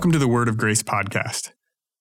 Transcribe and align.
Welcome 0.00 0.12
to 0.12 0.18
the 0.18 0.28
Word 0.28 0.48
of 0.48 0.56
Grace 0.56 0.82
podcast. 0.82 1.50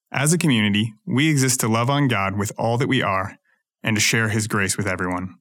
As 0.10 0.32
a 0.32 0.38
community, 0.38 0.94
we 1.06 1.30
exist 1.30 1.60
to 1.60 1.68
love 1.68 1.90
on 1.90 2.08
God 2.08 2.38
with 2.38 2.50
all 2.58 2.78
that 2.78 2.88
we 2.88 3.02
are 3.02 3.38
and 3.84 3.98
to 3.98 4.00
share 4.00 4.30
His 4.30 4.48
grace 4.48 4.78
with 4.78 4.88
everyone. 4.88 5.36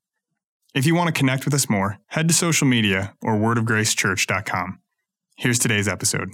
If 0.74 0.84
you 0.84 0.96
want 0.96 1.06
to 1.06 1.16
connect 1.16 1.44
with 1.44 1.54
us 1.54 1.70
more, 1.70 1.98
head 2.08 2.26
to 2.26 2.34
social 2.34 2.66
media 2.66 3.14
or 3.22 3.36
wordofgracechurch.com. 3.36 4.80
Here's 5.36 5.60
today's 5.60 5.86
episode. 5.86 6.32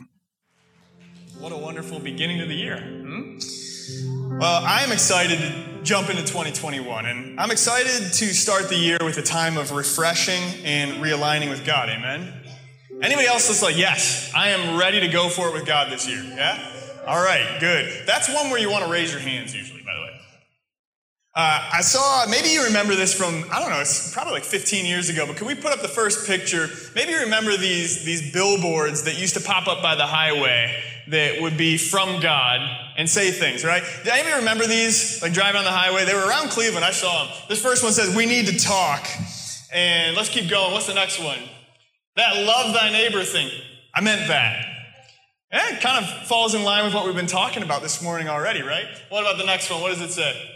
What 1.41 1.53
a 1.53 1.59
wonderful 1.59 2.01
beginning 2.01 2.41
of 2.41 2.49
the 2.49 2.55
year. 2.55 2.79
Hmm? 2.81 4.39
Well, 4.39 4.63
I'm 4.65 4.93
excited 4.93 5.39
to 5.39 5.83
jump 5.83 6.09
into 6.09 6.23
2021, 6.23 7.05
and 7.05 7.39
I'm 7.39 7.51
excited 7.51 8.15
to 8.15 8.25
start 8.33 8.71
the 8.71 8.79
year 8.79 8.97
with 9.03 9.19
a 9.19 9.23
time 9.23 9.59
of 9.59 9.73
refreshing 9.73 10.43
and 10.65 11.05
realigning 11.05 11.51
with 11.51 11.67
God. 11.67 11.91
Amen. 11.91 12.44
Anybody 13.03 13.27
else 13.27 13.49
that's 13.49 13.63
like, 13.63 13.77
yes, 13.77 14.33
I 14.35 14.51
am 14.51 14.79
ready 14.79 15.01
to 15.01 15.09
go 15.09 15.29
for 15.29 15.49
it 15.49 15.55
with 15.55 15.67
God 15.67 15.91
this 15.91 16.09
year? 16.09 16.23
Yeah? 16.23 16.59
All 17.07 17.23
right, 17.23 17.59
good. 17.61 18.07
That's 18.07 18.33
one 18.33 18.51
where 18.51 18.59
you 18.59 18.71
want 18.71 18.85
to 18.85 18.91
raise 18.91 19.13
your 19.13 19.21
hands 19.21 19.55
usually, 19.55 19.83
by 19.83 19.95
the 19.95 20.01
way. 20.01 20.11
Uh, 21.37 21.71
I 21.73 21.81
saw, 21.81 22.27
maybe 22.31 22.49
you 22.49 22.65
remember 22.65 22.95
this 22.95 23.13
from, 23.13 23.45
I 23.51 23.59
don't 23.59 23.71
know, 23.71 23.81
it's 23.81 24.15
probably 24.15 24.35
like 24.35 24.45
15 24.45 24.87
years 24.87 25.09
ago, 25.09 25.27
but 25.27 25.37
can 25.37 25.47
we 25.47 25.55
put 25.55 25.73
up 25.73 25.83
the 25.83 25.89
first 25.89 26.27
picture? 26.27 26.69
Maybe 26.95 27.13
you 27.13 27.21
remember 27.21 27.57
these, 27.57 28.05
these 28.05 28.33
billboards 28.33 29.03
that 29.03 29.19
used 29.19 29.35
to 29.35 29.41
pop 29.41 29.67
up 29.67 29.83
by 29.83 29.97
the 29.97 30.07
highway 30.07 30.81
that 31.09 31.43
would 31.43 31.57
be 31.57 31.77
from 31.77 32.21
God 32.21 32.61
and 32.97 33.11
say 33.11 33.33
things, 33.33 33.65
right? 33.65 33.83
Did 34.05 34.13
anybody 34.13 34.37
remember 34.37 34.67
these? 34.67 35.21
Like 35.21 35.33
driving 35.33 35.59
on 35.59 35.65
the 35.65 35.73
highway? 35.73 36.05
They 36.05 36.15
were 36.15 36.27
around 36.27 36.51
Cleveland. 36.51 36.85
I 36.85 36.93
saw 36.93 37.25
them. 37.25 37.35
This 37.49 37.61
first 37.61 37.83
one 37.83 37.93
says, 37.93 38.15
We 38.15 38.27
need 38.27 38.47
to 38.47 38.59
talk. 38.59 39.07
And 39.73 40.17
let's 40.17 40.29
keep 40.29 40.49
going. 40.49 40.73
What's 40.73 40.87
the 40.87 40.95
next 40.95 41.19
one? 41.19 41.39
That 42.17 42.37
love 42.45 42.73
thy 42.75 42.91
neighbor 42.91 43.25
thing. 43.25 43.51
I 43.93 44.01
meant 44.01 44.29
that. 44.29 44.65
Yeah, 45.53 45.75
it 45.75 45.81
kind 45.81 46.05
of 46.05 46.27
falls 46.27 46.55
in 46.55 46.63
line 46.63 46.85
with 46.85 46.95
what 46.95 47.07
we've 47.07 47.15
been 47.15 47.27
talking 47.27 47.63
about 47.63 47.83
this 47.83 48.03
morning 48.03 48.29
already, 48.29 48.63
right? 48.63 48.87
What 49.09 49.23
about 49.23 49.39
the 49.39 49.45
next 49.45 49.71
one? 49.71 49.81
What 49.81 49.91
does 49.91 50.01
it 50.01 50.11
say? 50.11 50.51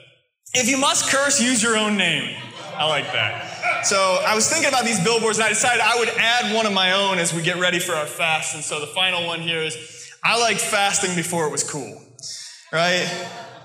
If 0.55 0.69
you 0.69 0.79
must 0.79 1.11
curse, 1.11 1.41
use 1.41 1.63
your 1.63 1.77
own 1.77 1.97
name. 1.97 2.37
I 2.75 2.89
like 2.89 3.13
that. 3.13 3.85
So 3.85 4.23
I 4.25 4.35
was 4.37 4.49
thinking 4.49 4.69
about 4.69 4.85
these 4.85 5.03
billboards 5.03 5.39
and 5.39 5.47
I 5.47 5.49
decided 5.49 5.81
I 5.81 5.99
would 5.99 6.09
add 6.11 6.55
one 6.55 6.65
of 6.65 6.73
my 6.73 6.93
own 6.93 7.19
as 7.19 7.35
we 7.35 7.43
get 7.43 7.59
ready 7.59 7.81
for 7.81 7.93
our 7.93 8.07
fast. 8.07 8.55
And 8.55 8.63
so 8.63 8.81
the 8.81 8.87
final 8.87 9.27
one 9.27 9.41
here 9.41 9.63
is 9.63 9.77
I 10.23 10.41
liked 10.41 10.61
fasting 10.61 11.15
before 11.17 11.47
it 11.47 11.51
was 11.51 11.69
cool, 11.69 12.01
right? 12.73 13.09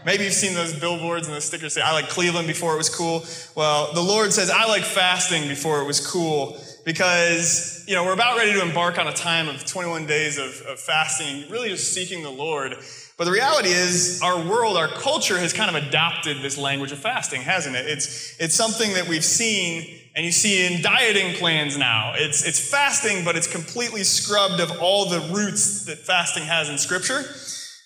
Maybe 0.05 0.23
you've 0.23 0.33
seen 0.33 0.55
those 0.55 0.77
billboards 0.77 1.27
and 1.27 1.35
the 1.35 1.41
stickers 1.41 1.73
say, 1.73 1.81
I 1.81 1.93
like 1.93 2.09
Cleveland 2.09 2.47
before 2.47 2.73
it 2.73 2.77
was 2.77 2.89
cool. 2.89 3.23
Well, 3.55 3.93
the 3.93 4.01
Lord 4.01 4.33
says, 4.33 4.49
I 4.49 4.65
like 4.65 4.83
fasting 4.83 5.47
before 5.47 5.81
it 5.81 5.85
was 5.85 6.05
cool 6.05 6.59
because, 6.85 7.83
you 7.87 7.95
know, 7.95 8.03
we're 8.03 8.13
about 8.13 8.37
ready 8.37 8.53
to 8.53 8.61
embark 8.61 8.97
on 8.97 9.07
a 9.07 9.13
time 9.13 9.47
of 9.47 9.65
21 9.65 10.05
days 10.05 10.37
of, 10.37 10.61
of 10.67 10.79
fasting, 10.79 11.49
really 11.49 11.69
just 11.69 11.93
seeking 11.93 12.23
the 12.23 12.29
Lord. 12.29 12.75
But 13.17 13.25
the 13.25 13.31
reality 13.31 13.69
is, 13.69 14.21
our 14.23 14.37
world, 14.37 14.75
our 14.75 14.87
culture 14.87 15.37
has 15.37 15.53
kind 15.53 15.75
of 15.75 15.81
adopted 15.81 16.41
this 16.41 16.57
language 16.57 16.91
of 16.91 16.99
fasting, 16.99 17.41
hasn't 17.41 17.75
it? 17.75 17.85
It's, 17.85 18.35
it's 18.39 18.55
something 18.55 18.93
that 18.93 19.07
we've 19.07 19.23
seen 19.23 19.99
and 20.15 20.25
you 20.25 20.31
see 20.31 20.65
in 20.65 20.81
dieting 20.81 21.35
plans 21.35 21.77
now. 21.77 22.13
It's, 22.15 22.45
it's 22.45 22.59
fasting, 22.59 23.25
but 23.25 23.35
it's 23.35 23.47
completely 23.47 24.03
scrubbed 24.03 24.59
of 24.59 24.71
all 24.79 25.09
the 25.09 25.19
roots 25.33 25.85
that 25.85 25.97
fasting 25.97 26.43
has 26.43 26.69
in 26.69 26.77
Scripture 26.77 27.23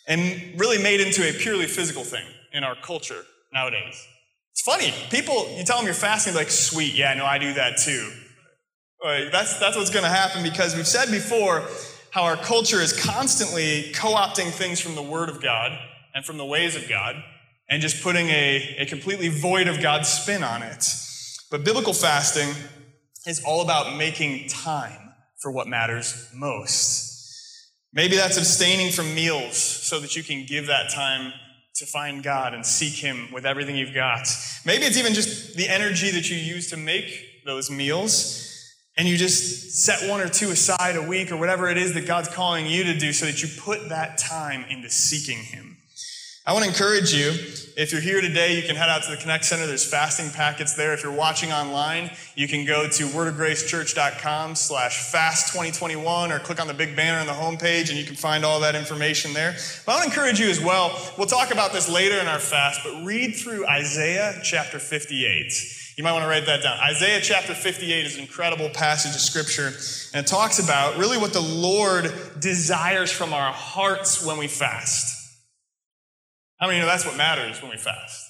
and 0.07 0.59
really 0.59 0.81
made 0.81 0.99
into 0.99 1.27
a 1.27 1.33
purely 1.33 1.65
physical 1.65 2.03
thing 2.03 2.25
in 2.51 2.63
our 2.63 2.75
culture 2.75 3.23
nowadays. 3.53 4.05
It's 4.51 4.61
funny. 4.61 4.93
People, 5.09 5.55
you 5.57 5.63
tell 5.63 5.77
them 5.77 5.85
you're 5.85 5.93
fasting, 5.93 6.33
like, 6.33 6.49
sweet, 6.49 6.95
yeah, 6.95 7.13
no, 7.13 7.25
I 7.25 7.37
do 7.37 7.53
that 7.53 7.77
too. 7.77 8.11
That's, 9.03 9.59
that's 9.59 9.75
what's 9.77 9.89
going 9.89 10.03
to 10.03 10.09
happen 10.09 10.43
because 10.43 10.75
we've 10.75 10.87
said 10.87 11.11
before 11.11 11.63
how 12.11 12.23
our 12.23 12.37
culture 12.37 12.81
is 12.81 12.93
constantly 12.99 13.91
co 13.93 14.15
opting 14.15 14.49
things 14.51 14.79
from 14.79 14.95
the 14.95 15.03
Word 15.03 15.29
of 15.29 15.41
God 15.41 15.77
and 16.15 16.25
from 16.25 16.37
the 16.37 16.45
ways 16.45 16.75
of 16.75 16.89
God 16.89 17.15
and 17.69 17.81
just 17.81 18.01
putting 18.01 18.27
a, 18.29 18.77
a 18.79 18.85
completely 18.85 19.29
void 19.29 19.67
of 19.67 19.81
God's 19.81 20.09
spin 20.09 20.43
on 20.43 20.63
it. 20.63 20.93
But 21.51 21.63
biblical 21.63 21.93
fasting 21.93 22.49
is 23.25 23.43
all 23.43 23.61
about 23.61 23.97
making 23.97 24.49
time 24.49 25.13
for 25.37 25.51
what 25.51 25.67
matters 25.67 26.27
most. 26.33 27.03
Maybe 27.93 28.15
that's 28.15 28.37
abstaining 28.37 28.91
from 28.91 29.13
meals 29.13 29.57
so 29.57 29.99
that 29.99 30.15
you 30.15 30.23
can 30.23 30.45
give 30.45 30.67
that 30.67 30.91
time 30.91 31.33
to 31.75 31.85
find 31.85 32.23
God 32.23 32.53
and 32.53 32.65
seek 32.65 32.93
Him 32.93 33.31
with 33.31 33.45
everything 33.45 33.75
you've 33.75 33.93
got. 33.93 34.27
Maybe 34.65 34.85
it's 34.85 34.97
even 34.97 35.13
just 35.13 35.55
the 35.55 35.69
energy 35.69 36.11
that 36.11 36.29
you 36.29 36.37
use 36.37 36.69
to 36.71 36.77
make 36.77 37.45
those 37.45 37.69
meals 37.69 38.46
and 38.97 39.07
you 39.07 39.15
just 39.17 39.83
set 39.83 40.09
one 40.09 40.19
or 40.19 40.27
two 40.27 40.49
aside 40.49 40.95
a 40.95 41.01
week 41.01 41.31
or 41.31 41.37
whatever 41.37 41.69
it 41.69 41.77
is 41.77 41.93
that 41.93 42.07
God's 42.07 42.29
calling 42.29 42.65
you 42.65 42.83
to 42.85 42.97
do 42.97 43.13
so 43.13 43.25
that 43.25 43.41
you 43.41 43.49
put 43.61 43.89
that 43.89 44.17
time 44.17 44.65
into 44.69 44.89
seeking 44.89 45.37
Him. 45.37 45.77
I 46.47 46.53
want 46.53 46.63
to 46.63 46.71
encourage 46.71 47.13
you, 47.13 47.31
if 47.75 47.91
you're 47.91 47.99
here 47.99 48.21
today, 48.21 48.55
you 48.55 48.65
can 48.65 48.77
head 48.77 48.87
out 48.87 49.03
to 49.03 49.11
the 49.11 49.17
Connect 49.17 49.43
Center. 49.43 49.67
There's 49.67 49.83
fasting 49.83 50.29
packets 50.29 50.75
there. 50.75 50.93
If 50.93 51.03
you're 51.03 51.11
watching 51.11 51.51
online, 51.51 52.09
you 52.35 52.47
can 52.47 52.65
go 52.65 52.87
to 52.87 53.03
wordofgracechurch.com 53.07 54.55
slash 54.55 55.11
fast 55.11 55.47
2021 55.51 56.31
or 56.31 56.39
click 56.39 56.61
on 56.61 56.67
the 56.67 56.73
big 56.73 56.95
banner 56.95 57.19
on 57.19 57.27
the 57.27 57.33
homepage 57.33 57.89
and 57.89 57.99
you 57.99 58.05
can 58.05 58.15
find 58.15 58.45
all 58.45 58.61
that 58.61 58.75
information 58.75 59.33
there. 59.33 59.57
But 59.85 59.91
I 59.91 59.95
want 59.95 60.05
to 60.05 60.09
encourage 60.09 60.39
you 60.39 60.47
as 60.47 60.63
well. 60.63 60.97
We'll 61.17 61.27
talk 61.27 61.51
about 61.51 61.73
this 61.73 61.89
later 61.89 62.17
in 62.17 62.27
our 62.27 62.39
fast, 62.39 62.79
but 62.81 63.03
read 63.03 63.35
through 63.35 63.67
Isaiah 63.67 64.39
chapter 64.41 64.79
58. 64.79 65.51
You 65.97 66.03
might 66.03 66.11
want 66.11 66.25
to 66.25 66.29
write 66.29 66.45
that 66.45 66.61
down. 66.61 66.77
Isaiah 66.79 67.19
chapter 67.19 67.55
58 67.55 68.05
is 68.05 68.15
an 68.17 68.21
incredible 68.21 68.69
passage 68.69 69.15
of 69.15 69.19
scripture, 69.19 69.73
and 70.13 70.23
it 70.23 70.29
talks 70.29 70.59
about 70.59 70.99
really 70.99 71.17
what 71.17 71.33
the 71.33 71.41
Lord 71.41 72.13
desires 72.39 73.11
from 73.11 73.33
our 73.33 73.51
hearts 73.51 74.23
when 74.23 74.37
we 74.37 74.47
fast. 74.47 75.15
How 76.59 76.67
many 76.67 76.79
know 76.79 76.85
that's 76.85 77.03
what 77.03 77.17
matters 77.17 77.63
when 77.63 77.71
we 77.71 77.77
fast? 77.77 78.25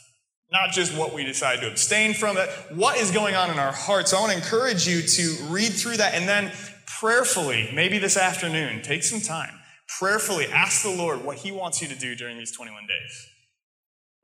Not 0.50 0.72
just 0.72 0.98
what 0.98 1.14
we 1.14 1.26
decide 1.26 1.60
to 1.60 1.70
abstain 1.70 2.14
from, 2.14 2.38
it. 2.38 2.50
what 2.74 2.98
is 2.98 3.12
going 3.12 3.36
on 3.36 3.52
in 3.52 3.60
our 3.60 3.74
hearts. 3.74 4.12
So 4.12 4.18
I 4.18 4.22
want 4.22 4.32
to 4.32 4.38
encourage 4.38 4.88
you 4.88 5.02
to 5.02 5.44
read 5.50 5.74
through 5.74 5.98
that 5.98 6.14
and 6.14 6.26
then 6.26 6.54
prayerfully, 7.02 7.70
maybe 7.74 7.98
this 8.00 8.16
afternoon, 8.16 8.82
take 8.82 9.04
some 9.04 9.20
time, 9.20 9.60
prayerfully 10.00 10.48
ask 10.48 10.84
the 10.84 10.90
Lord 10.90 11.26
what 11.26 11.40
He 11.40 11.52
wants 11.52 11.82
you 11.82 11.90
to 11.90 11.96
do 11.96 12.16
during 12.16 12.38
these 12.38 12.56
21 12.56 12.84
days. 12.84 13.28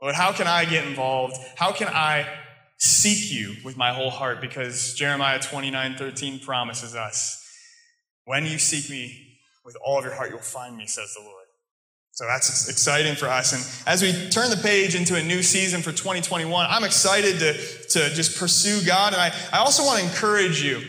Lord, 0.01 0.15
how 0.15 0.31
can 0.31 0.47
I 0.47 0.63
get 0.63 0.87
involved? 0.87 1.35
How 1.57 1.73
can 1.73 1.89
I 1.89 2.25
seek 2.83 3.31
you 3.31 3.55
with 3.63 3.77
my 3.77 3.93
whole 3.93 4.09
heart 4.09 4.41
because 4.41 4.93
Jeremiah 4.93 5.39
29 5.39 5.95
13 5.95 6.39
promises 6.39 6.95
us, 6.95 7.41
when 8.25 8.45
you 8.45 8.57
seek 8.57 8.89
me 8.89 9.37
with 9.63 9.77
all 9.81 9.97
of 9.97 10.03
your 10.03 10.13
heart, 10.13 10.31
you'll 10.31 10.39
find 10.39 10.75
me, 10.75 10.85
says 10.85 11.13
the 11.13 11.21
Lord. 11.21 11.45
So 12.11 12.25
that's 12.25 12.69
exciting 12.69 13.15
for 13.15 13.27
us. 13.27 13.53
And 13.53 13.87
as 13.87 14.01
we 14.01 14.29
turn 14.29 14.49
the 14.49 14.57
page 14.57 14.95
into 14.95 15.15
a 15.15 15.23
new 15.23 15.41
season 15.41 15.81
for 15.81 15.91
2021, 15.91 16.67
I'm 16.69 16.83
excited 16.83 17.39
to, 17.39 17.53
to 17.53 18.13
just 18.13 18.37
pursue 18.37 18.85
God. 18.85 19.13
And 19.13 19.21
I, 19.21 19.33
I 19.53 19.59
also 19.59 19.83
want 19.83 19.99
to 19.99 20.05
encourage 20.05 20.61
you 20.61 20.81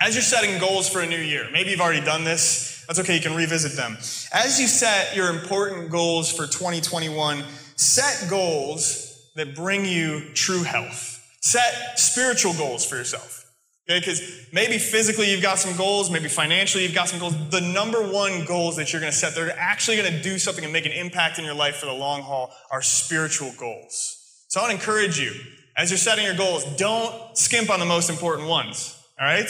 as 0.00 0.14
you're 0.14 0.22
setting 0.22 0.58
goals 0.60 0.88
for 0.88 1.00
a 1.00 1.06
new 1.06 1.18
year. 1.18 1.48
Maybe 1.52 1.70
you've 1.70 1.80
already 1.80 2.04
done 2.04 2.22
this. 2.22 2.84
That's 2.86 3.00
okay. 3.00 3.16
You 3.16 3.20
can 3.20 3.34
revisit 3.34 3.72
them. 3.72 3.96
As 4.32 4.60
you 4.60 4.68
set 4.68 5.16
your 5.16 5.30
important 5.30 5.90
goals 5.90 6.30
for 6.30 6.46
2021, 6.46 7.42
set 7.74 8.30
goals 8.30 9.05
that 9.36 9.54
bring 9.54 9.84
you 9.84 10.20
true 10.34 10.62
health. 10.62 11.22
Set 11.40 11.98
spiritual 11.98 12.54
goals 12.54 12.84
for 12.84 12.96
yourself. 12.96 13.44
Okay, 13.88 14.00
because 14.00 14.48
maybe 14.52 14.78
physically 14.78 15.30
you've 15.30 15.42
got 15.42 15.60
some 15.60 15.76
goals, 15.76 16.10
maybe 16.10 16.28
financially 16.28 16.82
you've 16.82 16.94
got 16.94 17.08
some 17.08 17.20
goals. 17.20 17.36
The 17.50 17.60
number 17.60 18.02
one 18.02 18.44
goals 18.44 18.74
that 18.76 18.92
you're 18.92 19.00
going 19.00 19.12
to 19.12 19.16
set 19.16 19.36
that 19.36 19.48
are 19.48 19.54
actually 19.56 19.96
going 19.96 20.12
to 20.12 20.22
do 20.22 20.40
something 20.40 20.64
and 20.64 20.72
make 20.72 20.86
an 20.86 20.92
impact 20.92 21.38
in 21.38 21.44
your 21.44 21.54
life 21.54 21.76
for 21.76 21.86
the 21.86 21.92
long 21.92 22.22
haul 22.22 22.52
are 22.72 22.82
spiritual 22.82 23.52
goals. 23.56 24.44
So 24.48 24.58
I 24.58 24.64
want 24.64 24.72
to 24.72 24.76
encourage 24.78 25.20
you, 25.20 25.32
as 25.76 25.92
you're 25.92 25.98
setting 25.98 26.24
your 26.24 26.34
goals, 26.34 26.64
don't 26.76 27.38
skimp 27.38 27.70
on 27.70 27.78
the 27.78 27.86
most 27.86 28.10
important 28.10 28.48
ones. 28.48 28.98
All 29.20 29.26
right? 29.26 29.48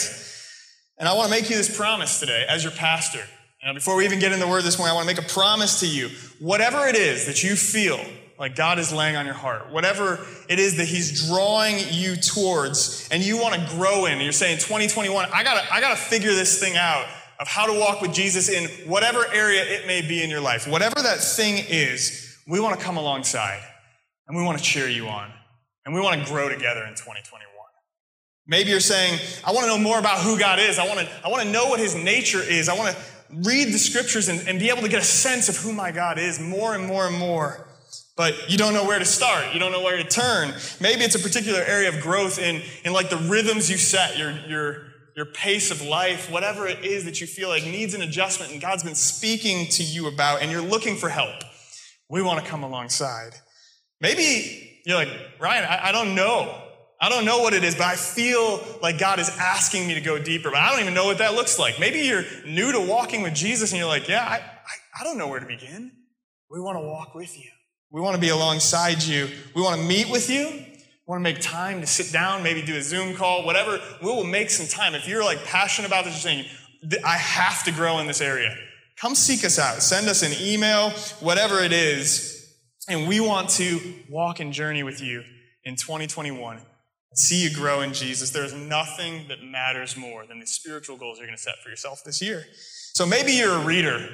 And 0.98 1.08
I 1.08 1.14
want 1.14 1.30
to 1.30 1.30
make 1.30 1.48
you 1.48 1.56
this 1.56 1.74
promise 1.74 2.20
today 2.20 2.44
as 2.46 2.62
your 2.62 2.72
pastor. 2.72 3.22
Now, 3.64 3.72
before 3.72 3.96
we 3.96 4.04
even 4.04 4.18
get 4.18 4.32
in 4.32 4.38
the 4.38 4.46
word 4.46 4.64
this 4.64 4.76
morning, 4.76 4.92
I 4.92 4.94
want 4.96 5.08
to 5.08 5.14
make 5.14 5.24
a 5.24 5.32
promise 5.32 5.80
to 5.80 5.86
you. 5.86 6.10
Whatever 6.40 6.86
it 6.86 6.94
is 6.94 7.24
that 7.24 7.42
you 7.42 7.56
feel 7.56 8.00
like 8.38 8.54
God 8.54 8.78
is 8.78 8.92
laying 8.92 9.16
on 9.16 9.24
your 9.24 9.34
heart, 9.34 9.70
whatever 9.72 10.26
it 10.48 10.58
is 10.58 10.76
that 10.76 10.86
He's 10.86 11.28
drawing 11.28 11.76
you 11.90 12.16
towards, 12.16 13.08
and 13.10 13.22
you 13.22 13.40
want 13.40 13.54
to 13.54 13.76
grow 13.76 14.06
in, 14.06 14.20
you're 14.20 14.32
saying 14.32 14.58
2021, 14.58 15.28
I 15.32 15.42
gotta, 15.42 15.72
I 15.72 15.80
gotta 15.80 15.96
figure 15.96 16.32
this 16.32 16.60
thing 16.60 16.76
out 16.76 17.06
of 17.38 17.48
how 17.48 17.66
to 17.66 17.78
walk 17.78 18.00
with 18.00 18.12
Jesus 18.12 18.48
in 18.48 18.68
whatever 18.88 19.26
area 19.32 19.62
it 19.62 19.86
may 19.86 20.00
be 20.00 20.22
in 20.22 20.30
your 20.30 20.40
life. 20.40 20.66
Whatever 20.66 20.96
that 21.02 21.18
thing 21.18 21.64
is, 21.68 22.38
we 22.46 22.60
want 22.60 22.78
to 22.78 22.84
come 22.84 22.96
alongside 22.96 23.60
and 24.26 24.36
we 24.36 24.42
want 24.42 24.58
to 24.58 24.64
cheer 24.64 24.88
you 24.88 25.06
on 25.08 25.30
and 25.84 25.94
we 25.94 26.00
want 26.00 26.20
to 26.20 26.30
grow 26.30 26.48
together 26.48 26.82
in 26.82 26.94
2021. 26.94 27.46
Maybe 28.46 28.70
you're 28.70 28.80
saying, 28.80 29.18
I 29.44 29.52
want 29.52 29.64
to 29.64 29.66
know 29.66 29.78
more 29.78 29.98
about 29.98 30.20
who 30.20 30.38
God 30.38 30.60
is. 30.60 30.78
I 30.78 30.86
want 30.86 31.00
to, 31.00 31.08
I 31.24 31.28
want 31.28 31.42
to 31.42 31.50
know 31.50 31.66
what 31.66 31.80
his 31.80 31.94
nature 31.94 32.40
is. 32.40 32.68
I 32.68 32.76
want 32.76 32.94
to 32.94 33.02
read 33.48 33.72
the 33.72 33.78
scriptures 33.78 34.28
and, 34.28 34.46
and 34.48 34.60
be 34.60 34.70
able 34.70 34.82
to 34.82 34.88
get 34.88 35.00
a 35.00 35.04
sense 35.04 35.48
of 35.48 35.56
who 35.56 35.72
my 35.72 35.90
God 35.90 36.18
is 36.18 36.38
more 36.38 36.74
and 36.74 36.86
more 36.86 37.06
and 37.06 37.18
more 37.18 37.65
but 38.16 38.50
you 38.50 38.56
don't 38.56 38.72
know 38.72 38.84
where 38.84 38.98
to 38.98 39.04
start. 39.04 39.52
You 39.52 39.60
don't 39.60 39.72
know 39.72 39.82
where 39.82 39.96
to 39.98 40.04
turn. 40.04 40.54
Maybe 40.80 41.02
it's 41.02 41.14
a 41.14 41.18
particular 41.18 41.60
area 41.60 41.90
of 41.90 42.00
growth 42.00 42.38
in, 42.38 42.62
in 42.84 42.92
like 42.92 43.10
the 43.10 43.18
rhythms 43.18 43.70
you 43.70 43.76
set, 43.76 44.16
your, 44.16 44.32
your, 44.48 44.86
your 45.14 45.26
pace 45.26 45.70
of 45.70 45.82
life, 45.82 46.30
whatever 46.30 46.66
it 46.66 46.84
is 46.84 47.04
that 47.04 47.20
you 47.20 47.26
feel 47.26 47.48
like 47.48 47.64
needs 47.64 47.92
an 47.94 48.00
adjustment 48.00 48.52
and 48.52 48.60
God's 48.60 48.82
been 48.82 48.94
speaking 48.94 49.68
to 49.72 49.82
you 49.82 50.08
about 50.08 50.40
and 50.40 50.50
you're 50.50 50.62
looking 50.62 50.96
for 50.96 51.10
help, 51.10 51.42
we 52.08 52.22
want 52.22 52.42
to 52.42 52.50
come 52.50 52.62
alongside. 52.62 53.32
Maybe 54.00 54.80
you're 54.86 54.96
like, 54.96 55.10
Ryan, 55.38 55.64
I, 55.64 55.88
I 55.88 55.92
don't 55.92 56.14
know. 56.14 56.62
I 56.98 57.10
don't 57.10 57.26
know 57.26 57.40
what 57.40 57.52
it 57.52 57.62
is, 57.62 57.74
but 57.74 57.84
I 57.84 57.96
feel 57.96 58.64
like 58.80 58.98
God 58.98 59.18
is 59.18 59.28
asking 59.38 59.86
me 59.86 59.94
to 59.94 60.00
go 60.00 60.18
deeper, 60.18 60.50
but 60.50 60.58
I 60.58 60.70
don't 60.70 60.80
even 60.80 60.94
know 60.94 61.04
what 61.04 61.18
that 61.18 61.34
looks 61.34 61.58
like. 61.58 61.78
Maybe 61.78 62.00
you're 62.00 62.24
new 62.46 62.72
to 62.72 62.80
walking 62.80 63.20
with 63.20 63.34
Jesus 63.34 63.72
and 63.72 63.78
you're 63.78 63.88
like, 63.88 64.08
yeah, 64.08 64.24
I, 64.24 64.36
I, 64.36 65.00
I 65.00 65.04
don't 65.04 65.18
know 65.18 65.28
where 65.28 65.40
to 65.40 65.46
begin. 65.46 65.92
We 66.50 66.60
want 66.60 66.76
to 66.76 66.80
walk 66.80 67.14
with 67.14 67.38
you. 67.38 67.50
We 67.96 68.02
want 68.02 68.14
to 68.14 68.20
be 68.20 68.28
alongside 68.28 69.02
you. 69.02 69.26
We 69.54 69.62
want 69.62 69.80
to 69.80 69.86
meet 69.86 70.10
with 70.10 70.28
you. 70.28 70.44
We 70.48 71.06
want 71.06 71.20
to 71.20 71.22
make 71.22 71.40
time 71.40 71.80
to 71.80 71.86
sit 71.86 72.12
down, 72.12 72.42
maybe 72.42 72.60
do 72.60 72.76
a 72.76 72.82
Zoom 72.82 73.14
call, 73.14 73.46
whatever. 73.46 73.80
We 74.02 74.08
will 74.08 74.22
make 74.22 74.50
some 74.50 74.66
time. 74.66 74.94
If 74.94 75.08
you're 75.08 75.24
like 75.24 75.42
passionate 75.46 75.86
about 75.86 76.04
this, 76.04 76.20
saying, 76.20 76.44
I 77.02 77.16
have 77.16 77.64
to 77.64 77.72
grow 77.72 77.98
in 78.00 78.06
this 78.06 78.20
area. 78.20 78.54
Come 79.00 79.14
seek 79.14 79.46
us 79.46 79.58
out. 79.58 79.80
Send 79.80 80.08
us 80.08 80.22
an 80.22 80.32
email, 80.46 80.90
whatever 81.20 81.60
it 81.60 81.72
is. 81.72 82.54
And 82.86 83.08
we 83.08 83.18
want 83.18 83.48
to 83.52 83.80
walk 84.10 84.40
and 84.40 84.52
journey 84.52 84.82
with 84.82 85.00
you 85.00 85.22
in 85.64 85.76
2021 85.76 86.60
see 87.14 87.42
you 87.42 87.54
grow 87.54 87.80
in 87.80 87.94
Jesus. 87.94 88.28
There's 88.28 88.52
nothing 88.52 89.26
that 89.28 89.42
matters 89.42 89.96
more 89.96 90.26
than 90.26 90.38
the 90.38 90.46
spiritual 90.46 90.98
goals 90.98 91.16
you're 91.16 91.26
going 91.26 91.36
to 91.36 91.42
set 91.42 91.54
for 91.62 91.70
yourself 91.70 92.04
this 92.04 92.20
year. 92.20 92.44
So 92.92 93.06
maybe 93.06 93.32
you're 93.32 93.56
a 93.56 93.64
reader, 93.64 94.06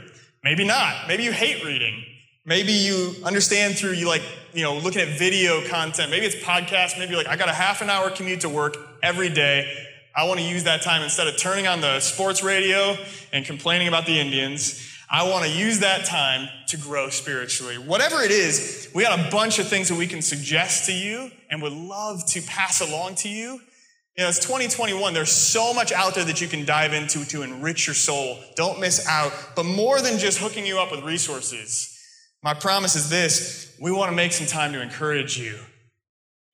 maybe 0.44 0.64
not. 0.64 1.08
Maybe 1.08 1.24
you 1.24 1.32
hate 1.32 1.64
reading. 1.64 2.04
Maybe 2.44 2.72
you 2.72 3.14
understand 3.24 3.78
through 3.78 3.92
you 3.92 4.08
like, 4.08 4.22
you 4.52 4.62
know, 4.64 4.76
looking 4.76 5.00
at 5.00 5.16
video 5.16 5.64
content. 5.68 6.10
Maybe 6.10 6.26
it's 6.26 6.34
podcast. 6.36 6.98
Maybe 6.98 7.14
like, 7.14 7.28
I 7.28 7.36
got 7.36 7.48
a 7.48 7.52
half 7.52 7.82
an 7.82 7.90
hour 7.90 8.10
commute 8.10 8.40
to 8.40 8.48
work 8.48 8.76
every 9.02 9.28
day. 9.28 9.72
I 10.14 10.26
want 10.26 10.40
to 10.40 10.46
use 10.46 10.64
that 10.64 10.82
time 10.82 11.02
instead 11.02 11.28
of 11.28 11.36
turning 11.38 11.66
on 11.66 11.80
the 11.80 12.00
sports 12.00 12.42
radio 12.42 12.96
and 13.32 13.46
complaining 13.46 13.86
about 13.88 14.06
the 14.06 14.18
Indians. 14.18 14.88
I 15.08 15.28
want 15.28 15.44
to 15.44 15.50
use 15.50 15.80
that 15.80 16.04
time 16.04 16.48
to 16.68 16.76
grow 16.76 17.10
spiritually. 17.10 17.76
Whatever 17.76 18.22
it 18.22 18.30
is, 18.30 18.90
we 18.92 19.04
got 19.04 19.18
a 19.18 19.30
bunch 19.30 19.58
of 19.58 19.68
things 19.68 19.88
that 19.88 19.96
we 19.96 20.06
can 20.06 20.20
suggest 20.20 20.86
to 20.86 20.92
you 20.92 21.30
and 21.48 21.62
would 21.62 21.72
love 21.72 22.26
to 22.28 22.42
pass 22.42 22.80
along 22.80 23.14
to 23.16 23.28
you. 23.28 23.60
You 24.16 24.24
know, 24.24 24.28
it's 24.28 24.40
2021. 24.40 25.14
There's 25.14 25.30
so 25.30 25.72
much 25.72 25.92
out 25.92 26.14
there 26.14 26.24
that 26.24 26.40
you 26.40 26.48
can 26.48 26.64
dive 26.64 26.92
into 26.92 27.24
to 27.26 27.42
enrich 27.42 27.86
your 27.86 27.94
soul. 27.94 28.38
Don't 28.56 28.80
miss 28.80 29.06
out. 29.06 29.32
But 29.54 29.64
more 29.64 30.00
than 30.00 30.18
just 30.18 30.38
hooking 30.38 30.66
you 30.66 30.78
up 30.78 30.90
with 30.90 31.04
resources, 31.04 31.91
my 32.42 32.54
promise 32.54 32.96
is 32.96 33.08
this 33.08 33.76
we 33.80 33.90
want 33.90 34.10
to 34.10 34.16
make 34.16 34.32
some 34.32 34.46
time 34.46 34.72
to 34.72 34.82
encourage 34.82 35.38
you 35.38 35.58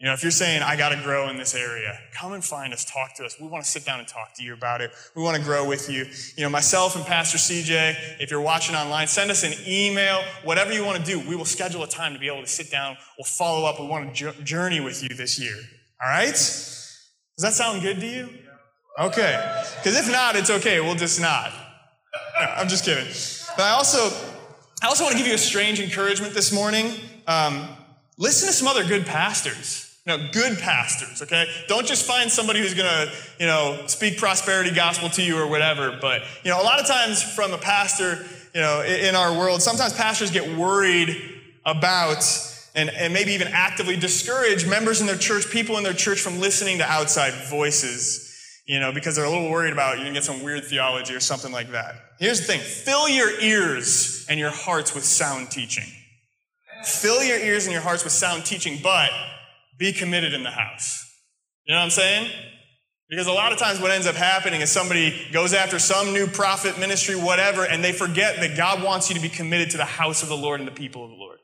you 0.01 0.07
know, 0.07 0.13
if 0.13 0.23
you're 0.23 0.31
saying, 0.31 0.63
I 0.63 0.77
got 0.77 0.91
to 0.91 1.03
grow 1.03 1.29
in 1.29 1.39
this 1.39 1.57
area, 1.57 1.99
come 2.15 2.33
and 2.33 2.45
find 2.45 2.73
us, 2.73 2.85
talk 2.85 3.17
to 3.17 3.25
us. 3.25 3.35
We 3.41 3.49
want 3.49 3.65
to 3.65 3.71
sit 3.71 3.85
down 3.85 3.99
and 3.99 4.07
talk 4.07 4.33
to 4.37 4.45
you 4.45 4.55
about 4.55 4.81
it. 4.81 4.93
We 5.17 5.23
want 5.23 5.37
to 5.37 5.43
grow 5.43 5.67
with 5.67 5.91
you. 5.91 6.07
You 6.37 6.45
know, 6.45 6.51
myself 6.51 6.95
and 6.95 7.05
Pastor 7.05 7.37
CJ, 7.37 8.21
if 8.21 8.31
you're 8.31 8.41
watching 8.41 8.77
online, 8.77 9.09
send 9.09 9.29
us 9.33 9.43
an 9.43 9.55
email, 9.67 10.23
whatever 10.45 10.73
you 10.73 10.85
want 10.85 11.05
to 11.05 11.05
do. 11.05 11.19
We 11.29 11.35
will 11.35 11.45
schedule 11.45 11.83
a 11.83 11.89
time 11.89 12.13
to 12.13 12.21
be 12.21 12.29
able 12.29 12.43
to 12.43 12.47
sit 12.47 12.71
down. 12.71 12.97
We'll 13.19 13.25
follow 13.25 13.67
up. 13.67 13.81
We 13.81 13.89
want 13.89 14.15
to 14.15 14.33
journey 14.45 14.79
with 14.79 15.03
you 15.03 15.09
this 15.17 15.41
year. 15.41 15.57
All 16.01 16.09
right? 16.09 16.31
Does 16.31 17.09
that 17.39 17.55
sound 17.55 17.83
good 17.83 17.99
to 17.99 18.07
you? 18.07 18.29
Okay. 19.01 19.65
Because 19.79 19.99
if 19.99 20.09
not, 20.13 20.37
it's 20.37 20.51
okay. 20.51 20.79
We'll 20.79 20.95
just 20.95 21.21
not. 21.21 21.51
No, 22.41 22.47
I'm 22.57 22.69
just 22.69 22.85
kidding. 22.85 23.09
But 23.57 23.65
I 23.65 23.71
also, 23.71 24.11
I 24.81 24.87
also 24.87 25.03
want 25.03 25.13
to 25.13 25.19
give 25.19 25.27
you 25.27 25.35
a 25.35 25.39
strange 25.39 25.81
encouragement 25.81 26.35
this 26.35 26.53
morning. 26.53 26.93
Um, 27.27 27.69
listen 28.17 28.47
to 28.47 28.55
some 28.55 28.69
other 28.69 28.85
good 28.85 29.07
pastors. 29.07 29.85
You 30.07 30.17
know, 30.17 30.29
good 30.33 30.59
pastors, 30.59 31.21
okay? 31.21 31.47
Don't 31.67 31.85
just 31.87 32.07
find 32.07 32.31
somebody 32.31 32.61
who's 32.61 32.75
gonna, 32.75 33.11
you 33.39 33.47
know, 33.47 33.83
speak 33.89 34.19
prosperity 34.19 34.71
gospel 34.71 35.11
to 35.11 35.23
you 35.23 35.37
or 35.37 35.49
whatever. 35.49 35.99
But, 36.01 36.23
you 36.45 36.51
know, 36.51 36.63
a 36.63 36.65
lot 36.65 36.81
of 36.81 36.87
times 36.87 37.23
from 37.23 37.53
a 37.53 37.59
pastor, 37.59 38.25
you 38.55 38.61
know, 38.61 38.83
in 38.83 39.15
our 39.15 39.37
world, 39.37 39.61
sometimes 39.61 39.93
pastors 39.93 40.31
get 40.31 40.57
worried 40.57 41.41
about 41.67 42.25
and, 42.75 42.89
and 42.89 43.13
maybe 43.13 43.33
even 43.33 43.49
actively 43.49 43.97
discourage 43.97 44.67
members 44.67 45.01
in 45.01 45.07
their 45.09 45.19
church, 45.19 45.51
people 45.51 45.77
in 45.77 45.83
their 45.83 45.93
church 45.93 46.21
from 46.21 46.39
listening 46.39 46.79
to 46.79 46.85
outside 46.85 47.35
voices, 47.51 48.28
you 48.69 48.79
know, 48.79 48.93
because 48.93 49.17
they're 49.17 49.25
a 49.25 49.31
little 49.31 49.51
worried 49.51 49.73
about 49.73 49.99
you 49.99 50.05
can 50.05 50.13
get 50.13 50.25
some 50.25 50.43
weird 50.45 50.63
theology 50.65 51.15
or 51.15 51.21
something 51.21 51.51
like 51.51 51.73
that. 51.73 51.95
Here's 52.21 52.41
the 52.41 52.47
thing 52.47 52.61
fill 52.61 53.09
your 53.09 53.41
ears 53.41 54.27
and 54.29 54.39
your 54.39 54.51
hearts 54.51 54.95
with 54.95 55.05
sound 55.05 55.51
teaching. 55.51 55.91
Fill 56.85 57.25
your 57.25 57.39
ears 57.39 57.65
and 57.65 57.73
your 57.73 57.83
hearts 57.83 58.05
with 58.05 58.13
sound 58.13 58.45
teaching, 58.45 58.79
but 58.83 59.11
be 59.79 59.93
committed 59.93 60.35
in 60.35 60.43
the 60.43 60.51
house. 60.51 61.05
You 61.65 61.75
know 61.75 61.81
what 61.81 61.85
I'm 61.85 61.91
saying? 61.91 62.31
Because 63.09 63.27
a 63.27 63.33
lot 63.33 63.53
of 63.53 63.59
times 63.59 63.81
what 63.81 63.91
ends 63.91 64.07
up 64.07 64.15
happening 64.15 64.61
is 64.61 64.71
somebody 64.71 65.17
goes 65.33 65.55
after 65.55 65.79
some 65.79 66.13
new 66.13 66.27
prophet 66.27 66.79
ministry, 66.79 67.17
whatever, 67.17 67.65
and 67.65 67.83
they 67.83 67.93
forget 67.93 68.37
that 68.41 68.55
God 68.55 68.83
wants 68.83 69.09
you 69.09 69.17
to 69.17 69.23
be 69.23 69.31
committed 69.31 69.71
to 69.71 69.79
the 69.79 69.85
house 69.87 70.23
of 70.23 70.29
the 70.29 70.37
Lord 70.37 70.61
and 70.61 70.69
the 70.69 70.73
people 70.73 71.05
of 71.05 71.11
the 71.11 71.17
Lord. 71.17 71.39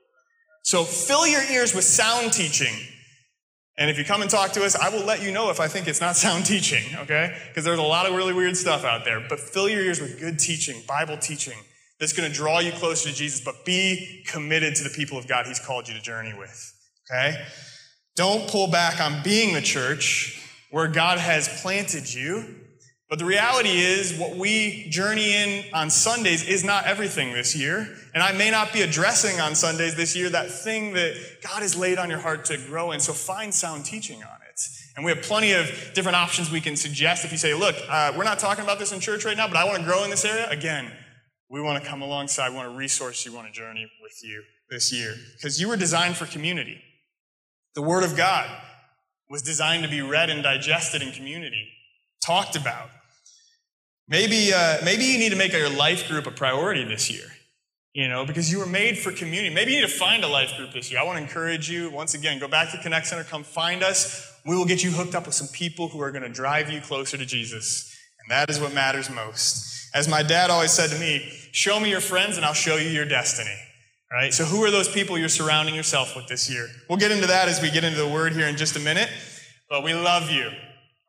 So 0.63 0.85
fill 0.85 1.27
your 1.27 1.43
ears 1.43 1.75
with 1.75 1.85
sound 1.85 2.35
teaching. 2.35 2.75
And 3.77 3.91
if 3.91 3.99
you 3.99 4.05
come 4.05 4.23
and 4.23 4.31
talk 4.31 4.53
to 4.53 4.65
us, 4.65 4.77
I 4.77 4.89
will 4.89 5.05
let 5.05 5.23
you 5.23 5.33
know 5.33 5.51
if 5.51 5.59
I 5.59 5.67
think 5.67 5.89
it's 5.89 6.01
not 6.01 6.17
sound 6.25 6.47
teaching, 6.47 6.85
okay? 6.99 7.37
Because 7.49 7.65
there's 7.65 7.79
a 7.79 7.83
lot 7.83 8.07
of 8.07 8.15
really 8.15 8.33
weird 8.33 8.57
stuff 8.57 8.85
out 8.85 9.05
there. 9.05 9.21
But 9.29 9.41
fill 9.41 9.69
your 9.69 9.83
ears 9.83 10.01
with 10.01 10.21
good 10.21 10.39
teaching, 10.39 10.83
Bible 10.87 11.19
teaching 11.19 11.59
that's 12.01 12.13
going 12.13 12.31
to 12.31 12.37
draw 12.37 12.59
you 12.59 12.73
closer 12.73 13.09
to 13.09 13.15
Jesus, 13.15 13.41
but 13.41 13.65
be 13.65 14.25
committed 14.27 14.75
to 14.77 14.85
the 14.85 14.91
people 14.91 15.17
of 15.17 15.27
God 15.29 15.47
He's 15.47 15.61
called 15.61 15.89
you 15.89 15.95
to 15.95 16.01
journey 16.01 16.35
with, 16.37 16.75
okay? 17.11 17.45
Don't 18.17 18.49
pull 18.49 18.69
back 18.69 19.01
on 19.01 19.23
being 19.23 19.55
the 19.55 19.63
church 19.63 20.41
where 20.71 20.89
God 20.89 21.19
has 21.19 21.63
planted 21.63 22.13
you. 22.13 22.45
But 23.11 23.19
the 23.19 23.27
reality 23.27 23.69
is, 23.69 24.19
what 24.19 24.37
we 24.37 24.89
journey 24.89 25.35
in 25.35 25.65
on 25.75 25.91
Sundays 25.91 26.43
is 26.43 26.65
not 26.65 26.87
everything 26.87 27.33
this 27.33 27.55
year. 27.55 27.87
And 28.15 28.23
I 28.23 28.33
may 28.33 28.51
not 28.51 28.73
be 28.73 28.81
addressing 28.81 29.41
on 29.41 29.55
Sundays 29.55 29.95
this 29.95 30.17
year 30.17 30.31
that 30.31 30.51
thing 30.51 30.95
that 30.95 31.15
God 31.43 31.61
has 31.61 31.77
laid 31.77 31.99
on 31.99 32.09
your 32.09 32.19
heart 32.19 32.47
to 32.47 32.57
grow 32.57 32.93
in. 32.93 33.01
So 33.01 33.13
find 33.13 33.53
sound 33.53 33.85
teaching 33.85 34.23
on 34.23 34.39
it. 34.49 34.61
And 34.97 35.05
we 35.05 35.11
have 35.11 35.23
plenty 35.23 35.53
of 35.53 35.67
different 35.95 36.17
options 36.17 36.51
we 36.51 36.61
can 36.61 36.77
suggest. 36.77 37.25
If 37.25 37.33
you 37.33 37.39
say, 37.39 37.53
look, 37.53 37.77
uh, 37.89 38.13
we're 38.17 38.25
not 38.25 38.39
talking 38.39 38.65
about 38.65 38.79
this 38.79 38.93
in 38.93 39.01
church 39.01 39.25
right 39.25 39.37
now, 39.37 39.49
but 39.49 39.57
I 39.57 39.65
want 39.65 39.79
to 39.79 39.85
grow 39.85 40.05
in 40.05 40.11
this 40.11 40.25
area, 40.25 40.49
again, 40.49 40.91
we 41.51 41.61
want 41.61 41.83
to 41.83 41.89
come 41.89 42.01
alongside, 42.01 42.51
we 42.51 42.57
want 42.57 42.71
to 42.71 42.77
resource 42.77 43.25
you, 43.25 43.33
we 43.33 43.37
want 43.37 43.49
to 43.49 43.53
journey 43.53 43.91
with 44.03 44.19
you 44.23 44.43
this 44.71 44.93
year. 44.93 45.15
Because 45.37 45.61
you 45.61 45.69
were 45.69 45.77
designed 45.77 46.17
for 46.17 46.27
community. 46.27 46.81
The 47.75 47.83
Word 47.83 48.05
of 48.05 48.17
God 48.17 48.49
was 49.29 49.43
designed 49.43 49.83
to 49.83 49.91
be 49.91 50.01
read 50.01 50.31
and 50.31 50.43
digested 50.43 51.03
in 51.03 51.13
community, 51.13 51.69
talked 52.25 52.57
about. 52.57 52.89
Maybe, 54.09 54.53
uh, 54.53 54.79
maybe 54.85 55.05
you 55.05 55.19
need 55.19 55.31
to 55.31 55.37
make 55.37 55.53
your 55.53 55.71
life 55.71 56.09
group 56.09 56.27
a 56.27 56.31
priority 56.31 56.85
this 56.85 57.11
year, 57.11 57.27
you 57.95 58.07
know, 58.09 58.27
because 58.27 58.53
you 58.53 58.59
were 58.59 58.67
made 58.67 58.99
for 58.99 59.13
community. 59.13 59.55
Maybe 59.55 59.73
you 59.73 59.81
need 59.81 59.89
to 59.89 59.93
find 59.95 60.25
a 60.25 60.29
life 60.29 60.53
group 60.59 60.73
this 60.73 60.91
year. 60.91 61.01
I 61.01 61.05
want 61.05 61.17
to 61.17 61.23
encourage 61.23 61.71
you, 61.71 61.91
once 61.91 62.13
again, 62.13 62.39
go 62.39 62.49
back 62.49 62.71
to 62.73 62.79
Connect 62.79 63.07
Center, 63.07 63.25
come 63.25 63.45
find 63.45 63.83
us. 63.83 64.31
We 64.45 64.57
will 64.57 64.67
get 64.67 64.85
you 64.85 64.91
hooked 64.91 65.15
up 65.15 65.25
with 65.25 65.35
some 65.35 65.49
people 65.49 65.89
who 65.89 66.03
are 66.03 66.11
going 66.11 66.23
to 66.23 66.29
drive 66.29 66.71
you 66.71 66.83
closer 66.83 67.17
to 67.17 67.25
Jesus. 67.25 67.97
And 68.21 68.31
that 68.31 68.51
is 68.51 68.61
what 68.61 68.75
matters 68.75 69.09
most. 69.09 69.89
As 69.95 70.07
my 70.07 70.23
dad 70.23 70.51
always 70.51 70.73
said 70.73 70.91
to 70.91 70.99
me, 70.99 71.27
show 71.53 71.81
me 71.81 71.89
your 71.89 72.01
friends 72.01 72.37
and 72.37 72.45
I'll 72.45 72.53
show 72.53 72.77
you 72.77 72.91
your 72.91 73.07
destiny. 73.07 73.57
Right? 74.13 74.35
So, 74.35 74.45
who 74.45 74.63
are 74.63 74.71
those 74.71 74.89
people 74.89 75.19
you're 75.19 75.29
surrounding 75.29 75.75
yourself 75.75 76.15
with 76.15 76.29
this 76.29 76.49
year? 76.49 76.69
We'll 76.89 76.99
get 76.99 77.11
into 77.11 77.27
that 77.27 77.49
as 77.49 77.61
we 77.61 77.71
get 77.71 77.83
into 77.83 77.99
the 77.99 78.07
word 78.07 78.33
here 78.33 78.47
in 78.47 78.57
just 78.57 78.77
a 78.77 78.81
minute. 78.81 79.09
But 79.69 79.83
we 79.83 79.93
love 79.93 80.31
you 80.31 80.51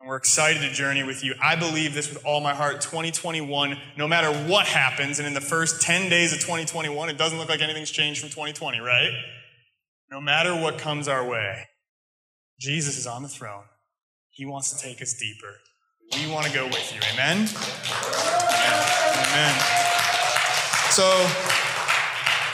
and 0.06 0.10
we're 0.10 0.18
excited 0.18 0.62
to 0.62 0.70
journey 0.70 1.02
with 1.02 1.24
you. 1.24 1.34
I 1.42 1.56
believe 1.56 1.92
this 1.92 2.08
with 2.08 2.24
all 2.24 2.40
my 2.40 2.54
heart. 2.54 2.80
2021, 2.80 3.76
no 3.96 4.06
matter 4.06 4.32
what 4.48 4.64
happens, 4.64 5.18
and 5.18 5.26
in 5.26 5.34
the 5.34 5.40
first 5.40 5.82
10 5.82 6.08
days 6.08 6.32
of 6.32 6.38
2021, 6.38 7.08
it 7.08 7.18
doesn't 7.18 7.40
look 7.40 7.48
like 7.48 7.60
anything's 7.60 7.90
changed 7.90 8.20
from 8.20 8.28
2020, 8.28 8.78
right? 8.78 9.10
No 10.08 10.20
matter 10.20 10.54
what 10.54 10.78
comes 10.78 11.08
our 11.08 11.28
way, 11.28 11.64
Jesus 12.60 12.96
is 12.96 13.08
on 13.08 13.24
the 13.24 13.28
throne. 13.28 13.64
He 14.30 14.46
wants 14.46 14.72
to 14.72 14.80
take 14.80 15.02
us 15.02 15.12
deeper. 15.14 15.56
We 16.14 16.32
want 16.32 16.46
to 16.46 16.54
go 16.54 16.66
with 16.66 16.94
you. 16.94 17.00
Amen? 17.12 17.48
Amen. 17.48 18.84
Amen. 19.26 19.60
So, 20.90 21.26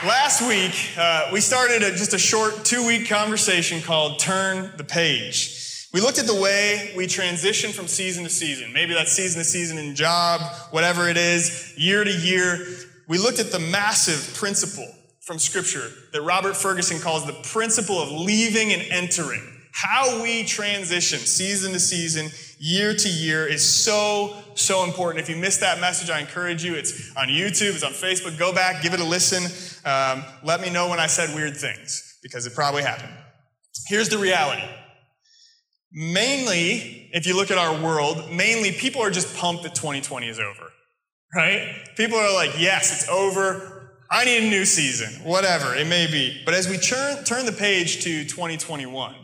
Last 0.05 0.43
week, 0.43 0.99
uh, 0.99 1.31
we 1.33 1.41
started 1.41 1.85
a, 1.85 1.91
just 1.93 2.13
a 2.13 2.19
short 2.19 2.65
two 2.65 2.85
week 2.85 3.09
conversation 3.09 3.81
called 3.81 4.19
Turn 4.19 4.73
the 4.77 4.83
Page. 4.83 5.62
We 5.93 6.01
looked 6.01 6.19
at 6.19 6.27
the 6.27 6.41
way 6.41 6.95
we 6.97 7.07
transition 7.07 7.71
from 7.71 7.87
season 7.87 8.25
to 8.25 8.31
season. 8.31 8.73
Maybe 8.73 8.95
that's 8.95 9.13
season 9.13 9.41
to 9.41 9.45
season 9.45 9.77
in 9.77 9.95
job, 9.95 10.41
whatever 10.71 11.09
it 11.09 11.19
is, 11.19 11.75
year 11.77 12.03
to 12.03 12.11
year. 12.11 12.67
We 13.09 13.19
looked 13.19 13.41
at 13.41 13.53
the 13.53 13.59
massive 13.59 14.35
principle 14.35 14.89
from 15.21 15.39
Scripture 15.39 15.91
that 16.13 16.23
Robert 16.23 16.57
Ferguson 16.57 16.99
calls 16.99 17.27
the 17.27 17.35
principle 17.45 18.01
of 18.01 18.11
leaving 18.11 18.73
and 18.73 18.83
entering. 18.91 19.43
How 19.73 20.23
we 20.23 20.45
transition 20.45 21.19
season 21.19 21.73
to 21.73 21.81
season, 21.81 22.31
year 22.59 22.95
to 22.95 23.09
year 23.09 23.47
is 23.47 23.67
so, 23.67 24.35
so 24.55 24.85
important. 24.85 25.23
If 25.23 25.29
you 25.29 25.37
missed 25.37 25.61
that 25.61 25.79
message, 25.79 26.09
I 26.09 26.21
encourage 26.21 26.65
you. 26.65 26.75
It's 26.75 27.15
on 27.17 27.29
YouTube, 27.29 27.75
it's 27.75 27.83
on 27.83 27.93
Facebook. 27.93 28.39
Go 28.39 28.53
back, 28.53 28.83
give 28.83 28.95
it 28.95 29.01
a 29.01 29.05
listen. 29.05 29.45
Um, 29.85 30.25
let 30.43 30.63
me 30.63 30.71
know 30.71 30.89
when 30.89 31.01
I 31.01 31.07
said 31.07 31.35
weird 31.35 31.57
things, 31.57 32.19
because 32.23 32.47
it 32.47 32.55
probably 32.55 32.83
happened. 32.83 33.13
Here's 33.89 34.09
the 34.09 34.19
reality 34.19 34.63
Mainly, 35.93 37.11
if 37.13 37.27
you 37.27 37.37
look 37.37 37.51
at 37.51 37.59
our 37.59 37.83
world, 37.83 38.31
mainly 38.31 38.73
people 38.73 39.03
are 39.03 39.11
just 39.11 39.37
pumped 39.37 39.63
that 39.65 39.75
2020 39.75 40.29
is 40.29 40.39
over, 40.39 40.71
right? 41.35 41.77
People 41.97 42.17
are 42.17 42.33
like, 42.33 42.59
yes, 42.59 42.93
it's 42.93 43.09
over. 43.09 43.91
I 44.11 44.25
need 44.25 44.47
a 44.47 44.51
new 44.51 44.65
season, 44.65 45.23
whatever 45.25 45.75
it 45.75 45.87
may 45.87 46.07
be. 46.07 46.43
But 46.45 46.55
as 46.55 46.69
we 46.69 46.79
turn, 46.79 47.25
turn 47.25 47.47
the 47.47 47.53
page 47.53 48.05
to 48.05 48.25
2021, 48.25 49.15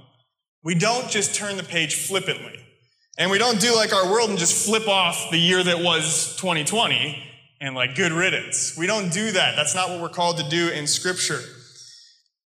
we 0.63 0.75
don't 0.75 1.11
just 1.11 1.35
turn 1.35 1.57
the 1.57 1.63
page 1.63 1.95
flippantly. 1.95 2.59
And 3.19 3.31
we 3.31 3.39
don't 3.39 3.61
do 3.61 3.75
like 3.75 3.93
our 3.93 4.11
world 4.11 4.31
and 4.31 4.39
just 4.39 4.67
flip 4.67 4.87
off 4.87 5.31
the 5.31 5.39
year 5.39 5.63
that 5.65 5.83
was 5.83 6.37
2020 6.37 7.23
and 7.61 7.75
like 7.75 7.97
good 7.97 8.13
riddance. 8.13 8.77
We 8.77 8.87
don't 8.87 9.13
do 9.13 9.33
that. 9.33 9.57
That's 9.57 9.75
not 9.75 9.89
what 9.89 10.01
we're 10.01 10.09
called 10.09 10.39
to 10.39 10.49
do 10.49 10.69
in 10.69 10.87
Scripture. 10.87 11.41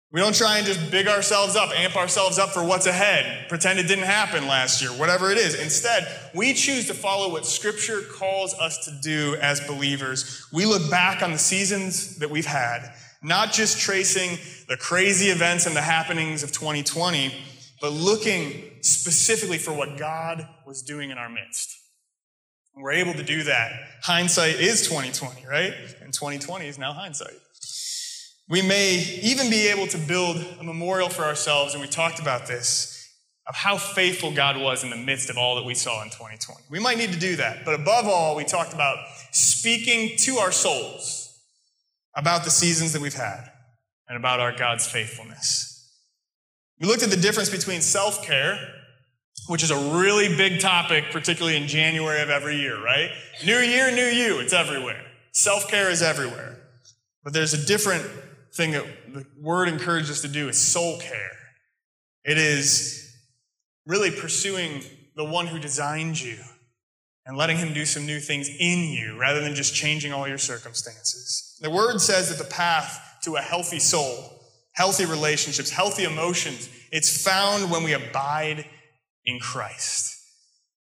We 0.10 0.22
don't 0.22 0.36
try 0.36 0.58
and 0.58 0.66
just 0.66 0.90
big 0.90 1.08
ourselves 1.08 1.58
up, 1.58 1.70
amp 1.78 1.98
ourselves 1.98 2.40
up 2.40 2.52
for 2.52 2.64
what's 2.64 2.86
ahead, 2.86 3.50
pretend 3.50 3.78
it 3.78 3.90
didn't 3.90 4.06
happen 4.06 4.48
last 4.48 4.82
year, 4.82 4.92
whatever 4.92 5.32
it 5.32 5.38
is. 5.38 5.54
Instead, 5.54 6.08
we 6.34 6.54
choose 6.54 6.88
to 6.88 6.94
follow 6.94 7.30
what 7.30 7.46
Scripture 7.46 8.02
calls 8.02 8.54
us 8.54 8.86
to 8.86 8.98
do 9.04 9.36
as 9.42 9.60
believers. 9.68 10.48
We 10.54 10.66
look 10.66 10.90
back 10.90 11.22
on 11.22 11.34
the 11.34 11.38
seasons 11.38 12.20
that 12.20 12.30
we've 12.30 12.46
had, 12.46 12.90
not 13.22 13.52
just 13.52 13.82
tracing 13.82 14.38
the 14.70 14.78
crazy 14.78 15.28
events 15.28 15.66
and 15.66 15.76
the 15.76 15.82
happenings 15.82 16.42
of 16.42 16.54
2020, 16.54 17.34
but 17.82 17.92
looking 17.92 18.64
specifically 18.82 19.58
for 19.58 19.74
what 19.74 19.98
God 19.98 20.48
was 20.66 20.84
doing 20.84 21.12
in 21.12 21.18
our 21.18 21.30
midst. 21.30 21.78
We're 22.78 22.92
able 22.92 23.14
to 23.14 23.24
do 23.24 23.44
that. 23.44 23.72
Hindsight 24.04 24.56
is 24.56 24.84
2020, 24.88 25.46
right? 25.48 25.74
And 26.02 26.14
2020 26.14 26.68
is 26.68 26.78
now 26.78 26.94
hindsight. 26.94 27.36
We 28.50 28.62
may 28.62 29.20
even 29.24 29.50
be 29.50 29.68
able 29.68 29.88
to 29.88 29.98
build 29.98 30.38
a 30.60 30.64
memorial 30.64 31.10
for 31.10 31.24
ourselves, 31.24 31.74
and 31.74 31.82
we 31.82 31.88
talked 31.88 32.20
about 32.20 32.48
this, 32.48 32.94
of 33.46 33.56
how 33.56 33.78
faithful 33.78 34.32
God 34.32 34.58
was 34.58 34.84
in 34.84 34.90
the 34.90 34.96
midst 34.96 35.30
of 35.30 35.38
all 35.38 35.56
that 35.56 35.66
we 35.66 35.74
saw 35.74 36.02
in 36.02 36.10
2020. 36.10 36.64
We 36.70 36.80
might 36.80 36.98
need 36.98 37.12
to 37.12 37.20
do 37.20 37.36
that. 37.38 37.66
But 37.66 37.76
above 37.76 38.06
all, 38.06 38.36
we 38.36 38.46
talked 38.46 38.74
about 38.74 38.98
speaking 39.32 40.18
to 40.20 40.38
our 40.38 40.52
souls 40.52 41.38
about 42.16 42.46
the 42.46 42.50
seasons 42.50 42.94
that 42.94 43.02
we've 43.02 43.14
had 43.14 43.52
and 44.08 44.18
about 44.18 44.40
our 44.40 44.56
God's 44.56 44.88
faithfulness. 44.88 45.74
We 46.80 46.88
looked 46.88 47.04
at 47.04 47.10
the 47.10 47.18
difference 47.18 47.50
between 47.50 47.82
self 47.82 48.24
care, 48.24 48.60
which 49.48 49.64
is 49.64 49.72
a 49.72 49.98
really 49.98 50.30
big 50.36 50.62
topic, 50.62 51.06
particularly 51.12 51.58
in 51.58 51.68
January 51.68 52.22
of 52.22 52.30
every 52.30 52.58
year, 52.58 52.82
right? 52.82 53.12
New 53.46 53.58
year, 53.58 53.92
new 53.92 54.06
you, 54.06 54.40
it's 54.40 54.54
everywhere. 54.54 55.04
Self 55.32 55.68
care 55.68 55.90
is 55.90 56.02
everywhere. 56.02 56.58
But 57.24 57.34
there's 57.34 57.54
a 57.54 57.66
different 57.66 58.06
thing 58.58 58.72
that 58.72 58.86
the 59.14 59.26
word 59.40 59.70
encourages 59.70 60.10
us 60.10 60.22
to 60.22 60.28
do 60.28 60.50
is 60.50 60.60
soul 60.60 61.00
care. 61.00 61.32
It 62.26 62.38
is 62.38 63.16
really 63.86 64.12
pursuing 64.12 64.84
the 65.16 65.24
one 65.24 65.48
who 65.48 65.60
designed 65.60 66.20
you 66.20 66.38
and 67.26 67.38
letting 67.38 67.58
him 67.58 67.74
do 67.74 67.86
some 67.86 68.06
new 68.06 68.20
things 68.20 68.50
in 68.50 68.90
you 68.90 69.18
rather 69.20 69.42
than 69.42 69.56
just 69.56 69.74
changing 69.74 70.12
all 70.12 70.28
your 70.28 70.38
circumstances. 70.38 71.58
The 71.62 71.70
word 71.70 72.00
says 72.00 72.30
that 72.30 72.38
the 72.38 72.50
path 72.50 73.20
to 73.24 73.36
a 73.36 73.42
healthy 73.42 73.80
soul, 73.80 74.42
healthy 74.74 75.06
relationships, 75.06 75.70
healthy 75.70 76.04
emotions, 76.04 76.70
it's 76.92 77.24
found 77.24 77.70
when 77.72 77.84
we 77.84 77.94
abide 77.94 78.66
in 79.26 79.40
Christ, 79.40 80.16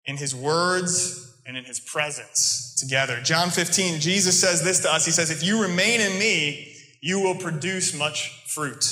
in 0.05 0.17
his 0.17 0.35
words 0.35 1.41
and 1.45 1.57
in 1.57 1.65
his 1.65 1.79
presence 1.79 2.75
together. 2.79 3.19
John 3.23 3.49
15, 3.49 3.99
Jesus 3.99 4.39
says 4.39 4.63
this 4.63 4.81
to 4.81 4.91
us. 4.91 5.05
He 5.05 5.11
says, 5.11 5.31
If 5.31 5.43
you 5.43 5.61
remain 5.61 6.01
in 6.01 6.19
me, 6.19 6.76
you 7.01 7.19
will 7.19 7.35
produce 7.35 7.97
much 7.97 8.45
fruit. 8.47 8.83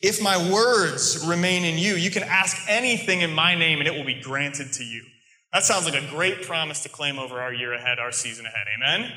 If 0.00 0.22
my 0.22 0.52
words 0.52 1.24
remain 1.26 1.64
in 1.64 1.78
you, 1.78 1.94
you 1.94 2.10
can 2.10 2.22
ask 2.22 2.56
anything 2.68 3.22
in 3.22 3.32
my 3.32 3.54
name 3.54 3.78
and 3.78 3.88
it 3.88 3.94
will 3.94 4.04
be 4.04 4.20
granted 4.20 4.72
to 4.74 4.84
you. 4.84 5.02
That 5.52 5.64
sounds 5.64 5.86
like 5.86 6.00
a 6.00 6.06
great 6.10 6.42
promise 6.42 6.82
to 6.82 6.88
claim 6.88 7.18
over 7.18 7.40
our 7.40 7.52
year 7.52 7.72
ahead, 7.72 7.98
our 7.98 8.12
season 8.12 8.44
ahead. 8.44 8.66
Amen? 8.76 9.10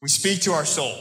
We 0.00 0.08
speak 0.08 0.42
to 0.42 0.52
our 0.52 0.64
soul. 0.64 0.94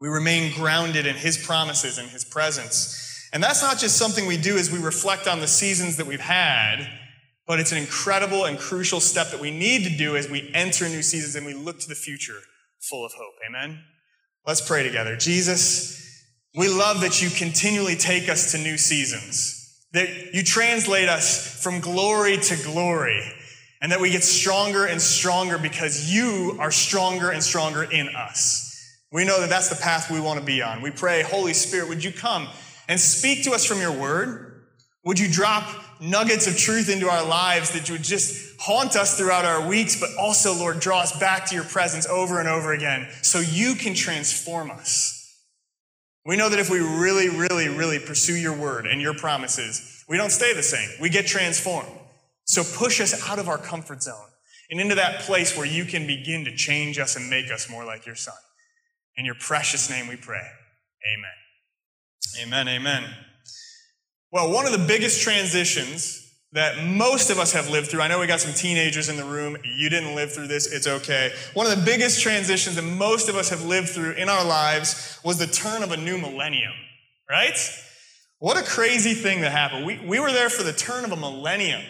We 0.00 0.08
remain 0.08 0.52
grounded 0.54 1.06
in 1.06 1.16
his 1.16 1.36
promises 1.36 1.98
and 1.98 2.08
his 2.08 2.24
presence. 2.24 3.28
And 3.32 3.42
that's 3.42 3.62
not 3.62 3.78
just 3.78 3.96
something 3.96 4.26
we 4.26 4.36
do 4.36 4.56
as 4.56 4.70
we 4.70 4.78
reflect 4.78 5.26
on 5.26 5.40
the 5.40 5.48
seasons 5.48 5.96
that 5.96 6.06
we've 6.06 6.20
had, 6.20 6.88
but 7.46 7.58
it's 7.58 7.72
an 7.72 7.78
incredible 7.78 8.44
and 8.44 8.58
crucial 8.58 9.00
step 9.00 9.30
that 9.30 9.40
we 9.40 9.50
need 9.50 9.84
to 9.84 9.96
do 9.96 10.16
as 10.16 10.30
we 10.30 10.50
enter 10.54 10.88
new 10.88 11.02
seasons 11.02 11.34
and 11.34 11.44
we 11.44 11.54
look 11.54 11.80
to 11.80 11.88
the 11.88 11.94
future 11.94 12.40
full 12.80 13.04
of 13.04 13.12
hope. 13.14 13.34
Amen? 13.48 13.80
Let's 14.46 14.60
pray 14.60 14.84
together. 14.84 15.16
Jesus, 15.16 16.24
we 16.54 16.68
love 16.68 17.00
that 17.00 17.20
you 17.20 17.30
continually 17.30 17.96
take 17.96 18.28
us 18.28 18.52
to 18.52 18.58
new 18.58 18.78
seasons, 18.78 19.84
that 19.92 20.34
you 20.34 20.44
translate 20.44 21.08
us 21.08 21.60
from 21.60 21.80
glory 21.80 22.36
to 22.36 22.56
glory, 22.62 23.20
and 23.82 23.90
that 23.90 24.00
we 24.00 24.10
get 24.10 24.22
stronger 24.22 24.86
and 24.86 25.02
stronger 25.02 25.58
because 25.58 26.14
you 26.14 26.56
are 26.60 26.70
stronger 26.70 27.30
and 27.30 27.42
stronger 27.42 27.82
in 27.82 28.08
us. 28.14 28.62
We 29.10 29.24
know 29.24 29.40
that 29.40 29.50
that's 29.50 29.68
the 29.68 29.82
path 29.82 30.12
we 30.12 30.20
want 30.20 30.38
to 30.38 30.46
be 30.46 30.62
on. 30.62 30.80
We 30.80 30.92
pray, 30.92 31.22
Holy 31.22 31.52
Spirit, 31.52 31.88
would 31.88 32.04
you 32.04 32.12
come 32.12 32.46
and 32.88 33.00
speak 33.00 33.42
to 33.44 33.50
us 33.50 33.64
from 33.64 33.80
your 33.80 33.92
word? 33.92 34.62
Would 35.04 35.18
you 35.18 35.28
drop 35.28 35.68
nuggets 36.00 36.46
of 36.46 36.56
truth 36.56 36.88
into 36.88 37.08
our 37.08 37.26
lives 37.26 37.72
that 37.72 37.88
you 37.88 37.94
would 37.94 38.04
just 38.04 38.45
haunt 38.60 38.96
us 38.96 39.16
throughout 39.16 39.44
our 39.44 39.66
weeks, 39.66 39.98
but 39.98 40.10
also, 40.18 40.54
Lord, 40.54 40.80
draw 40.80 41.00
us 41.00 41.18
back 41.18 41.46
to 41.46 41.54
your 41.54 41.64
presence 41.64 42.06
over 42.06 42.40
and 42.40 42.48
over 42.48 42.72
again 42.72 43.08
so 43.22 43.40
you 43.40 43.74
can 43.74 43.94
transform 43.94 44.70
us. 44.70 45.12
We 46.24 46.36
know 46.36 46.48
that 46.48 46.58
if 46.58 46.70
we 46.70 46.80
really, 46.80 47.28
really, 47.28 47.68
really 47.68 47.98
pursue 47.98 48.34
your 48.34 48.56
word 48.56 48.86
and 48.86 49.00
your 49.00 49.14
promises, 49.14 50.04
we 50.08 50.16
don't 50.16 50.30
stay 50.30 50.52
the 50.52 50.62
same. 50.62 50.88
We 51.00 51.08
get 51.08 51.26
transformed. 51.26 51.88
So 52.44 52.64
push 52.64 53.00
us 53.00 53.28
out 53.28 53.38
of 53.38 53.48
our 53.48 53.58
comfort 53.58 54.02
zone 54.02 54.28
and 54.70 54.80
into 54.80 54.96
that 54.96 55.20
place 55.20 55.56
where 55.56 55.66
you 55.66 55.84
can 55.84 56.06
begin 56.06 56.44
to 56.44 56.54
change 56.54 56.98
us 56.98 57.16
and 57.16 57.30
make 57.30 57.50
us 57.50 57.70
more 57.70 57.84
like 57.84 58.06
your 58.06 58.16
son. 58.16 58.34
In 59.16 59.24
your 59.24 59.36
precious 59.36 59.88
name 59.88 60.08
we 60.08 60.16
pray. 60.16 60.42
Amen. 61.16 62.46
Amen. 62.46 62.68
Amen. 62.68 63.04
Well, 64.32 64.52
one 64.52 64.66
of 64.66 64.72
the 64.72 64.84
biggest 64.86 65.22
transitions 65.22 66.25
that 66.52 66.82
most 66.84 67.30
of 67.30 67.38
us 67.38 67.52
have 67.52 67.68
lived 67.68 67.88
through, 67.88 68.00
I 68.00 68.08
know 68.08 68.20
we 68.20 68.26
got 68.26 68.40
some 68.40 68.54
teenagers 68.54 69.08
in 69.08 69.16
the 69.16 69.24
room. 69.24 69.56
You 69.64 69.90
didn't 69.90 70.14
live 70.14 70.32
through 70.32 70.46
this, 70.46 70.72
it's 70.72 70.86
okay. 70.86 71.32
One 71.54 71.66
of 71.66 71.76
the 71.76 71.84
biggest 71.84 72.22
transitions 72.22 72.76
that 72.76 72.82
most 72.82 73.28
of 73.28 73.34
us 73.34 73.50
have 73.50 73.64
lived 73.64 73.88
through 73.88 74.12
in 74.12 74.28
our 74.28 74.44
lives 74.44 75.18
was 75.24 75.38
the 75.38 75.46
turn 75.46 75.82
of 75.82 75.92
a 75.92 75.96
new 75.96 76.18
millennium, 76.18 76.72
right? 77.28 77.58
What 78.38 78.56
a 78.58 78.62
crazy 78.62 79.14
thing 79.14 79.40
that 79.40 79.52
happened. 79.52 79.86
We, 79.86 79.98
we 79.98 80.20
were 80.20 80.32
there 80.32 80.50
for 80.50 80.62
the 80.62 80.72
turn 80.72 81.04
of 81.04 81.12
a 81.12 81.16
millennium. 81.16 81.82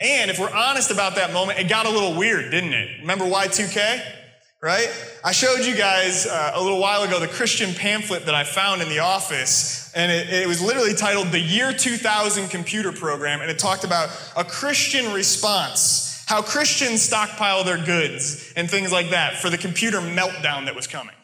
And 0.00 0.30
if 0.30 0.38
we're 0.38 0.52
honest 0.52 0.90
about 0.90 1.14
that 1.16 1.32
moment, 1.32 1.58
it 1.58 1.68
got 1.68 1.86
a 1.86 1.90
little 1.90 2.16
weird, 2.16 2.50
didn't 2.50 2.72
it? 2.72 3.00
Remember 3.00 3.24
Y2K? 3.24 4.21
Right? 4.62 4.88
I 5.24 5.32
showed 5.32 5.64
you 5.66 5.74
guys 5.74 6.24
uh, 6.24 6.52
a 6.54 6.62
little 6.62 6.78
while 6.78 7.02
ago 7.02 7.18
the 7.18 7.26
Christian 7.26 7.74
pamphlet 7.74 8.26
that 8.26 8.34
I 8.34 8.44
found 8.44 8.80
in 8.80 8.88
the 8.88 9.00
office, 9.00 9.92
and 9.92 10.10
it, 10.12 10.32
it, 10.32 10.46
was 10.46 10.62
literally 10.62 10.94
titled 10.94 11.32
The 11.32 11.40
Year 11.40 11.72
2000 11.72 12.48
Computer 12.48 12.92
Program, 12.92 13.40
and 13.40 13.50
it 13.50 13.58
talked 13.58 13.82
about 13.82 14.08
a 14.36 14.44
Christian 14.44 15.12
response, 15.12 16.24
how 16.28 16.42
Christians 16.42 17.02
stockpile 17.02 17.64
their 17.64 17.84
goods 17.84 18.52
and 18.54 18.70
things 18.70 18.92
like 18.92 19.10
that 19.10 19.34
for 19.34 19.50
the 19.50 19.58
computer 19.58 19.98
meltdown 19.98 20.66
that 20.66 20.76
was 20.76 20.86
coming. 20.86 21.16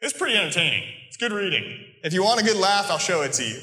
It's 0.00 0.16
pretty 0.16 0.36
entertaining. 0.36 0.84
It's 1.08 1.18
good 1.18 1.32
reading. 1.32 1.80
If 2.02 2.14
you 2.14 2.24
want 2.24 2.40
a 2.40 2.44
good 2.44 2.56
laugh, 2.56 2.90
I'll 2.90 2.98
show 2.98 3.20
it 3.22 3.34
to 3.34 3.44
you. 3.44 3.58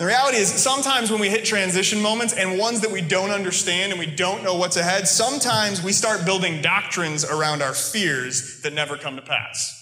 The 0.00 0.06
reality 0.06 0.38
is, 0.38 0.48
sometimes 0.50 1.10
when 1.10 1.20
we 1.20 1.28
hit 1.28 1.44
transition 1.44 2.00
moments 2.00 2.32
and 2.32 2.58
ones 2.58 2.80
that 2.80 2.90
we 2.90 3.02
don't 3.02 3.28
understand 3.28 3.92
and 3.92 3.98
we 3.98 4.06
don't 4.06 4.42
know 4.42 4.54
what's 4.54 4.78
ahead, 4.78 5.06
sometimes 5.06 5.82
we 5.82 5.92
start 5.92 6.24
building 6.24 6.62
doctrines 6.62 7.22
around 7.22 7.60
our 7.60 7.74
fears 7.74 8.62
that 8.62 8.72
never 8.72 8.96
come 8.96 9.16
to 9.16 9.22
pass. 9.22 9.76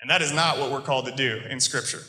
And 0.00 0.10
that 0.10 0.20
is 0.20 0.32
not 0.32 0.58
what 0.58 0.72
we're 0.72 0.80
called 0.80 1.06
to 1.06 1.14
do 1.14 1.40
in 1.48 1.60
Scripture. 1.60 2.00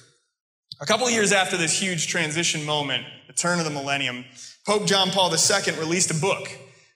A 0.82 0.88
couple 0.88 1.06
of 1.06 1.14
years 1.14 1.32
after 1.32 1.58
this 1.58 1.80
huge 1.80 2.08
transition 2.08 2.66
moment, 2.66 3.06
the 3.28 3.34
turn 3.34 3.60
of 3.60 3.66
the 3.66 3.72
millennium, 3.72 4.26
Pope 4.66 4.88
John 4.88 5.12
Paul 5.12 5.32
II 5.32 5.78
released 5.78 6.10
a 6.10 6.20
book, 6.20 6.50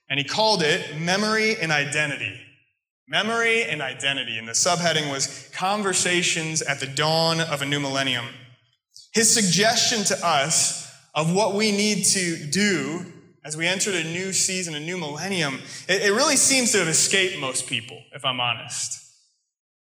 and 0.08 0.18
he 0.18 0.24
called 0.24 0.64
it 0.64 0.98
Memory 0.98 1.54
and 1.56 1.70
Identity. 1.70 2.36
Memory 3.06 3.62
and 3.62 3.80
Identity. 3.80 4.38
And 4.38 4.48
the 4.48 4.54
subheading 4.54 5.08
was 5.12 5.48
Conversations 5.52 6.62
at 6.62 6.80
the 6.80 6.88
Dawn 6.88 7.40
of 7.40 7.62
a 7.62 7.64
New 7.64 7.78
Millennium. 7.78 8.26
His 9.12 9.32
suggestion 9.32 10.04
to 10.04 10.26
us 10.26 10.88
of 11.14 11.34
what 11.34 11.54
we 11.54 11.72
need 11.72 12.04
to 12.04 12.36
do 12.46 13.04
as 13.44 13.56
we 13.56 13.66
enter 13.66 13.90
a 13.90 14.04
new 14.04 14.32
season, 14.32 14.74
a 14.74 14.80
new 14.80 14.98
millennium, 14.98 15.58
it, 15.88 16.02
it 16.02 16.12
really 16.12 16.36
seems 16.36 16.72
to 16.72 16.78
have 16.78 16.88
escaped 16.88 17.38
most 17.38 17.66
people, 17.66 18.00
if 18.14 18.24
I'm 18.24 18.38
honest. 18.40 18.98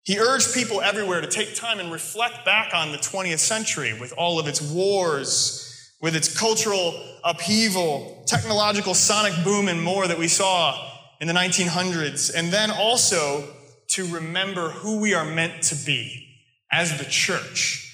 He 0.04 0.18
urged 0.18 0.54
people 0.54 0.82
everywhere 0.82 1.22
to 1.22 1.28
take 1.28 1.54
time 1.54 1.80
and 1.80 1.92
reflect 1.92 2.44
back 2.44 2.74
on 2.74 2.92
the 2.92 2.98
20th 2.98 3.40
century 3.40 3.98
with 4.00 4.14
all 4.18 4.40
of 4.40 4.48
its 4.48 4.62
wars, 4.62 5.92
with 6.02 6.16
its 6.16 6.36
cultural 6.36 7.00
upheaval, 7.24 8.24
technological 8.26 8.96
sonic 8.96 9.34
boom, 9.44 9.68
and 9.68 9.82
more 9.82 10.08
that 10.08 10.18
we 10.18 10.28
saw 10.28 10.90
in 11.20 11.28
the 11.28 11.34
1900s. 11.34 12.34
And 12.34 12.52
then 12.52 12.72
also 12.72 13.48
to 13.90 14.08
remember 14.08 14.70
who 14.70 15.00
we 15.00 15.14
are 15.14 15.26
meant 15.26 15.62
to 15.64 15.76
be 15.76 16.26
as 16.72 16.98
the 16.98 17.06
church 17.06 17.91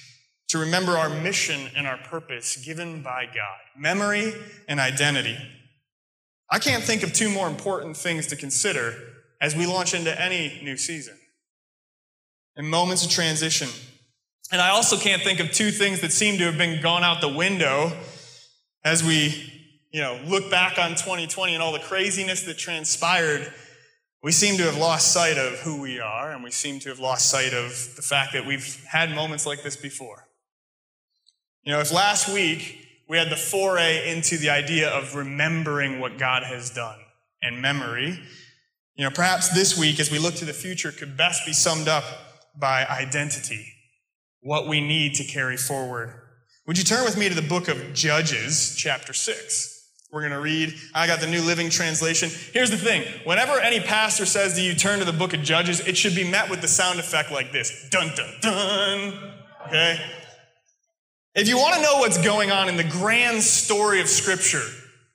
to 0.48 0.58
remember 0.58 0.92
our 0.96 1.10
mission 1.10 1.70
and 1.76 1.86
our 1.86 1.98
purpose 1.98 2.56
given 2.56 3.02
by 3.02 3.26
God 3.26 3.58
memory 3.76 4.34
and 4.66 4.80
identity. 4.80 5.36
I 6.50 6.58
can't 6.58 6.82
think 6.82 7.02
of 7.02 7.12
two 7.12 7.28
more 7.28 7.46
important 7.46 7.96
things 7.96 8.26
to 8.28 8.36
consider 8.36 8.94
as 9.40 9.54
we 9.54 9.66
launch 9.66 9.94
into 9.94 10.20
any 10.20 10.60
new 10.62 10.76
season. 10.76 11.16
In 12.56 12.66
moments 12.66 13.04
of 13.04 13.10
transition. 13.10 13.68
And 14.50 14.60
I 14.60 14.70
also 14.70 14.96
can't 14.96 15.22
think 15.22 15.40
of 15.40 15.52
two 15.52 15.70
things 15.70 16.00
that 16.00 16.10
seem 16.10 16.38
to 16.38 16.44
have 16.44 16.56
been 16.56 16.80
gone 16.82 17.04
out 17.04 17.20
the 17.20 17.28
window 17.28 17.92
as 18.82 19.04
we, 19.04 19.52
you 19.92 20.00
know, 20.00 20.18
look 20.26 20.50
back 20.50 20.78
on 20.78 20.90
2020 20.90 21.54
and 21.54 21.62
all 21.62 21.72
the 21.72 21.78
craziness 21.78 22.42
that 22.44 22.56
transpired. 22.56 23.52
We 24.22 24.32
seem 24.32 24.56
to 24.56 24.64
have 24.64 24.78
lost 24.78 25.12
sight 25.12 25.38
of 25.38 25.60
who 25.60 25.80
we 25.80 26.00
are, 26.00 26.32
and 26.32 26.42
we 26.42 26.50
seem 26.50 26.80
to 26.80 26.88
have 26.88 26.98
lost 26.98 27.30
sight 27.30 27.52
of 27.52 27.92
the 27.94 28.02
fact 28.02 28.32
that 28.32 28.46
we've 28.46 28.82
had 28.86 29.14
moments 29.14 29.46
like 29.46 29.62
this 29.62 29.76
before. 29.76 30.27
You 31.68 31.74
know, 31.74 31.80
if 31.80 31.92
last 31.92 32.30
week 32.32 32.78
we 33.10 33.18
had 33.18 33.28
the 33.28 33.36
foray 33.36 34.10
into 34.10 34.38
the 34.38 34.48
idea 34.48 34.88
of 34.88 35.14
remembering 35.14 36.00
what 36.00 36.16
God 36.16 36.42
has 36.42 36.70
done 36.70 36.98
and 37.42 37.60
memory, 37.60 38.18
you 38.94 39.04
know, 39.04 39.10
perhaps 39.10 39.50
this 39.50 39.76
week 39.76 40.00
as 40.00 40.10
we 40.10 40.18
look 40.18 40.34
to 40.36 40.46
the 40.46 40.54
future 40.54 40.90
could 40.90 41.14
best 41.14 41.44
be 41.44 41.52
summed 41.52 41.86
up 41.86 42.04
by 42.58 42.86
identity, 42.86 43.66
what 44.40 44.66
we 44.66 44.80
need 44.80 45.14
to 45.16 45.24
carry 45.24 45.58
forward. 45.58 46.14
Would 46.66 46.78
you 46.78 46.84
turn 46.84 47.04
with 47.04 47.18
me 47.18 47.28
to 47.28 47.34
the 47.34 47.42
book 47.42 47.68
of 47.68 47.92
Judges, 47.92 48.74
chapter 48.74 49.12
6? 49.12 49.90
We're 50.10 50.22
going 50.22 50.32
to 50.32 50.40
read. 50.40 50.72
I 50.94 51.06
got 51.06 51.20
the 51.20 51.26
New 51.26 51.42
Living 51.42 51.68
Translation. 51.68 52.30
Here's 52.54 52.70
the 52.70 52.78
thing 52.78 53.02
whenever 53.24 53.60
any 53.60 53.80
pastor 53.80 54.24
says 54.24 54.54
to 54.54 54.62
you, 54.62 54.74
turn 54.74 55.00
to 55.00 55.04
the 55.04 55.12
book 55.12 55.34
of 55.34 55.42
Judges, 55.42 55.86
it 55.86 55.98
should 55.98 56.14
be 56.14 56.24
met 56.24 56.48
with 56.48 56.62
the 56.62 56.68
sound 56.68 56.98
effect 56.98 57.30
like 57.30 57.52
this 57.52 57.90
dun 57.90 58.10
dun 58.16 58.34
dun. 58.40 59.32
Okay? 59.66 60.00
If 61.38 61.46
you 61.46 61.56
want 61.56 61.76
to 61.76 61.82
know 61.82 61.98
what's 61.98 62.18
going 62.18 62.50
on 62.50 62.68
in 62.68 62.76
the 62.76 62.82
grand 62.82 63.44
story 63.44 64.00
of 64.00 64.08
Scripture, 64.08 64.64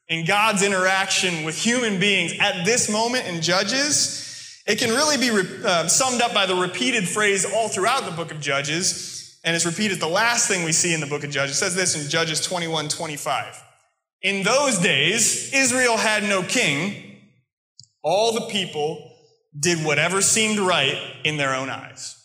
in 0.08 0.24
God's 0.24 0.64
interaction 0.64 1.44
with 1.44 1.58
human 1.58 2.00
beings 2.00 2.34
at 2.40 2.64
this 2.64 2.90
moment 2.90 3.28
in 3.28 3.42
Judges, 3.42 4.64
it 4.66 4.80
can 4.80 4.92
really 4.92 5.18
be 5.18 5.66
uh, 5.66 5.86
summed 5.90 6.22
up 6.22 6.34
by 6.34 6.46
the 6.46 6.56
repeated 6.56 7.10
phrase 7.10 7.44
all 7.44 7.68
throughout 7.68 8.06
the 8.06 8.12
book 8.12 8.32
of 8.32 8.40
Judges, 8.40 9.38
and 9.44 9.54
it's 9.54 9.66
repeated 9.66 10.00
the 10.00 10.08
last 10.08 10.48
thing 10.48 10.64
we 10.64 10.72
see 10.72 10.94
in 10.94 11.02
the 11.02 11.08
book 11.08 11.26
of 11.26 11.30
Judges. 11.30 11.58
It 11.58 11.60
says 11.60 11.76
this 11.76 12.02
in 12.02 12.10
Judges 12.10 12.40
21 12.40 12.88
25. 12.88 13.62
In 14.22 14.44
those 14.44 14.80
days, 14.80 15.54
Israel 15.54 15.98
had 15.98 16.24
no 16.24 16.42
king. 16.42 17.18
All 18.02 18.32
the 18.32 18.48
people 18.48 19.12
did 19.60 19.84
whatever 19.84 20.22
seemed 20.22 20.60
right 20.60 20.98
in 21.26 21.36
their 21.36 21.54
own 21.54 21.70
eyes. 21.70 22.16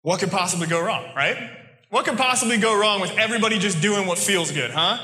What 0.00 0.20
could 0.20 0.30
possibly 0.30 0.66
go 0.66 0.82
wrong, 0.82 1.14
right? 1.14 1.57
What 1.90 2.04
could 2.04 2.18
possibly 2.18 2.58
go 2.58 2.78
wrong 2.78 3.00
with 3.00 3.16
everybody 3.16 3.58
just 3.58 3.80
doing 3.80 4.06
what 4.06 4.18
feels 4.18 4.50
good, 4.50 4.70
huh? 4.70 4.98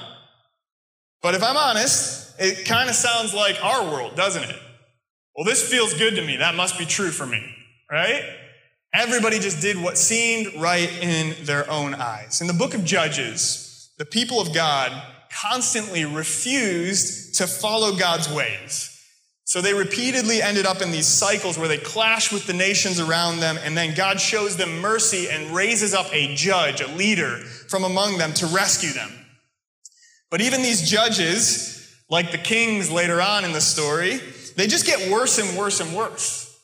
But 1.22 1.34
if 1.34 1.42
I'm 1.42 1.56
honest, 1.56 2.38
it 2.38 2.66
kind 2.66 2.90
of 2.90 2.94
sounds 2.94 3.32
like 3.32 3.62
our 3.64 3.84
world, 3.84 4.16
doesn't 4.16 4.44
it? 4.44 4.56
Well, 5.34 5.44
this 5.44 5.68
feels 5.68 5.94
good 5.94 6.16
to 6.16 6.24
me. 6.24 6.36
That 6.36 6.54
must 6.54 6.78
be 6.78 6.84
true 6.84 7.10
for 7.10 7.26
me, 7.26 7.42
right? 7.90 8.22
Everybody 8.92 9.38
just 9.38 9.60
did 9.60 9.80
what 9.80 9.98
seemed 9.98 10.54
right 10.60 10.90
in 11.02 11.34
their 11.44 11.68
own 11.70 11.94
eyes. 11.94 12.40
In 12.40 12.46
the 12.46 12.52
book 12.52 12.74
of 12.74 12.84
Judges, 12.84 13.90
the 13.98 14.04
people 14.04 14.40
of 14.40 14.54
God 14.54 14.92
constantly 15.32 16.04
refused 16.04 17.34
to 17.36 17.46
follow 17.46 17.96
God's 17.96 18.30
ways. 18.30 18.93
So 19.46 19.60
they 19.60 19.74
repeatedly 19.74 20.40
ended 20.40 20.64
up 20.66 20.80
in 20.80 20.90
these 20.90 21.06
cycles 21.06 21.58
where 21.58 21.68
they 21.68 21.78
clash 21.78 22.32
with 22.32 22.46
the 22.46 22.54
nations 22.54 22.98
around 22.98 23.40
them, 23.40 23.58
and 23.62 23.76
then 23.76 23.94
God 23.94 24.18
shows 24.18 24.56
them 24.56 24.80
mercy 24.80 25.28
and 25.30 25.54
raises 25.54 25.92
up 25.92 26.06
a 26.12 26.34
judge, 26.34 26.80
a 26.80 26.88
leader 26.88 27.36
from 27.68 27.84
among 27.84 28.16
them 28.18 28.32
to 28.34 28.46
rescue 28.46 28.92
them. 28.92 29.10
But 30.30 30.40
even 30.40 30.62
these 30.62 30.88
judges, 30.88 31.94
like 32.08 32.32
the 32.32 32.38
kings 32.38 32.90
later 32.90 33.20
on 33.20 33.44
in 33.44 33.52
the 33.52 33.60
story, 33.60 34.18
they 34.56 34.66
just 34.66 34.86
get 34.86 35.10
worse 35.10 35.38
and 35.38 35.56
worse 35.56 35.80
and 35.80 35.94
worse 35.94 36.58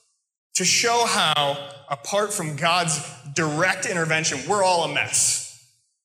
to 0.55 0.65
show 0.65 1.05
how, 1.07 1.71
apart 1.91 2.33
from 2.33 2.57
God's 2.57 3.01
direct 3.35 3.87
intervention, 3.87 4.41
we're 4.49 4.63
all 4.63 4.85
a 4.85 4.93
mess. 4.93 5.47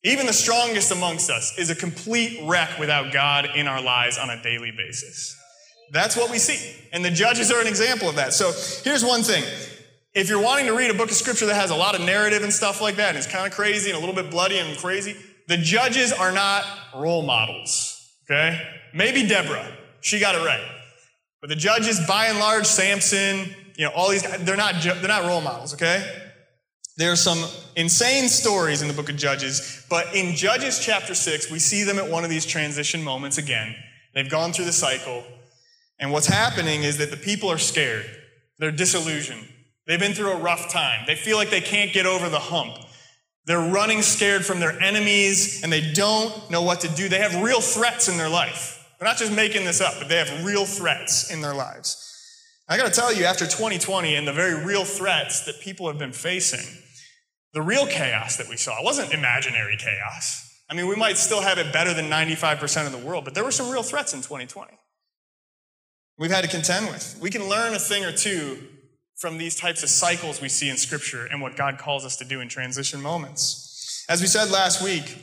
Even 0.03 0.27
the 0.27 0.33
strongest 0.33 0.91
amongst 0.91 1.29
us 1.29 1.57
is 1.57 1.69
a 1.69 1.75
complete 1.75 2.39
wreck 2.43 2.77
without 2.79 3.11
God 3.11 3.49
in 3.55 3.67
our 3.67 3.81
lives 3.81 4.17
on 4.17 4.29
a 4.29 4.41
daily 4.43 4.71
basis. 4.71 5.35
That's 5.91 6.15
what 6.15 6.31
we 6.31 6.39
see. 6.39 6.75
And 6.91 7.03
the 7.03 7.11
judges 7.11 7.51
are 7.51 7.61
an 7.61 7.67
example 7.67 8.09
of 8.09 8.15
that. 8.15 8.33
So 8.33 8.51
here's 8.83 9.03
one 9.03 9.23
thing. 9.23 9.43
If 10.13 10.29
you're 10.29 10.41
wanting 10.41 10.65
to 10.67 10.73
read 10.73 10.89
a 10.91 10.93
book 10.93 11.09
of 11.09 11.15
scripture 11.15 11.45
that 11.47 11.55
has 11.55 11.71
a 11.71 11.75
lot 11.75 11.95
of 11.95 12.01
narrative 12.01 12.43
and 12.43 12.53
stuff 12.53 12.81
like 12.81 12.95
that, 12.95 13.09
and 13.09 13.17
it's 13.17 13.27
kind 13.27 13.45
of 13.45 13.53
crazy 13.53 13.89
and 13.89 13.97
a 13.97 13.99
little 13.99 14.15
bit 14.15 14.31
bloody 14.31 14.57
and 14.57 14.77
crazy, 14.77 15.15
the 15.47 15.57
judges 15.57 16.13
are 16.13 16.31
not 16.31 16.63
role 16.95 17.21
models. 17.21 17.91
Okay? 18.23 18.61
Maybe 18.93 19.27
Deborah. 19.27 19.67
She 20.01 20.19
got 20.19 20.35
it 20.35 20.45
right. 20.45 20.65
But 21.41 21.49
the 21.49 21.55
judges, 21.55 21.99
by 22.07 22.27
and 22.27 22.39
large, 22.39 22.65
Samson, 22.65 23.53
you 23.75 23.85
know, 23.85 23.91
all 23.91 24.09
these 24.09 24.23
guys, 24.23 24.43
they're 24.43 24.55
not, 24.55 24.81
they're 24.81 25.07
not 25.07 25.25
role 25.25 25.41
models, 25.41 25.73
okay? 25.73 26.03
There 26.97 27.11
are 27.11 27.17
some 27.17 27.43
insane 27.75 28.29
stories 28.29 28.81
in 28.81 28.87
the 28.87 28.93
book 28.93 29.09
of 29.09 29.17
Judges, 29.17 29.85
but 29.89 30.15
in 30.15 30.35
Judges 30.35 30.79
chapter 30.79 31.13
6, 31.13 31.51
we 31.51 31.59
see 31.59 31.83
them 31.83 31.99
at 31.99 32.09
one 32.09 32.23
of 32.23 32.29
these 32.29 32.45
transition 32.45 33.03
moments 33.03 33.37
again. 33.37 33.75
They've 34.13 34.29
gone 34.29 34.53
through 34.53 34.65
the 34.65 34.73
cycle. 34.73 35.23
And 35.99 36.11
what's 36.11 36.27
happening 36.27 36.83
is 36.83 36.97
that 36.97 37.11
the 37.11 37.17
people 37.17 37.49
are 37.51 37.57
scared. 37.57 38.05
They're 38.59 38.71
disillusioned. 38.71 39.47
They've 39.87 39.99
been 39.99 40.13
through 40.13 40.31
a 40.31 40.39
rough 40.39 40.71
time. 40.71 41.03
They 41.05 41.15
feel 41.15 41.37
like 41.37 41.49
they 41.49 41.61
can't 41.61 41.93
get 41.93 42.05
over 42.05 42.27
the 42.29 42.39
hump. 42.39 42.75
They're 43.45 43.59
running 43.59 44.01
scared 44.01 44.43
from 44.43 44.59
their 44.59 44.79
enemies 44.81 45.61
and 45.63 45.71
they 45.71 45.93
don't 45.93 46.49
know 46.49 46.63
what 46.63 46.81
to 46.81 46.87
do. 46.87 47.07
They 47.07 47.19
have 47.19 47.43
real 47.43 47.61
threats 47.61 48.07
in 48.09 48.17
their 48.17 48.29
life. 48.29 48.83
They're 48.99 49.07
not 49.07 49.17
just 49.17 49.31
making 49.31 49.65
this 49.65 49.81
up, 49.81 49.93
but 49.99 50.09
they 50.09 50.17
have 50.17 50.43
real 50.43 50.65
threats 50.65 51.31
in 51.31 51.41
their 51.41 51.53
lives. 51.53 52.01
I 52.67 52.77
gotta 52.77 52.89
tell 52.89 53.13
you, 53.13 53.25
after 53.25 53.45
2020 53.45 54.15
and 54.15 54.27
the 54.27 54.33
very 54.33 54.65
real 54.65 54.85
threats 54.85 55.45
that 55.45 55.59
people 55.59 55.87
have 55.87 55.99
been 55.99 56.13
facing, 56.13 56.65
the 57.53 57.61
real 57.61 57.85
chaos 57.85 58.37
that 58.37 58.49
we 58.49 58.57
saw 58.57 58.83
wasn't 58.83 59.13
imaginary 59.13 59.77
chaos. 59.77 60.41
I 60.67 60.73
mean, 60.73 60.87
we 60.87 60.95
might 60.95 61.17
still 61.17 61.41
have 61.41 61.59
it 61.59 61.71
better 61.71 61.93
than 61.93 62.09
95% 62.09 62.87
of 62.87 62.91
the 62.91 62.97
world, 62.97 63.23
but 63.23 63.35
there 63.35 63.43
were 63.43 63.51
some 63.51 63.69
real 63.69 63.83
threats 63.83 64.13
in 64.13 64.21
2020 64.21 64.73
we've 66.17 66.31
had 66.31 66.43
to 66.43 66.49
contend 66.49 66.87
with. 66.87 67.17
We 67.21 67.29
can 67.29 67.47
learn 67.47 67.73
a 67.73 67.79
thing 67.79 68.03
or 68.03 68.11
two 68.11 68.59
from 69.15 69.37
these 69.37 69.55
types 69.55 69.83
of 69.83 69.89
cycles 69.89 70.41
we 70.41 70.49
see 70.49 70.69
in 70.69 70.77
Scripture 70.77 71.25
and 71.25 71.41
what 71.41 71.55
God 71.55 71.77
calls 71.77 72.05
us 72.05 72.17
to 72.17 72.25
do 72.25 72.41
in 72.41 72.49
transition 72.49 73.01
moments. 73.01 74.05
As 74.09 74.21
we 74.21 74.27
said 74.27 74.51
last 74.51 74.83
week, 74.83 75.17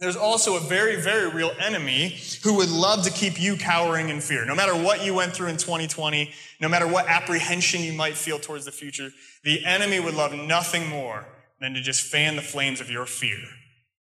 there's 0.00 0.16
also 0.16 0.56
a 0.56 0.60
very, 0.60 0.96
very 0.96 1.28
real 1.28 1.52
enemy 1.60 2.18
who 2.42 2.56
would 2.56 2.70
love 2.70 3.04
to 3.04 3.10
keep 3.10 3.40
you 3.40 3.56
cowering 3.56 4.08
in 4.08 4.20
fear. 4.20 4.46
No 4.46 4.54
matter 4.54 4.74
what 4.74 5.04
you 5.04 5.14
went 5.14 5.34
through 5.34 5.48
in 5.48 5.58
2020, 5.58 6.32
no 6.60 6.68
matter 6.68 6.88
what 6.88 7.06
apprehension 7.06 7.82
you 7.82 7.92
might 7.92 8.16
feel 8.16 8.38
towards 8.38 8.64
the 8.64 8.72
future, 8.72 9.10
the 9.44 9.64
enemy 9.64 10.00
would 10.00 10.14
love 10.14 10.32
nothing 10.32 10.88
more 10.88 11.26
than 11.60 11.74
to 11.74 11.82
just 11.82 12.02
fan 12.02 12.36
the 12.36 12.42
flames 12.42 12.80
of 12.80 12.90
your 12.90 13.04
fear 13.04 13.38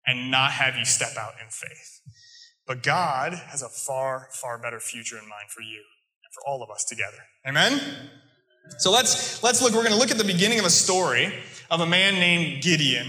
and 0.05 0.31
not 0.31 0.51
have 0.51 0.77
you 0.77 0.85
step 0.85 1.17
out 1.17 1.35
in 1.41 1.49
faith. 1.49 2.01
But 2.67 2.83
God 2.83 3.35
has 3.35 3.63
a 3.63 3.69
far, 3.69 4.29
far 4.33 4.59
better 4.59 4.81
future 4.81 5.17
in 5.17 5.29
mind 5.29 5.51
for 5.51 5.61
you 5.61 5.83
for 6.35 6.43
all 6.47 6.63
of 6.63 6.71
us 6.71 6.85
together. 6.85 7.19
Amen? 7.47 7.81
So 8.79 8.91
let's, 8.91 9.43
let's 9.43 9.63
look. 9.63 9.73
We're 9.73 9.83
going 9.83 9.93
to 9.93 9.99
look 9.99 10.11
at 10.11 10.19
the 10.19 10.25
beginning 10.25 10.59
of 10.59 10.65
a 10.65 10.71
story 10.71 11.33
of 11.71 11.81
a 11.81 11.87
man 11.87 12.15
named 12.15 12.63
Gideon. 12.63 13.07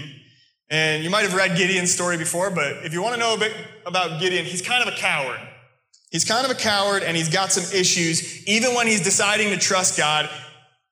And 0.68 1.04
you 1.04 1.10
might 1.10 1.22
have 1.22 1.34
read 1.34 1.56
Gideon's 1.56 1.92
story 1.92 2.16
before, 2.16 2.50
but 2.50 2.84
if 2.84 2.92
you 2.92 3.02
want 3.02 3.14
to 3.14 3.20
know 3.20 3.34
a 3.34 3.38
bit 3.38 3.52
about 3.84 4.20
Gideon, 4.20 4.44
he's 4.44 4.62
kind 4.62 4.86
of 4.86 4.92
a 4.92 4.96
coward. 4.96 5.38
He's 6.10 6.24
kind 6.24 6.44
of 6.44 6.50
a 6.50 6.58
coward 6.58 7.02
and 7.02 7.16
he's 7.16 7.28
got 7.28 7.52
some 7.52 7.64
issues. 7.78 8.46
Even 8.48 8.74
when 8.74 8.86
he's 8.86 9.02
deciding 9.02 9.50
to 9.50 9.58
trust 9.58 9.96
God, 9.96 10.28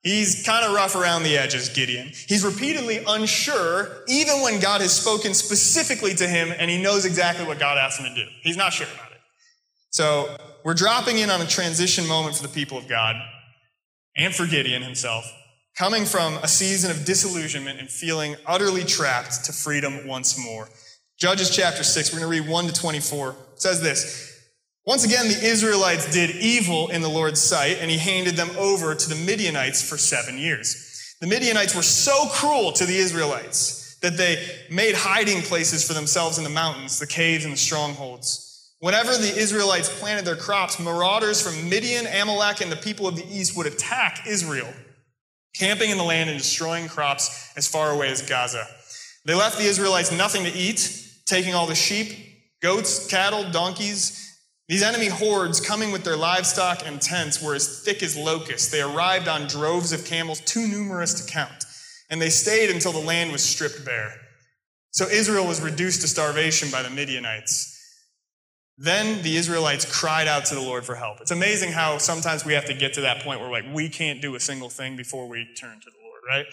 he's 0.01 0.45
kind 0.45 0.65
of 0.65 0.73
rough 0.73 0.95
around 0.95 1.23
the 1.23 1.37
edges, 1.37 1.69
Gideon. 1.69 2.11
He's 2.27 2.45
repeatedly 2.45 3.03
unsure, 3.07 4.03
even 4.07 4.41
when 4.41 4.59
God 4.59 4.81
has 4.81 4.95
spoken 4.95 5.33
specifically 5.33 6.13
to 6.15 6.27
him 6.27 6.53
and 6.57 6.71
he 6.71 6.81
knows 6.81 7.05
exactly 7.05 7.45
what 7.45 7.59
God 7.59 7.77
asked 7.77 7.99
him 7.99 8.13
to 8.13 8.15
do. 8.15 8.29
He's 8.43 8.57
not 8.57 8.71
sure 8.71 8.87
about 8.93 9.11
it. 9.11 9.14
So 9.95 10.35
we're 10.65 10.73
dropping 10.73 11.19
in 11.19 11.29
on 11.29 11.39
a 11.39 11.47
transition 11.47 12.05
moment 12.05 12.35
for 12.35 12.43
the 12.43 12.53
people 12.53 12.77
of 12.77 12.89
God 12.89 13.15
and 14.17 14.35
for 14.35 14.45
Gideon 14.45 14.81
himself, 14.81 15.23
coming 15.77 16.03
from 16.03 16.33
a 16.43 16.49
season 16.49 16.91
of 16.91 17.05
disillusionment 17.05 17.79
and 17.79 17.89
feeling 17.89 18.35
utterly 18.45 18.83
trapped 18.83 19.45
to 19.45 19.53
freedom 19.53 20.05
once 20.05 20.37
more. 20.37 20.67
Judges 21.17 21.49
chapter 21.49 21.81
6, 21.81 22.11
we're 22.11 22.19
going 22.19 22.29
to 22.29 22.41
read 22.41 22.51
1 22.51 22.67
to 22.67 22.73
24. 22.73 23.29
It 23.53 23.61
says 23.61 23.81
this 23.81 24.37
Once 24.85 25.05
again, 25.05 25.29
the 25.29 25.47
Israelites 25.47 26.11
did 26.11 26.29
evil 26.31 26.89
in 26.89 27.01
the 27.01 27.07
Lord's 27.07 27.39
sight, 27.39 27.77
and 27.79 27.89
he 27.89 27.97
handed 27.97 28.35
them 28.35 28.49
over 28.57 28.95
to 28.95 29.09
the 29.09 29.15
Midianites 29.15 29.81
for 29.81 29.97
seven 29.97 30.37
years. 30.37 31.15
The 31.21 31.27
Midianites 31.27 31.73
were 31.73 31.81
so 31.81 32.27
cruel 32.33 32.73
to 32.73 32.85
the 32.85 32.97
Israelites 32.97 33.97
that 34.01 34.17
they 34.17 34.45
made 34.69 34.95
hiding 34.95 35.41
places 35.41 35.87
for 35.87 35.93
themselves 35.93 36.37
in 36.37 36.43
the 36.43 36.49
mountains, 36.49 36.99
the 36.99 37.07
caves, 37.07 37.45
and 37.45 37.53
the 37.53 37.57
strongholds. 37.57 38.44
Whenever 38.85 39.17
the 39.17 39.35
Israelites 39.35 39.89
planted 39.99 40.25
their 40.25 40.35
crops, 40.35 40.79
marauders 40.79 41.41
from 41.41 41.67
Midian, 41.67 42.05
Amalek, 42.05 42.61
and 42.61 42.71
the 42.71 42.75
people 42.75 43.07
of 43.07 43.15
the 43.15 43.25
east 43.27 43.57
would 43.57 43.65
attack 43.65 44.27
Israel, 44.27 44.71
camping 45.55 45.89
in 45.89 45.97
the 45.97 46.03
land 46.03 46.29
and 46.29 46.37
destroying 46.37 46.87
crops 46.87 47.51
as 47.57 47.67
far 47.67 47.89
away 47.89 48.11
as 48.11 48.21
Gaza. 48.21 48.67
They 49.25 49.33
left 49.33 49.57
the 49.57 49.63
Israelites 49.63 50.11
nothing 50.11 50.43
to 50.43 50.51
eat, 50.51 51.03
taking 51.25 51.55
all 51.55 51.65
the 51.65 51.73
sheep, 51.73 52.15
goats, 52.61 53.07
cattle, 53.07 53.49
donkeys. 53.49 54.37
These 54.67 54.83
enemy 54.83 55.07
hordes, 55.07 55.59
coming 55.59 55.91
with 55.91 56.03
their 56.03 56.15
livestock 56.15 56.83
and 56.85 57.01
tents, 57.01 57.41
were 57.41 57.55
as 57.55 57.81
thick 57.83 58.03
as 58.03 58.15
locusts. 58.15 58.69
They 58.69 58.83
arrived 58.83 59.27
on 59.27 59.47
droves 59.47 59.93
of 59.93 60.05
camels, 60.05 60.41
too 60.41 60.67
numerous 60.67 61.15
to 61.15 61.31
count, 61.31 61.65
and 62.11 62.21
they 62.21 62.29
stayed 62.29 62.69
until 62.69 62.91
the 62.91 62.99
land 62.99 63.31
was 63.31 63.43
stripped 63.43 63.83
bare. 63.83 64.13
So 64.91 65.07
Israel 65.07 65.47
was 65.47 65.59
reduced 65.59 66.01
to 66.01 66.07
starvation 66.07 66.69
by 66.69 66.83
the 66.83 66.91
Midianites. 66.91 67.74
Then 68.77 69.21
the 69.21 69.37
Israelites 69.37 69.85
cried 69.85 70.27
out 70.27 70.45
to 70.45 70.55
the 70.55 70.61
Lord 70.61 70.85
for 70.85 70.95
help. 70.95 71.21
It's 71.21 71.31
amazing 71.31 71.71
how 71.71 71.97
sometimes 71.97 72.43
we 72.43 72.53
have 72.53 72.65
to 72.65 72.73
get 72.73 72.93
to 72.95 73.01
that 73.01 73.23
point 73.23 73.39
where, 73.39 73.49
like, 73.49 73.63
we 73.73 73.87
can't 73.87 74.21
do 74.21 74.35
a 74.35 74.39
single 74.39 74.69
thing 74.69 74.97
before 74.97 75.29
we 75.29 75.47
turn 75.57 75.79
to 75.79 75.89
the 75.89 75.97
Lord, 76.03 76.21
right? 76.27 76.45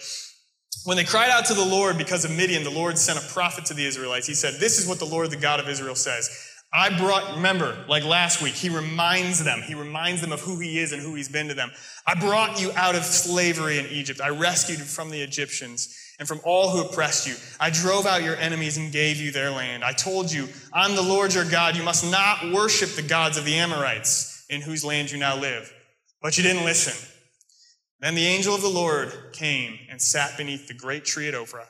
When 0.85 0.95
they 0.95 1.03
cried 1.03 1.29
out 1.29 1.45
to 1.47 1.53
the 1.53 1.65
Lord 1.65 1.97
because 1.97 2.23
of 2.23 2.31
Midian, 2.31 2.63
the 2.63 2.69
Lord 2.69 2.97
sent 2.97 3.19
a 3.19 3.33
prophet 3.33 3.65
to 3.65 3.73
the 3.73 3.85
Israelites. 3.85 4.25
He 4.25 4.33
said, 4.33 4.55
This 4.55 4.79
is 4.79 4.87
what 4.87 4.99
the 4.99 5.05
Lord, 5.05 5.31
the 5.31 5.37
God 5.37 5.59
of 5.59 5.67
Israel, 5.67 5.95
says. 5.95 6.29
I 6.73 6.97
brought, 6.97 7.35
remember, 7.35 7.85
like 7.87 8.03
last 8.03 8.41
week, 8.41 8.55
he 8.55 8.69
reminds 8.69 9.43
them, 9.43 9.61
he 9.61 9.75
reminds 9.75 10.21
them 10.21 10.31
of 10.31 10.41
who 10.41 10.59
he 10.59 10.79
is 10.79 10.91
and 10.91 11.01
who 11.01 11.13
he's 11.13 11.29
been 11.29 11.49
to 11.49 11.53
them. 11.53 11.71
I 12.07 12.15
brought 12.15 12.59
you 12.59 12.71
out 12.75 12.95
of 12.95 13.03
slavery 13.03 13.77
in 13.77 13.85
Egypt. 13.87 14.21
I 14.21 14.29
rescued 14.29 14.79
you 14.79 14.85
from 14.85 15.11
the 15.11 15.21
Egyptians 15.21 15.95
and 16.19 16.27
from 16.27 16.41
all 16.43 16.69
who 16.69 16.81
oppressed 16.81 17.27
you. 17.27 17.35
I 17.59 17.69
drove 17.69 18.05
out 18.05 18.23
your 18.23 18.35
enemies 18.35 18.77
and 18.77 18.91
gave 18.91 19.17
you 19.17 19.31
their 19.31 19.51
land. 19.51 19.83
I 19.83 19.93
told 19.93 20.31
you, 20.31 20.47
I'm 20.71 20.95
the 20.95 21.01
Lord 21.01 21.33
your 21.33 21.49
God. 21.49 21.75
You 21.75 21.83
must 21.83 22.09
not 22.09 22.51
worship 22.53 22.91
the 22.91 23.01
gods 23.01 23.37
of 23.37 23.45
the 23.45 23.55
Amorites 23.55 24.45
in 24.49 24.61
whose 24.61 24.85
land 24.85 25.11
you 25.11 25.17
now 25.17 25.39
live. 25.39 25.73
But 26.21 26.37
you 26.37 26.43
didn't 26.43 26.65
listen. 26.65 27.09
Then 27.99 28.15
the 28.15 28.25
angel 28.25 28.53
of 28.53 28.61
the 28.61 28.67
Lord 28.67 29.13
came 29.31 29.79
and 29.89 30.01
sat 30.01 30.37
beneath 30.37 30.67
the 30.67 30.73
great 30.73 31.05
tree 31.05 31.27
at 31.27 31.33
Ophrah, 31.33 31.67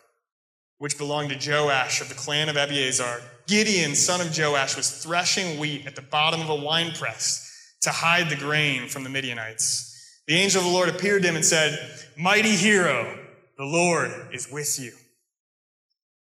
which 0.79 0.97
belonged 0.97 1.29
to 1.29 1.51
Joash 1.51 2.01
of 2.01 2.09
the 2.09 2.15
clan 2.15 2.49
of 2.49 2.55
Abiezer. 2.55 3.21
Gideon, 3.47 3.95
son 3.95 4.21
of 4.21 4.37
Joash, 4.37 4.75
was 4.75 5.03
threshing 5.03 5.59
wheat 5.59 5.85
at 5.85 5.95
the 5.95 6.01
bottom 6.01 6.41
of 6.41 6.49
a 6.49 6.55
winepress 6.55 7.75
to 7.81 7.91
hide 7.91 8.29
the 8.29 8.35
grain 8.35 8.87
from 8.87 9.03
the 9.03 9.09
Midianites. 9.09 10.21
The 10.27 10.35
angel 10.35 10.61
of 10.61 10.67
the 10.67 10.73
Lord 10.73 10.89
appeared 10.89 11.21
to 11.21 11.27
him 11.27 11.35
and 11.35 11.45
said, 11.45 11.77
Mighty 12.17 12.55
hero, 12.55 13.19
the 13.57 13.65
Lord 13.65 14.11
is 14.33 14.51
with 14.51 14.79
you. 14.79 14.91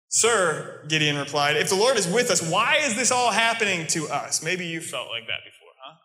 Sir, 0.10 0.86
Gideon 0.88 1.18
replied, 1.18 1.58
if 1.58 1.70
the 1.70 1.76
Lord 1.76 1.98
is 1.98 2.08
with 2.08 2.32
us, 2.32 2.42
why 2.42 2.78
is 2.78 2.96
this 2.96 3.12
all 3.12 3.32
happening 3.32 3.86
to 3.88 4.08
us? 4.08 4.44
Maybe 4.44 4.66
you 4.66 4.80
felt 4.80 5.10
like 5.10 5.28
that 5.28 5.40
before, 5.44 5.70
huh? 5.84 5.96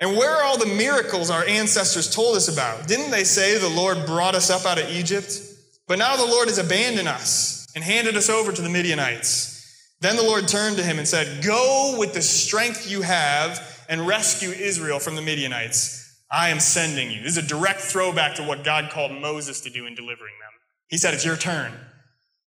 And 0.00 0.16
where 0.16 0.34
are 0.34 0.42
all 0.42 0.58
the 0.58 0.66
miracles 0.66 1.30
our 1.30 1.44
ancestors 1.44 2.12
told 2.12 2.36
us 2.36 2.48
about? 2.48 2.88
Didn't 2.88 3.10
they 3.10 3.24
say 3.24 3.56
the 3.58 3.68
Lord 3.68 4.06
brought 4.06 4.34
us 4.34 4.50
up 4.50 4.66
out 4.66 4.78
of 4.82 4.90
Egypt? 4.90 5.40
But 5.86 5.98
now 5.98 6.16
the 6.16 6.26
Lord 6.26 6.48
has 6.48 6.58
abandoned 6.58 7.08
us 7.08 7.66
and 7.74 7.84
handed 7.84 8.16
us 8.16 8.28
over 8.28 8.50
to 8.52 8.62
the 8.62 8.68
Midianites. 8.68 9.54
Then 10.00 10.16
the 10.16 10.22
Lord 10.22 10.48
turned 10.48 10.76
to 10.76 10.84
him 10.84 10.98
and 10.98 11.08
said, 11.08 11.44
Go 11.44 11.96
with 11.98 12.14
the 12.14 12.22
strength 12.22 12.90
you 12.90 13.02
have 13.02 13.84
and 13.88 14.06
rescue 14.06 14.50
Israel 14.50 14.98
from 14.98 15.16
the 15.16 15.22
Midianites. 15.22 15.97
I 16.30 16.50
am 16.50 16.60
sending 16.60 17.10
you. 17.10 17.22
This 17.22 17.36
is 17.36 17.44
a 17.44 17.48
direct 17.48 17.80
throwback 17.80 18.34
to 18.36 18.42
what 18.42 18.64
God 18.64 18.90
called 18.90 19.12
Moses 19.12 19.60
to 19.62 19.70
do 19.70 19.86
in 19.86 19.94
delivering 19.94 20.34
them. 20.40 20.52
He 20.88 20.98
said, 20.98 21.14
It's 21.14 21.24
your 21.24 21.36
turn. 21.36 21.72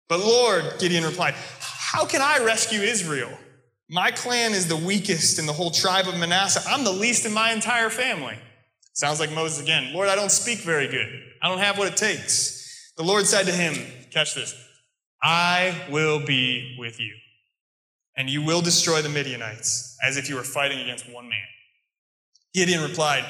But 0.08 0.20
Lord, 0.20 0.66
Gideon 0.80 1.04
replied, 1.04 1.36
How 1.60 2.06
can 2.06 2.22
I 2.22 2.44
rescue 2.44 2.82
Israel? 2.82 3.32
My 3.90 4.12
clan 4.12 4.52
is 4.52 4.68
the 4.68 4.76
weakest 4.76 5.40
in 5.40 5.46
the 5.46 5.54
whole 5.54 5.72
tribe 5.72 6.08
of 6.08 6.18
Manasseh. 6.18 6.62
I'm 6.68 6.84
the 6.84 6.92
least 6.92 7.26
in 7.26 7.34
my 7.34 7.52
entire 7.52 7.90
family. 7.90 8.38
Sounds 8.94 9.20
like 9.20 9.32
Moses 9.32 9.62
again. 9.62 9.94
Lord, 9.94 10.10
I 10.10 10.16
don't 10.16 10.32
speak 10.32 10.60
very 10.60 10.88
good. 10.88 11.08
I 11.42 11.48
don't 11.48 11.60
have 11.60 11.78
what 11.78 11.88
it 11.88 11.98
takes. 11.98 12.92
The 12.98 13.04
Lord 13.04 13.26
said 13.26 13.46
to 13.46 13.52
him, 13.52 13.76
Catch 14.12 14.36
this, 14.36 14.56
I 15.24 15.74
will 15.90 16.20
be 16.20 16.76
with 16.78 17.00
you, 17.00 17.14
and 18.18 18.30
you 18.30 18.44
will 18.44 18.62
destroy 18.62 19.02
the 19.02 19.10
Midianites 19.10 19.98
as 20.06 20.18
if 20.18 20.30
you 20.30 20.36
were 20.36 20.44
fighting 20.44 20.80
against 20.80 21.10
one 21.10 21.30
man. 21.30 21.40
Gideon 22.54 22.82
replied, 22.82 23.24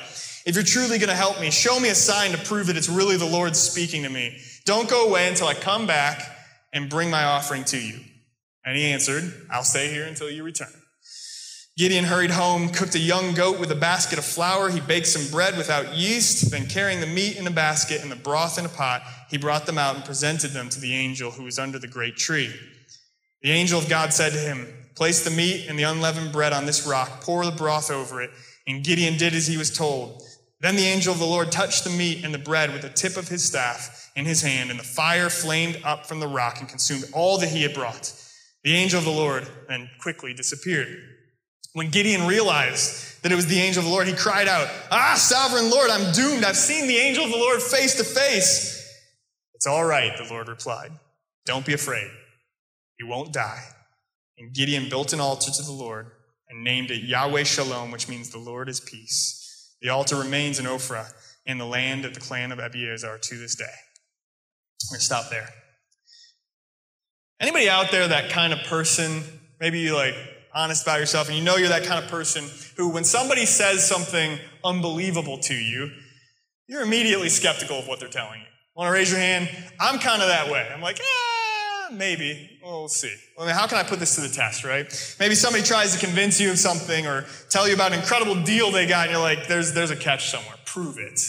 if 0.49 0.55
you're 0.55 0.63
truly 0.63 0.97
going 0.97 1.09
to 1.09 1.15
help 1.15 1.39
me, 1.39 1.51
show 1.51 1.79
me 1.79 1.89
a 1.89 1.95
sign 1.95 2.31
to 2.31 2.37
prove 2.39 2.65
that 2.67 2.75
it's 2.75 2.89
really 2.89 3.17
the 3.17 3.25
Lord 3.25 3.55
speaking 3.55 4.01
to 4.01 4.09
me. 4.09 4.35
Don't 4.65 4.89
go 4.89 5.07
away 5.07 5.27
until 5.27 5.45
I 5.45 5.53
come 5.53 5.85
back 5.85 6.23
and 6.73 6.89
bring 6.89 7.11
my 7.11 7.23
offering 7.23 7.63
to 7.65 7.79
you. 7.79 7.99
And 8.65 8.75
he 8.75 8.85
answered, 8.85 9.31
I'll 9.51 9.63
stay 9.63 9.93
here 9.93 10.05
until 10.05 10.27
you 10.27 10.43
return. 10.43 10.73
Gideon 11.77 12.03
hurried 12.03 12.31
home, 12.31 12.69
cooked 12.69 12.95
a 12.95 12.99
young 12.99 13.35
goat 13.35 13.59
with 13.59 13.71
a 13.71 13.75
basket 13.75 14.17
of 14.17 14.25
flour. 14.25 14.71
He 14.71 14.79
baked 14.79 15.05
some 15.05 15.31
bread 15.31 15.55
without 15.55 15.95
yeast. 15.95 16.49
Then, 16.49 16.65
carrying 16.65 16.99
the 16.99 17.05
meat 17.05 17.37
in 17.37 17.45
a 17.45 17.51
basket 17.51 18.01
and 18.01 18.11
the 18.11 18.15
broth 18.15 18.57
in 18.57 18.65
a 18.65 18.69
pot, 18.69 19.03
he 19.29 19.37
brought 19.37 19.67
them 19.67 19.77
out 19.77 19.97
and 19.97 20.03
presented 20.03 20.49
them 20.49 20.69
to 20.69 20.79
the 20.79 20.95
angel 20.95 21.29
who 21.29 21.43
was 21.43 21.59
under 21.59 21.77
the 21.77 21.87
great 21.87 22.17
tree. 22.17 22.51
The 23.43 23.51
angel 23.51 23.77
of 23.77 23.87
God 23.87 24.13
said 24.13 24.33
to 24.33 24.39
him, 24.39 24.67
Place 24.95 25.23
the 25.23 25.29
meat 25.29 25.67
and 25.69 25.77
the 25.77 25.83
unleavened 25.83 26.31
bread 26.31 26.53
on 26.53 26.65
this 26.65 26.87
rock, 26.87 27.21
pour 27.21 27.45
the 27.45 27.51
broth 27.51 27.91
over 27.91 28.19
it. 28.23 28.31
And 28.65 28.83
Gideon 28.83 29.15
did 29.15 29.35
as 29.35 29.45
he 29.45 29.57
was 29.57 29.69
told. 29.71 30.23
Then 30.61 30.75
the 30.75 30.85
angel 30.85 31.13
of 31.13 31.19
the 31.19 31.25
Lord 31.25 31.51
touched 31.51 31.83
the 31.83 31.89
meat 31.89 32.25
and 32.25 32.33
the 32.33 32.39
bread 32.39 32.73
with 32.73 32.81
the 32.81 32.89
tip 32.89 33.15
of 33.15 33.29
his 33.29 33.43
staff 33.43 34.11
in 34.15 34.25
his 34.25 34.41
hand, 34.41 34.69
and 34.69 34.79
the 34.79 34.83
fire 34.83 35.29
flamed 35.29 35.79
up 35.83 36.05
from 36.05 36.19
the 36.19 36.27
rock 36.27 36.59
and 36.59 36.67
consumed 36.67 37.05
all 37.13 37.37
that 37.37 37.49
he 37.49 37.63
had 37.63 37.73
brought. 37.73 38.13
The 38.63 38.73
angel 38.73 38.99
of 38.99 39.05
the 39.05 39.11
Lord 39.11 39.47
then 39.69 39.89
quickly 40.01 40.33
disappeared. 40.33 40.87
When 41.73 41.89
Gideon 41.89 42.27
realized 42.27 43.21
that 43.23 43.31
it 43.31 43.35
was 43.35 43.47
the 43.47 43.59
angel 43.59 43.81
of 43.81 43.85
the 43.85 43.91
Lord, 43.91 44.07
he 44.07 44.13
cried 44.13 44.47
out, 44.47 44.69
Ah, 44.91 45.15
sovereign 45.15 45.69
Lord, 45.69 45.89
I'm 45.89 46.11
doomed. 46.11 46.43
I've 46.43 46.57
seen 46.57 46.87
the 46.87 46.97
angel 46.97 47.23
of 47.23 47.31
the 47.31 47.37
Lord 47.37 47.61
face 47.61 47.95
to 47.95 48.03
face. 48.03 48.75
It's 49.53 49.67
all 49.67 49.85
right, 49.85 50.17
the 50.17 50.33
Lord 50.33 50.49
replied. 50.49 50.91
Don't 51.45 51.65
be 51.65 51.73
afraid. 51.73 52.09
You 52.99 53.07
won't 53.07 53.31
die. 53.31 53.63
And 54.37 54.53
Gideon 54.53 54.89
built 54.89 55.13
an 55.13 55.19
altar 55.19 55.51
to 55.51 55.63
the 55.63 55.71
Lord 55.71 56.11
and 56.49 56.63
named 56.63 56.91
it 56.91 57.03
Yahweh 57.03 57.43
Shalom, 57.43 57.91
which 57.91 58.09
means 58.09 58.29
the 58.29 58.39
Lord 58.39 58.67
is 58.67 58.79
peace. 58.79 59.38
The 59.81 59.89
altar 59.89 60.15
remains 60.15 60.59
in 60.59 60.65
Ophrah 60.65 61.11
in 61.45 61.57
the 61.57 61.65
land 61.65 62.05
of 62.05 62.13
the 62.13 62.19
clan 62.19 62.51
of 62.51 62.59
Abiezer 62.59 63.19
to 63.19 63.37
this 63.37 63.55
day. 63.55 63.63
I'm 63.65 64.93
going 64.93 64.99
to 64.99 65.05
stop 65.05 65.29
there. 65.29 65.49
Anybody 67.39 67.69
out 67.69 67.91
there 67.91 68.07
that 68.07 68.29
kind 68.29 68.51
of 68.51 68.59
person, 68.67 69.23
maybe 69.59 69.79
you 69.79 69.95
like 69.95 70.15
honest 70.53 70.83
about 70.83 70.99
yourself 70.99 71.29
and 71.29 71.37
you 71.37 71.43
know 71.43 71.55
you're 71.55 71.69
that 71.69 71.85
kind 71.85 72.03
of 72.03 72.09
person 72.09 72.45
who 72.75 72.89
when 72.89 73.03
somebody 73.03 73.45
says 73.45 73.87
something 73.87 74.37
unbelievable 74.63 75.37
to 75.37 75.53
you, 75.53 75.91
you're 76.67 76.81
immediately 76.81 77.29
skeptical 77.29 77.79
of 77.79 77.87
what 77.87 77.99
they're 77.99 78.09
telling 78.09 78.41
you. 78.41 78.45
Want 78.75 78.89
to 78.89 78.93
raise 78.93 79.09
your 79.09 79.19
hand? 79.19 79.49
I'm 79.79 79.99
kind 79.99 80.21
of 80.21 80.27
that 80.27 80.51
way. 80.51 80.69
I'm 80.73 80.81
like, 80.81 80.99
eh, 80.99 81.38
maybe. 81.93 82.59
Well, 82.63 82.87
see. 82.87 83.13
I 83.39 83.45
mean, 83.45 83.55
how 83.55 83.67
can 83.67 83.77
I 83.77 83.83
put 83.83 83.99
this 83.99 84.15
to 84.15 84.21
the 84.21 84.29
test, 84.29 84.63
right? 84.63 85.15
Maybe 85.19 85.35
somebody 85.35 85.63
tries 85.63 85.93
to 85.93 86.05
convince 86.05 86.39
you 86.39 86.51
of 86.51 86.59
something 86.59 87.07
or 87.07 87.25
tell 87.49 87.67
you 87.67 87.73
about 87.73 87.93
an 87.93 87.99
incredible 87.99 88.41
deal 88.43 88.71
they 88.71 88.85
got, 88.85 89.07
and 89.07 89.11
you're 89.11 89.21
like, 89.21 89.47
there's, 89.47 89.73
there's 89.73 89.91
a 89.91 89.95
catch 89.95 90.29
somewhere. 90.29 90.55
Prove 90.65 90.97
it. 90.97 91.19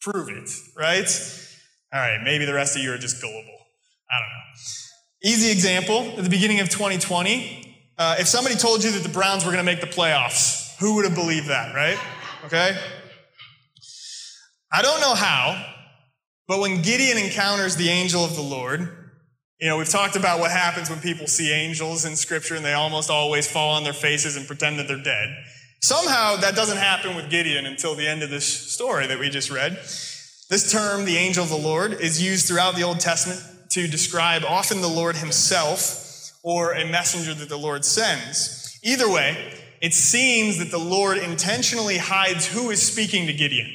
Prove 0.00 0.28
it, 0.28 0.50
right? 0.76 1.08
All 1.92 2.00
right, 2.00 2.20
maybe 2.22 2.44
the 2.44 2.54
rest 2.54 2.76
of 2.76 2.82
you 2.82 2.92
are 2.92 2.98
just 2.98 3.20
gullible. 3.20 3.40
I 4.10 4.18
don't 4.18 4.28
know. 4.28 5.32
Easy 5.32 5.50
example 5.50 6.14
at 6.16 6.24
the 6.24 6.30
beginning 6.30 6.60
of 6.60 6.68
2020. 6.68 7.76
Uh, 7.96 8.16
if 8.20 8.28
somebody 8.28 8.54
told 8.54 8.84
you 8.84 8.92
that 8.92 9.02
the 9.02 9.08
Browns 9.08 9.44
were 9.44 9.50
going 9.50 9.64
to 9.64 9.70
make 9.70 9.80
the 9.80 9.86
playoffs, 9.86 10.76
who 10.78 10.94
would 10.94 11.04
have 11.04 11.14
believed 11.14 11.48
that, 11.48 11.74
right? 11.74 11.98
Okay? 12.44 12.76
I 14.72 14.82
don't 14.82 15.00
know 15.00 15.14
how, 15.14 15.64
but 16.46 16.60
when 16.60 16.82
Gideon 16.82 17.18
encounters 17.18 17.76
the 17.76 17.88
angel 17.88 18.24
of 18.24 18.36
the 18.36 18.42
Lord, 18.42 18.97
you 19.60 19.66
know, 19.66 19.76
we've 19.76 19.88
talked 19.88 20.14
about 20.14 20.38
what 20.38 20.52
happens 20.52 20.88
when 20.88 21.00
people 21.00 21.26
see 21.26 21.52
angels 21.52 22.04
in 22.04 22.14
scripture 22.14 22.54
and 22.54 22.64
they 22.64 22.74
almost 22.74 23.10
always 23.10 23.50
fall 23.50 23.74
on 23.74 23.82
their 23.82 23.92
faces 23.92 24.36
and 24.36 24.46
pretend 24.46 24.78
that 24.78 24.86
they're 24.86 25.02
dead. 25.02 25.36
Somehow 25.80 26.36
that 26.36 26.54
doesn't 26.54 26.76
happen 26.76 27.16
with 27.16 27.28
Gideon 27.28 27.66
until 27.66 27.96
the 27.96 28.06
end 28.06 28.22
of 28.22 28.30
this 28.30 28.46
story 28.46 29.08
that 29.08 29.18
we 29.18 29.28
just 29.30 29.50
read. 29.50 29.72
This 30.48 30.70
term, 30.70 31.04
the 31.04 31.16
angel 31.16 31.42
of 31.42 31.50
the 31.50 31.56
Lord, 31.56 31.92
is 31.92 32.22
used 32.22 32.46
throughout 32.46 32.76
the 32.76 32.82
Old 32.82 33.00
Testament 33.00 33.40
to 33.70 33.88
describe 33.88 34.44
often 34.44 34.80
the 34.80 34.88
Lord 34.88 35.16
himself 35.16 36.32
or 36.42 36.72
a 36.72 36.86
messenger 36.86 37.34
that 37.34 37.48
the 37.48 37.58
Lord 37.58 37.84
sends. 37.84 38.78
Either 38.84 39.10
way, 39.10 39.54
it 39.80 39.92
seems 39.92 40.58
that 40.58 40.70
the 40.70 40.78
Lord 40.78 41.18
intentionally 41.18 41.98
hides 41.98 42.46
who 42.46 42.70
is 42.70 42.80
speaking 42.80 43.26
to 43.26 43.32
Gideon. 43.32 43.68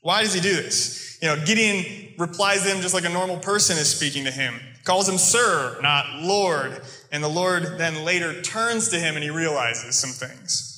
Why 0.00 0.22
does 0.22 0.32
he 0.32 0.40
do 0.40 0.54
this? 0.54 1.18
You 1.20 1.28
know, 1.28 1.44
Gideon 1.44 2.14
replies 2.18 2.62
to 2.62 2.68
him 2.68 2.80
just 2.80 2.94
like 2.94 3.04
a 3.04 3.08
normal 3.08 3.38
person 3.38 3.76
is 3.78 3.92
speaking 3.92 4.24
to 4.24 4.30
him 4.30 4.60
calls 4.84 5.08
him 5.08 5.18
sir, 5.18 5.78
not 5.82 6.20
Lord. 6.22 6.80
And 7.10 7.22
the 7.22 7.28
Lord 7.28 7.78
then 7.78 8.04
later 8.04 8.40
turns 8.42 8.88
to 8.90 8.98
him 8.98 9.14
and 9.14 9.24
he 9.24 9.30
realizes 9.30 9.96
some 9.96 10.10
things. 10.10 10.70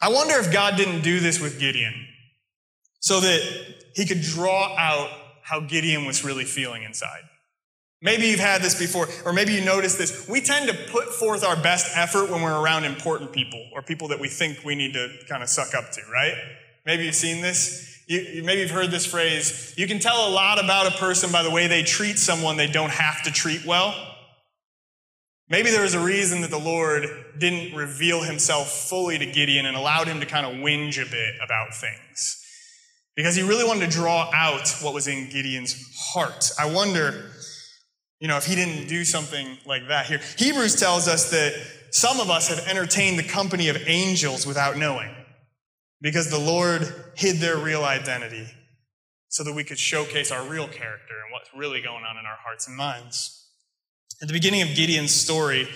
I 0.00 0.10
wonder 0.10 0.34
if 0.34 0.52
God 0.52 0.76
didn't 0.76 1.02
do 1.02 1.20
this 1.20 1.40
with 1.40 1.58
Gideon 1.58 1.94
so 3.00 3.20
that 3.20 3.40
he 3.94 4.04
could 4.04 4.20
draw 4.20 4.76
out 4.76 5.10
how 5.42 5.60
Gideon 5.60 6.04
was 6.04 6.24
really 6.24 6.44
feeling 6.44 6.82
inside. 6.82 7.22
Maybe 8.02 8.26
you've 8.26 8.40
had 8.40 8.60
this 8.60 8.78
before, 8.78 9.08
or 9.24 9.32
maybe 9.32 9.52
you 9.54 9.64
noticed 9.64 9.96
this. 9.96 10.28
We 10.28 10.40
tend 10.40 10.68
to 10.68 10.74
put 10.90 11.08
forth 11.08 11.44
our 11.44 11.56
best 11.56 11.96
effort 11.96 12.30
when 12.30 12.42
we're 12.42 12.60
around 12.60 12.84
important 12.84 13.32
people 13.32 13.64
or 13.72 13.80
people 13.80 14.08
that 14.08 14.20
we 14.20 14.28
think 14.28 14.64
we 14.64 14.74
need 14.74 14.92
to 14.92 15.08
kind 15.28 15.42
of 15.42 15.48
suck 15.48 15.74
up 15.74 15.92
to, 15.92 16.02
right? 16.12 16.34
Maybe 16.84 17.04
you've 17.04 17.14
seen 17.14 17.40
this. 17.40 17.95
You, 18.06 18.20
you, 18.20 18.42
maybe 18.44 18.60
you've 18.60 18.70
heard 18.70 18.92
this 18.92 19.04
phrase 19.04 19.74
you 19.76 19.88
can 19.88 19.98
tell 19.98 20.28
a 20.28 20.30
lot 20.30 20.62
about 20.62 20.86
a 20.86 20.92
person 20.92 21.32
by 21.32 21.42
the 21.42 21.50
way 21.50 21.66
they 21.66 21.82
treat 21.82 22.18
someone 22.18 22.56
they 22.56 22.68
don't 22.68 22.92
have 22.92 23.22
to 23.24 23.32
treat 23.32 23.66
well. 23.66 23.94
Maybe 25.48 25.70
there 25.70 25.82
was 25.82 25.94
a 25.94 26.00
reason 26.00 26.40
that 26.40 26.50
the 26.50 26.58
Lord 26.58 27.04
didn't 27.38 27.76
reveal 27.76 28.22
himself 28.22 28.68
fully 28.88 29.18
to 29.18 29.26
Gideon 29.26 29.66
and 29.66 29.76
allowed 29.76 30.08
him 30.08 30.18
to 30.20 30.26
kind 30.26 30.44
of 30.44 30.54
whinge 30.54 31.00
a 31.00 31.08
bit 31.08 31.34
about 31.44 31.72
things. 31.74 32.42
Because 33.14 33.36
he 33.36 33.42
really 33.42 33.64
wanted 33.64 33.90
to 33.90 33.96
draw 33.96 34.28
out 34.34 34.68
what 34.82 34.92
was 34.92 35.06
in 35.06 35.28
Gideon's 35.28 35.76
heart. 36.12 36.50
I 36.58 36.66
wonder, 36.66 37.30
you 38.18 38.26
know, 38.26 38.36
if 38.36 38.44
he 38.44 38.56
didn't 38.56 38.88
do 38.88 39.04
something 39.04 39.56
like 39.64 39.86
that 39.88 40.06
here. 40.06 40.20
Hebrews 40.36 40.74
tells 40.74 41.06
us 41.06 41.30
that 41.30 41.54
some 41.92 42.18
of 42.18 42.28
us 42.28 42.48
have 42.48 42.66
entertained 42.66 43.18
the 43.18 43.22
company 43.22 43.68
of 43.68 43.76
angels 43.86 44.46
without 44.46 44.76
knowing 44.76 45.15
because 46.00 46.30
the 46.30 46.38
Lord 46.38 46.82
hid 47.16 47.36
their 47.36 47.56
real 47.56 47.84
identity 47.84 48.46
so 49.28 49.44
that 49.44 49.54
we 49.54 49.64
could 49.64 49.78
showcase 49.78 50.30
our 50.30 50.46
real 50.46 50.68
character 50.68 51.14
and 51.22 51.32
what's 51.32 51.50
really 51.54 51.80
going 51.80 52.04
on 52.04 52.16
in 52.16 52.26
our 52.26 52.38
hearts 52.44 52.66
and 52.68 52.76
minds. 52.76 53.48
At 54.22 54.28
the 54.28 54.34
beginning 54.34 54.62
of 54.62 54.68
Gideon's 54.74 55.12
story, 55.12 55.68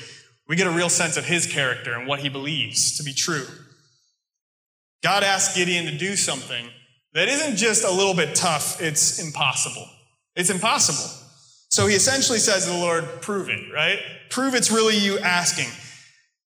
we 0.49 0.57
get 0.57 0.67
a 0.67 0.71
real 0.71 0.89
sense 0.89 1.17
of 1.17 1.27
his 1.27 1.47
character 1.47 1.93
and 1.93 2.07
what 2.07 2.21
he 2.21 2.29
believes 2.29 2.97
to 2.97 3.03
be 3.03 3.13
true. 3.13 3.47
God 5.03 5.23
asked 5.23 5.57
Gideon 5.57 5.87
to 5.87 5.97
do 5.97 6.17
something 6.17 6.69
that 7.13 7.29
isn't 7.29 7.57
just 7.57 7.85
a 7.85 7.91
little 7.91 8.15
bit 8.15 8.35
tough, 8.35 8.81
it's 8.81 9.19
impossible. 9.19 9.87
It's 10.37 10.51
impossible. 10.51 11.17
So 11.69 11.87
he 11.87 11.95
essentially 11.95 12.39
says 12.39 12.65
to 12.65 12.71
the 12.71 12.79
Lord, 12.79 13.05
Prove 13.21 13.49
it, 13.49 13.73
right? 13.73 13.99
Prove 14.29 14.55
it's 14.55 14.71
really 14.71 14.97
you 14.97 15.19
asking. 15.19 15.69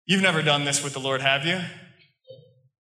You've 0.05 0.21
never 0.21 0.41
done 0.41 0.65
this 0.65 0.83
with 0.83 0.93
the 0.93 0.99
Lord, 0.99 1.21
have 1.21 1.45
you? 1.45 1.59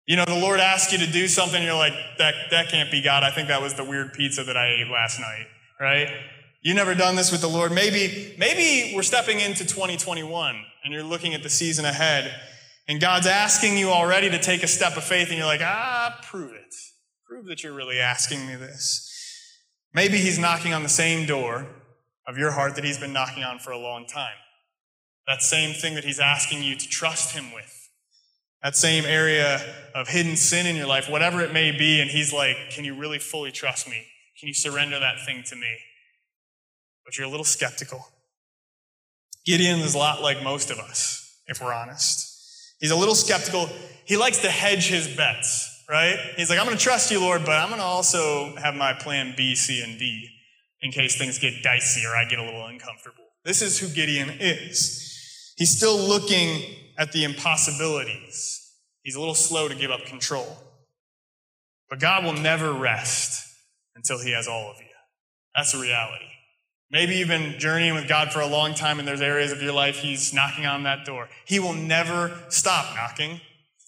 You 0.09 0.15
know, 0.15 0.25
the 0.25 0.39
Lord 0.39 0.59
asks 0.59 0.91
you 0.91 0.97
to 0.97 1.05
do 1.05 1.27
something, 1.27 1.61
you're 1.61 1.75
like, 1.75 1.93
that, 2.17 2.33
that 2.49 2.69
can't 2.69 2.89
be 2.89 2.99
God. 2.99 3.21
I 3.21 3.29
think 3.29 3.47
that 3.49 3.61
was 3.61 3.75
the 3.75 3.83
weird 3.83 4.11
pizza 4.11 4.43
that 4.43 4.57
I 4.57 4.81
ate 4.81 4.87
last 4.91 5.19
night, 5.19 5.45
right? 5.79 6.09
You 6.63 6.73
never 6.73 6.95
done 6.95 7.15
this 7.15 7.31
with 7.31 7.41
the 7.41 7.47
Lord. 7.47 7.71
Maybe, 7.71 8.33
maybe 8.39 8.95
we're 8.95 9.03
stepping 9.03 9.39
into 9.39 9.67
2021 9.67 10.65
and 10.83 10.91
you're 10.91 11.03
looking 11.03 11.35
at 11.35 11.43
the 11.43 11.49
season 11.49 11.85
ahead 11.85 12.33
and 12.87 12.99
God's 12.99 13.27
asking 13.27 13.77
you 13.77 13.91
already 13.91 14.31
to 14.31 14.39
take 14.39 14.63
a 14.63 14.67
step 14.67 14.97
of 14.97 15.03
faith 15.03 15.27
and 15.29 15.37
you're 15.37 15.45
like, 15.45 15.61
ah, 15.61 16.19
prove 16.23 16.53
it. 16.53 16.73
Prove 17.27 17.45
that 17.45 17.61
you're 17.61 17.75
really 17.75 17.99
asking 17.99 18.47
me 18.47 18.55
this. 18.55 19.07
Maybe 19.93 20.17
he's 20.17 20.39
knocking 20.39 20.73
on 20.73 20.81
the 20.81 20.89
same 20.89 21.27
door 21.27 21.67
of 22.27 22.35
your 22.35 22.49
heart 22.49 22.73
that 22.77 22.83
he's 22.83 22.97
been 22.97 23.13
knocking 23.13 23.43
on 23.43 23.59
for 23.59 23.69
a 23.69 23.77
long 23.77 24.07
time. 24.07 24.37
That 25.27 25.43
same 25.43 25.75
thing 25.75 25.93
that 25.93 26.03
he's 26.03 26.19
asking 26.19 26.63
you 26.63 26.75
to 26.75 26.89
trust 26.89 27.35
him 27.35 27.53
with. 27.53 27.78
That 28.63 28.75
same 28.75 29.05
area 29.05 29.61
of 29.95 30.07
hidden 30.07 30.35
sin 30.35 30.65
in 30.65 30.75
your 30.75 30.87
life, 30.87 31.09
whatever 31.09 31.41
it 31.41 31.53
may 31.53 31.71
be, 31.71 32.01
and 32.01 32.09
he's 32.09 32.33
like, 32.33 32.57
Can 32.71 32.83
you 32.83 32.95
really 32.95 33.19
fully 33.19 33.51
trust 33.51 33.87
me? 33.87 34.05
Can 34.39 34.47
you 34.47 34.53
surrender 34.53 34.99
that 34.99 35.25
thing 35.25 35.43
to 35.47 35.55
me? 35.55 35.77
but 37.09 37.17
you're 37.17 37.25
a 37.25 37.31
little 37.31 37.43
skeptical. 37.43 38.05
Gideon 39.43 39.79
is 39.79 39.95
a 39.95 39.97
lot 39.97 40.21
like 40.21 40.43
most 40.43 40.69
of 40.69 40.77
us, 40.77 41.41
if 41.47 41.59
we're 41.59 41.73
honest. 41.73 42.75
He's 42.79 42.91
a 42.91 42.95
little 42.95 43.15
skeptical. 43.15 43.67
He 44.05 44.15
likes 44.15 44.37
to 44.43 44.47
hedge 44.47 44.87
his 44.87 45.07
bets, 45.17 45.85
right? 45.89 46.19
He's 46.37 46.51
like, 46.51 46.59
I'm 46.59 46.67
going 46.67 46.77
to 46.77 46.83
trust 46.83 47.09
you, 47.09 47.19
Lord, 47.19 47.45
but 47.45 47.53
I'm 47.53 47.69
going 47.69 47.79
to 47.79 47.85
also 47.85 48.55
have 48.57 48.75
my 48.75 48.93
plan 48.93 49.33
B, 49.35 49.55
C, 49.55 49.81
and 49.81 49.97
D 49.97 50.29
in 50.83 50.91
case 50.91 51.17
things 51.17 51.39
get 51.39 51.63
dicey 51.63 52.05
or 52.05 52.15
I 52.15 52.25
get 52.25 52.37
a 52.37 52.43
little 52.43 52.67
uncomfortable. 52.67 53.25
This 53.43 53.63
is 53.63 53.79
who 53.79 53.87
Gideon 53.87 54.29
is. 54.39 55.55
He's 55.57 55.75
still 55.75 55.97
looking 55.97 56.61
at 56.99 57.13
the 57.13 57.23
impossibilities. 57.23 58.75
He's 59.01 59.15
a 59.15 59.19
little 59.19 59.33
slow 59.33 59.67
to 59.69 59.73
give 59.73 59.89
up 59.89 60.05
control. 60.05 60.57
But 61.89 61.99
God 61.99 62.23
will 62.23 62.33
never 62.33 62.71
rest 62.71 63.47
until 63.95 64.19
he 64.19 64.33
has 64.33 64.47
all 64.47 64.69
of 64.69 64.77
you. 64.77 64.85
That's 65.55 65.73
a 65.73 65.79
reality. 65.79 66.25
Maybe 66.91 67.15
you've 67.15 67.27
been 67.27 67.57
journeying 67.59 67.95
with 67.95 68.07
God 68.07 68.31
for 68.31 68.41
a 68.41 68.47
long 68.47 68.75
time 68.75 68.99
and 68.99 69.07
there's 69.07 69.21
areas 69.21 69.51
of 69.51 69.61
your 69.61 69.73
life 69.73 69.97
He's 69.97 70.33
knocking 70.33 70.65
on 70.65 70.83
that 70.83 71.05
door. 71.05 71.29
He 71.45 71.59
will 71.59 71.73
never 71.73 72.37
stop 72.49 72.95
knocking. 72.95 73.41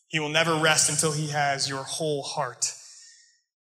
He 0.08 0.19
will 0.19 0.30
never 0.30 0.56
rest 0.56 0.89
until 0.89 1.12
He 1.12 1.28
has 1.28 1.67
your 1.67 1.84
whole 1.84 2.24
heart. 2.24 2.74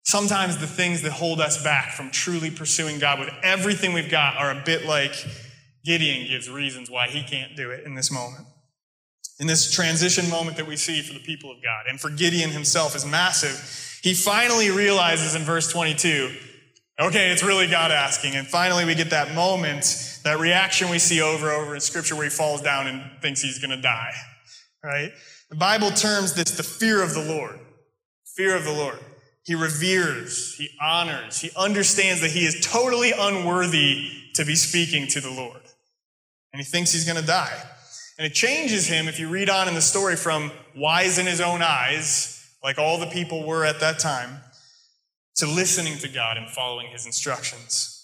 Sometimes 0.03 0.59
the 0.59 0.67
things 0.67 1.03
that 1.03 1.13
hold 1.13 1.41
us 1.41 1.63
back 1.63 1.93
from 1.93 2.11
truly 2.11 2.51
pursuing 2.51 2.99
God 2.99 3.21
with 3.21 3.31
everything 3.43 3.93
we've 3.93 4.11
got 4.11 4.37
are 4.37 4.51
a 4.51 4.63
bit 4.65 4.87
like 4.87 5.13
Gideon 5.85 6.27
gives 6.27 6.51
reasons 6.51 6.91
why 6.91 7.09
he 7.09 7.23
can't 7.23 7.57
do 7.57 7.71
it 7.71 7.85
in 7.85 7.95
this 7.95 8.11
moment. 8.11 8.47
In 9.41 9.47
this 9.47 9.71
transition 9.71 10.29
moment 10.29 10.57
that 10.57 10.67
we 10.67 10.77
see 10.77 11.01
for 11.03 11.15
the 11.15 11.21
people 11.21 11.51
of 11.51 11.63
God, 11.63 11.85
and 11.89 12.01
for 12.01 12.11
Gideon 12.11 12.51
himself 12.51 12.97
is 12.97 13.07
massive. 13.07 14.01
He 14.03 14.15
finally 14.15 14.71
realizes 14.71 15.35
in 15.35 15.43
verse 15.43 15.71
22 15.73 16.31
Okay, 17.01 17.31
it's 17.31 17.45
really 17.45 17.69
God 17.69 17.93
asking. 17.93 18.35
And 18.35 18.45
finally, 18.45 18.85
we 18.85 18.97
get 18.97 19.11
that 19.11 19.33
moment, 19.33 20.21
that 20.25 20.41
reaction 20.41 20.91
we 20.91 20.99
see 20.99 21.23
over 21.23 21.49
and 21.49 21.63
over 21.63 21.75
in 21.77 21.81
Scripture 21.81 22.17
where 22.17 22.25
he 22.25 22.31
falls 22.31 22.61
down 22.61 22.89
and 22.89 23.23
thinks 23.23 23.41
he's 23.41 23.61
going 23.61 23.71
to 23.71 23.81
die. 23.81 24.13
Right? 24.83 25.13
The 25.49 25.57
Bible 25.57 25.91
terms 25.91 26.35
this 26.35 26.57
the 26.57 26.65
fear 26.65 27.01
of 27.01 27.15
the 27.15 27.23
Lord. 27.23 27.61
Fear 28.35 28.57
of 28.57 28.65
the 28.65 28.73
Lord. 28.73 28.99
He 29.45 29.55
reveres, 29.55 30.57
he 30.57 30.69
honors, 30.83 31.41
he 31.41 31.51
understands 31.57 32.21
that 32.21 32.33
he 32.33 32.45
is 32.45 32.67
totally 32.67 33.13
unworthy 33.17 34.11
to 34.35 34.45
be 34.45 34.57
speaking 34.57 35.07
to 35.09 35.21
the 35.21 35.31
Lord. 35.31 35.63
And 36.53 36.61
he 36.61 36.65
thinks 36.65 36.93
he's 36.93 37.07
going 37.07 37.21
to 37.21 37.27
die. 37.27 37.57
And 38.19 38.27
it 38.27 38.35
changes 38.35 38.89
him, 38.89 39.07
if 39.07 39.21
you 39.21 39.29
read 39.29 39.49
on 39.49 39.69
in 39.69 39.75
the 39.75 39.81
story, 39.81 40.17
from 40.17 40.51
wise 40.75 41.19
in 41.19 41.27
his 41.27 41.41
own 41.41 41.63
eyes, 41.63 42.45
like 42.65 42.77
all 42.77 42.99
the 42.99 43.07
people 43.07 43.47
were 43.47 43.65
at 43.65 43.79
that 43.79 44.01
time, 44.01 44.39
to 45.37 45.47
listening 45.47 45.97
to 45.99 46.09
God 46.09 46.37
and 46.37 46.51
following 46.51 46.89
his 46.89 47.07
instructions. 47.07 47.95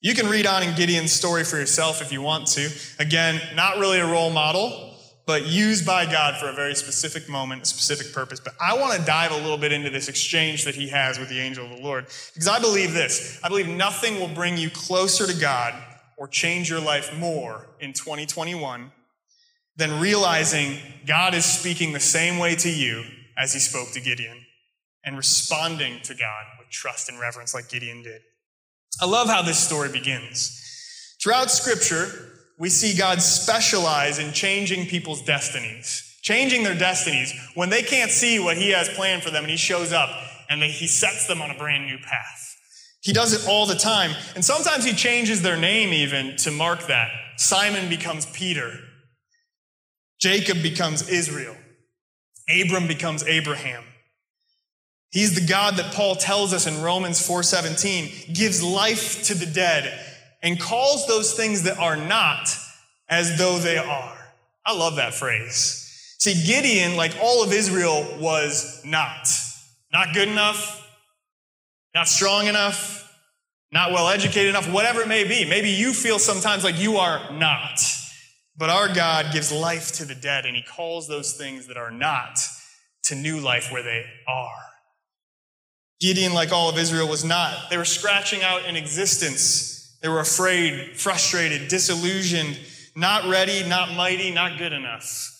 You 0.00 0.12
can 0.12 0.26
read 0.26 0.44
on 0.46 0.64
in 0.64 0.74
Gideon's 0.74 1.12
story 1.12 1.44
for 1.44 1.56
yourself 1.56 2.02
if 2.02 2.12
you 2.12 2.20
want 2.20 2.48
to. 2.48 2.68
Again, 2.98 3.40
not 3.54 3.78
really 3.78 4.00
a 4.00 4.06
role 4.06 4.30
model, 4.30 4.96
but 5.24 5.46
used 5.46 5.86
by 5.86 6.04
God 6.04 6.36
for 6.38 6.48
a 6.48 6.52
very 6.52 6.74
specific 6.74 7.28
moment, 7.28 7.62
a 7.62 7.64
specific 7.64 8.12
purpose. 8.12 8.40
But 8.40 8.54
I 8.60 8.76
want 8.76 8.98
to 8.98 9.06
dive 9.06 9.30
a 9.30 9.36
little 9.36 9.56
bit 9.56 9.70
into 9.70 9.88
this 9.88 10.08
exchange 10.08 10.64
that 10.64 10.74
he 10.74 10.88
has 10.88 11.18
with 11.18 11.28
the 11.28 11.38
angel 11.38 11.64
of 11.64 11.76
the 11.76 11.82
Lord. 11.82 12.06
Because 12.34 12.48
I 12.48 12.58
believe 12.58 12.92
this 12.92 13.40
I 13.42 13.48
believe 13.48 13.68
nothing 13.68 14.18
will 14.18 14.28
bring 14.28 14.58
you 14.58 14.68
closer 14.68 15.26
to 15.26 15.40
God 15.40 15.74
or 16.16 16.26
change 16.26 16.68
your 16.68 16.80
life 16.80 17.16
more 17.16 17.68
in 17.80 17.92
2021 17.92 18.90
than 19.76 20.00
realizing 20.00 20.78
God 21.06 21.34
is 21.34 21.44
speaking 21.44 21.92
the 21.92 22.00
same 22.00 22.38
way 22.38 22.54
to 22.56 22.70
you 22.70 23.04
as 23.36 23.52
he 23.52 23.58
spoke 23.58 23.90
to 23.92 24.00
Gideon 24.00 24.44
and 25.04 25.16
responding 25.16 26.00
to 26.02 26.14
God 26.14 26.44
with 26.58 26.70
trust 26.70 27.08
and 27.08 27.20
reverence 27.20 27.54
like 27.54 27.68
Gideon 27.68 28.02
did. 28.02 28.22
I 29.00 29.06
love 29.06 29.28
how 29.28 29.42
this 29.42 29.58
story 29.58 29.90
begins. 29.90 30.60
Throughout 31.22 31.50
scripture, 31.50 32.06
we 32.58 32.68
see 32.68 32.96
God 32.96 33.20
specialize 33.20 34.18
in 34.18 34.32
changing 34.32 34.86
people's 34.86 35.22
destinies, 35.22 36.18
changing 36.22 36.62
their 36.62 36.78
destinies 36.78 37.34
when 37.54 37.70
they 37.70 37.82
can't 37.82 38.10
see 38.10 38.38
what 38.38 38.56
he 38.56 38.70
has 38.70 38.88
planned 38.90 39.22
for 39.22 39.30
them 39.30 39.44
and 39.44 39.50
he 39.50 39.56
shows 39.56 39.92
up 39.92 40.10
and 40.48 40.62
they, 40.62 40.68
he 40.68 40.86
sets 40.86 41.26
them 41.26 41.42
on 41.42 41.50
a 41.50 41.58
brand 41.58 41.86
new 41.86 41.98
path. 41.98 42.56
He 43.00 43.12
does 43.12 43.34
it 43.34 43.48
all 43.48 43.66
the 43.66 43.74
time. 43.74 44.12
And 44.34 44.44
sometimes 44.44 44.84
he 44.84 44.92
changes 44.92 45.42
their 45.42 45.58
name 45.58 45.92
even 45.92 46.36
to 46.38 46.50
mark 46.50 46.86
that. 46.86 47.10
Simon 47.36 47.88
becomes 47.88 48.26
Peter. 48.26 48.78
Jacob 50.24 50.62
becomes 50.62 51.06
Israel. 51.10 51.54
Abram 52.48 52.88
becomes 52.88 53.22
Abraham. 53.24 53.84
He's 55.10 55.34
the 55.34 55.46
God 55.46 55.76
that 55.76 55.92
Paul 55.92 56.16
tells 56.16 56.54
us 56.54 56.66
in 56.66 56.80
Romans 56.80 57.20
4:17 57.20 58.32
gives 58.32 58.62
life 58.62 59.22
to 59.24 59.34
the 59.34 59.44
dead 59.44 59.84
and 60.42 60.58
calls 60.58 61.06
those 61.06 61.34
things 61.34 61.64
that 61.64 61.76
are 61.76 61.96
not 61.96 62.56
as 63.06 63.36
though 63.36 63.58
they 63.58 63.76
are. 63.76 64.32
I 64.64 64.72
love 64.72 64.96
that 64.96 65.12
phrase. 65.12 66.16
See, 66.18 66.42
Gideon, 66.46 66.96
like 66.96 67.14
all 67.20 67.44
of 67.44 67.52
Israel, 67.52 68.16
was 68.18 68.80
not. 68.82 69.28
Not 69.92 70.14
good 70.14 70.28
enough, 70.28 70.88
not 71.94 72.08
strong 72.08 72.46
enough, 72.46 73.14
not 73.70 73.92
well 73.92 74.08
educated 74.08 74.48
enough, 74.48 74.70
whatever 74.70 75.02
it 75.02 75.08
may 75.08 75.24
be. 75.24 75.44
Maybe 75.44 75.68
you 75.68 75.92
feel 75.92 76.18
sometimes 76.18 76.64
like 76.64 76.78
you 76.78 76.96
are 76.96 77.30
not. 77.32 77.78
But 78.56 78.70
our 78.70 78.92
God 78.92 79.32
gives 79.32 79.50
life 79.50 79.92
to 79.92 80.04
the 80.04 80.14
dead, 80.14 80.46
and 80.46 80.54
He 80.56 80.62
calls 80.62 81.08
those 81.08 81.32
things 81.32 81.66
that 81.66 81.76
are 81.76 81.90
not 81.90 82.38
to 83.04 83.14
new 83.14 83.40
life 83.40 83.72
where 83.72 83.82
they 83.82 84.04
are. 84.28 84.62
Gideon, 86.00 86.34
like 86.34 86.52
all 86.52 86.68
of 86.68 86.78
Israel, 86.78 87.08
was 87.08 87.24
not. 87.24 87.70
They 87.70 87.76
were 87.76 87.84
scratching 87.84 88.42
out 88.42 88.64
an 88.66 88.76
existence. 88.76 89.96
They 90.02 90.08
were 90.08 90.20
afraid, 90.20 91.00
frustrated, 91.00 91.68
disillusioned, 91.68 92.58
not 92.94 93.28
ready, 93.28 93.66
not 93.66 93.94
mighty, 93.94 94.30
not 94.30 94.58
good 94.58 94.72
enough. 94.72 95.30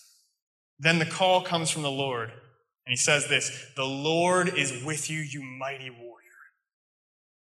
Then 0.79 0.99
the 0.99 1.07
call 1.07 1.43
comes 1.43 1.71
from 1.71 1.83
the 1.83 1.91
Lord, 1.91 2.31
and 2.31 2.93
he 2.93 2.97
says 2.97 3.29
this 3.29 3.67
The 3.77 3.85
Lord 3.85 4.57
is 4.57 4.83
with 4.85 5.11
you, 5.11 5.21
you 5.21 5.43
mighty 5.43 5.91
warrior. 5.91 6.15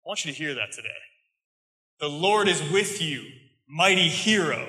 I 0.04 0.08
want 0.08 0.24
you 0.24 0.32
to 0.32 0.36
hear 0.36 0.54
that 0.54 0.72
today. 0.72 0.88
The 2.00 2.08
Lord 2.08 2.48
is 2.48 2.60
with 2.72 3.00
you, 3.00 3.24
mighty 3.68 4.08
hero. 4.08 4.66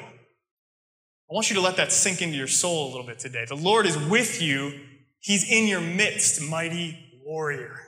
I 1.30 1.34
want 1.34 1.50
you 1.50 1.56
to 1.56 1.62
let 1.62 1.78
that 1.78 1.92
sink 1.92 2.22
into 2.22 2.38
your 2.38 2.48
soul 2.48 2.88
a 2.88 2.90
little 2.90 3.06
bit 3.06 3.20
today. 3.20 3.46
The 3.48 3.56
Lord 3.56 3.86
is 3.86 3.98
with 3.98 4.42
you, 4.42 4.80
He's 5.20 5.50
in 5.50 5.68
your 5.68 5.80
midst, 5.80 6.42
mighty 6.42 7.00
warrior. 7.26 7.80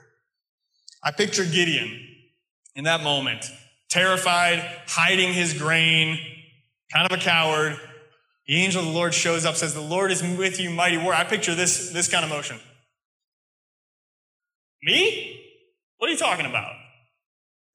I 1.04 1.10
picture 1.10 1.44
Gideon 1.44 2.00
in 2.74 2.84
that 2.84 3.02
moment, 3.02 3.44
terrified, 3.90 4.58
hiding 4.86 5.34
his 5.34 5.52
grain, 5.52 6.18
kind 6.92 7.10
of 7.10 7.18
a 7.18 7.20
coward. 7.20 7.78
The 8.46 8.56
angel 8.56 8.80
of 8.80 8.88
the 8.88 8.94
Lord 8.94 9.12
shows 9.12 9.44
up, 9.44 9.54
says, 9.56 9.74
The 9.74 9.80
Lord 9.80 10.10
is 10.10 10.22
with 10.22 10.58
you, 10.58 10.70
mighty 10.70 10.96
warrior. 10.96 11.14
I 11.14 11.24
picture 11.24 11.54
this, 11.54 11.90
this 11.90 12.08
kind 12.08 12.24
of 12.24 12.30
motion. 12.30 12.58
Me? 14.82 15.40
What 15.98 16.08
are 16.08 16.12
you 16.12 16.18
talking 16.18 16.46
about? 16.46 16.72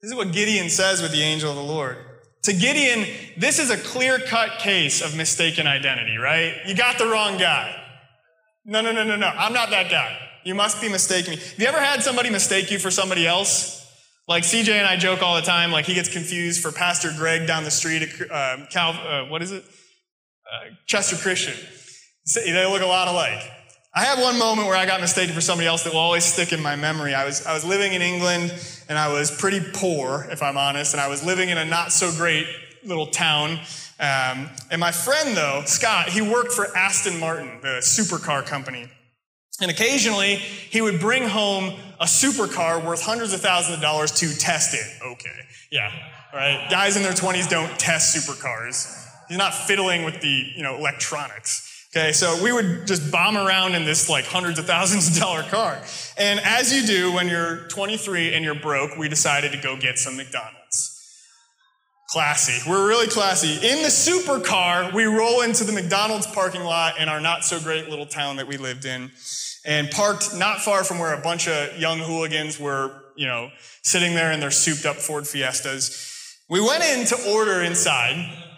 This 0.00 0.10
is 0.10 0.16
what 0.16 0.32
Gideon 0.32 0.68
says 0.70 1.00
with 1.00 1.12
the 1.12 1.22
angel 1.22 1.50
of 1.50 1.56
the 1.56 1.62
Lord. 1.62 1.98
To 2.44 2.52
Gideon, 2.52 3.06
this 3.36 3.60
is 3.60 3.70
a 3.70 3.76
clear 3.76 4.18
cut 4.18 4.58
case 4.58 5.00
of 5.00 5.16
mistaken 5.16 5.66
identity, 5.66 6.16
right? 6.16 6.54
You 6.66 6.74
got 6.74 6.98
the 6.98 7.06
wrong 7.06 7.38
guy. 7.38 7.74
No, 8.64 8.80
no, 8.80 8.92
no, 8.92 9.04
no, 9.04 9.14
no. 9.16 9.28
I'm 9.28 9.52
not 9.52 9.70
that 9.70 9.90
guy. 9.90 10.18
You 10.44 10.56
must 10.56 10.80
be 10.80 10.88
mistaking 10.88 11.34
me. 11.34 11.40
Have 11.40 11.58
you 11.58 11.66
ever 11.66 11.80
had 11.80 12.02
somebody 12.02 12.30
mistake 12.30 12.70
you 12.70 12.80
for 12.80 12.90
somebody 12.90 13.26
else? 13.28 13.78
Like 14.26 14.42
CJ 14.42 14.70
and 14.70 14.86
I 14.86 14.96
joke 14.96 15.22
all 15.22 15.36
the 15.36 15.42
time, 15.42 15.70
like 15.70 15.84
he 15.84 15.94
gets 15.94 16.08
confused 16.08 16.62
for 16.62 16.72
Pastor 16.72 17.12
Greg 17.16 17.46
down 17.46 17.64
the 17.64 17.70
street 17.70 18.02
at 18.02 18.30
uh, 18.30 18.66
Cal, 18.70 18.90
uh, 18.92 19.28
what 19.28 19.42
is 19.42 19.52
it? 19.52 19.64
Uh, 19.64 20.70
Chester 20.86 21.16
Christian. 21.16 21.54
They 22.34 22.66
look 22.66 22.82
a 22.82 22.86
lot 22.86 23.08
alike. 23.08 23.42
I 23.94 24.04
have 24.04 24.18
one 24.18 24.38
moment 24.38 24.68
where 24.68 24.76
I 24.76 24.86
got 24.86 25.02
mistaken 25.02 25.34
for 25.34 25.42
somebody 25.42 25.68
else 25.68 25.84
that 25.84 25.92
will 25.92 26.00
always 26.00 26.24
stick 26.24 26.54
in 26.54 26.62
my 26.62 26.76
memory. 26.76 27.14
I 27.14 27.26
was, 27.26 27.44
I 27.44 27.52
was 27.52 27.62
living 27.62 27.92
in 27.92 28.00
England 28.00 28.54
and 28.88 28.96
I 28.96 29.12
was 29.12 29.30
pretty 29.30 29.60
poor, 29.74 30.26
if 30.30 30.42
I'm 30.42 30.56
honest, 30.56 30.94
and 30.94 31.00
I 31.00 31.08
was 31.08 31.22
living 31.22 31.50
in 31.50 31.58
a 31.58 31.64
not 31.66 31.92
so 31.92 32.10
great 32.10 32.46
little 32.82 33.06
town. 33.06 33.58
Um, 34.00 34.48
and 34.70 34.80
my 34.80 34.92
friend, 34.92 35.36
though, 35.36 35.64
Scott, 35.66 36.08
he 36.08 36.22
worked 36.22 36.52
for 36.52 36.74
Aston 36.74 37.20
Martin, 37.20 37.60
the 37.60 37.80
supercar 37.82 38.46
company. 38.46 38.88
And 39.60 39.70
occasionally, 39.70 40.36
he 40.36 40.80
would 40.80 40.98
bring 40.98 41.28
home 41.28 41.74
a 42.00 42.06
supercar 42.06 42.82
worth 42.82 43.02
hundreds 43.02 43.34
of 43.34 43.42
thousands 43.42 43.76
of 43.76 43.82
dollars 43.82 44.10
to 44.12 44.34
test 44.34 44.74
it. 44.74 44.86
Okay, 45.04 45.28
yeah, 45.70 45.92
right. 46.32 46.66
Guys 46.70 46.96
in 46.96 47.02
their 47.02 47.12
20s 47.12 47.48
don't 47.48 47.78
test 47.78 48.16
supercars. 48.16 49.06
He's 49.28 49.36
not 49.36 49.54
fiddling 49.54 50.04
with 50.04 50.22
the, 50.22 50.50
you 50.56 50.62
know, 50.62 50.76
electronics. 50.76 51.68
Okay, 51.94 52.12
so 52.12 52.42
we 52.42 52.52
would 52.52 52.86
just 52.86 53.12
bomb 53.12 53.36
around 53.36 53.74
in 53.74 53.84
this 53.84 54.08
like 54.08 54.24
hundreds 54.24 54.58
of 54.58 54.64
thousands 54.64 55.08
of 55.08 55.22
dollar 55.22 55.42
car. 55.42 55.78
And 56.16 56.40
as 56.40 56.72
you 56.72 56.86
do 56.86 57.12
when 57.12 57.28
you're 57.28 57.68
23 57.68 58.32
and 58.32 58.42
you're 58.42 58.54
broke, 58.54 58.96
we 58.96 59.10
decided 59.10 59.52
to 59.52 59.58
go 59.58 59.76
get 59.76 59.98
some 59.98 60.16
McDonald's. 60.16 60.88
Classy. 62.08 62.68
We're 62.68 62.88
really 62.88 63.08
classy. 63.08 63.54
In 63.66 63.82
the 63.82 63.88
supercar, 63.88 64.92
we 64.94 65.04
roll 65.04 65.42
into 65.42 65.64
the 65.64 65.72
McDonald's 65.72 66.26
parking 66.26 66.62
lot 66.62 66.98
in 66.98 67.10
our 67.10 67.20
not 67.20 67.44
so 67.44 67.60
great 67.60 67.90
little 67.90 68.06
town 68.06 68.36
that 68.36 68.46
we 68.46 68.56
lived 68.56 68.86
in 68.86 69.10
and 69.66 69.90
parked 69.90 70.34
not 70.36 70.60
far 70.60 70.84
from 70.84 70.98
where 70.98 71.12
a 71.12 71.20
bunch 71.20 71.46
of 71.46 71.78
young 71.78 71.98
hooligans 71.98 72.58
were, 72.58 73.02
you 73.16 73.26
know, 73.26 73.50
sitting 73.82 74.14
there 74.14 74.32
in 74.32 74.40
their 74.40 74.50
souped 74.50 74.86
up 74.86 74.96
Ford 74.96 75.26
Fiestas. 75.26 76.38
We 76.48 76.60
went 76.60 76.84
in 76.84 77.06
to 77.06 77.32
order 77.32 77.62
inside 77.62 78.51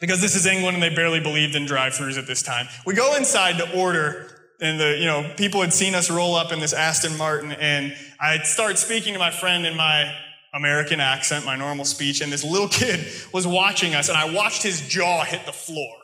because 0.00 0.20
this 0.20 0.34
is 0.34 0.46
England 0.46 0.74
and 0.74 0.82
they 0.82 0.94
barely 0.94 1.20
believed 1.20 1.54
in 1.54 1.66
drive-throughs 1.66 2.18
at 2.18 2.26
this 2.26 2.42
time. 2.42 2.68
We 2.86 2.94
go 2.94 3.16
inside 3.16 3.58
to 3.58 3.78
order 3.78 4.30
and 4.60 4.80
the, 4.80 4.96
you 4.98 5.06
know, 5.06 5.30
people 5.36 5.60
had 5.60 5.72
seen 5.72 5.94
us 5.94 6.10
roll 6.10 6.34
up 6.34 6.52
in 6.52 6.60
this 6.60 6.72
Aston 6.72 7.16
Martin 7.16 7.52
and 7.52 7.94
I 8.20 8.38
start 8.38 8.78
speaking 8.78 9.12
to 9.12 9.18
my 9.18 9.30
friend 9.30 9.66
in 9.66 9.76
my 9.76 10.12
American 10.54 10.98
accent, 11.00 11.44
my 11.44 11.56
normal 11.56 11.84
speech, 11.84 12.20
and 12.20 12.32
this 12.32 12.44
little 12.44 12.68
kid 12.80 13.06
was 13.32 13.46
watching 13.46 13.94
us 13.94 14.08
and 14.08 14.16
I 14.16 14.32
watched 14.32 14.62
his 14.62 14.86
jaw 14.88 15.24
hit 15.24 15.46
the 15.46 15.52
floor. 15.52 15.94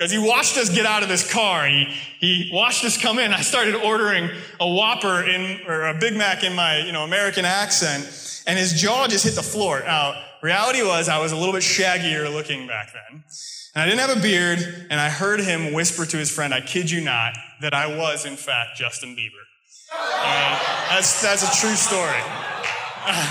Because 0.00 0.12
he 0.12 0.18
watched 0.18 0.56
us 0.56 0.74
get 0.74 0.86
out 0.86 1.02
of 1.02 1.10
this 1.10 1.30
car. 1.30 1.66
He, 1.66 1.84
he 2.20 2.50
watched 2.54 2.86
us 2.86 2.96
come 2.96 3.18
in. 3.18 3.34
I 3.34 3.42
started 3.42 3.74
ordering 3.74 4.30
a 4.58 4.66
Whopper 4.66 5.22
in, 5.22 5.60
or 5.68 5.88
a 5.88 5.94
Big 5.94 6.16
Mac 6.16 6.42
in 6.42 6.54
my, 6.54 6.78
you 6.78 6.92
know, 6.92 7.04
American 7.04 7.44
accent. 7.44 8.42
And 8.46 8.58
his 8.58 8.80
jaw 8.80 9.08
just 9.08 9.26
hit 9.26 9.34
the 9.34 9.42
floor. 9.42 9.82
Now, 9.84 10.14
reality 10.42 10.82
was 10.82 11.08
I 11.08 11.18
was 11.18 11.32
a 11.32 11.36
little 11.36 11.52
bit 11.52 11.62
shaggier 11.62 12.32
looking 12.32 12.66
back 12.66 12.92
then. 12.92 13.24
And 13.74 13.82
I 13.82 13.86
didn't 13.86 14.00
have 14.00 14.16
a 14.16 14.20
beard. 14.20 14.58
And 14.90 15.00
I 15.00 15.08
heard 15.08 15.40
him 15.40 15.72
whisper 15.72 16.04
to 16.06 16.16
his 16.16 16.30
friend, 16.30 16.52
I 16.52 16.60
kid 16.60 16.90
you 16.90 17.00
not, 17.00 17.34
that 17.60 17.74
I 17.74 17.96
was 17.96 18.24
in 18.24 18.36
fact 18.36 18.76
Justin 18.76 19.16
Bieber. 19.16 19.44
That's, 20.90 21.22
that's 21.22 21.42
a 21.42 21.60
true 21.60 21.74
story. 21.74 22.20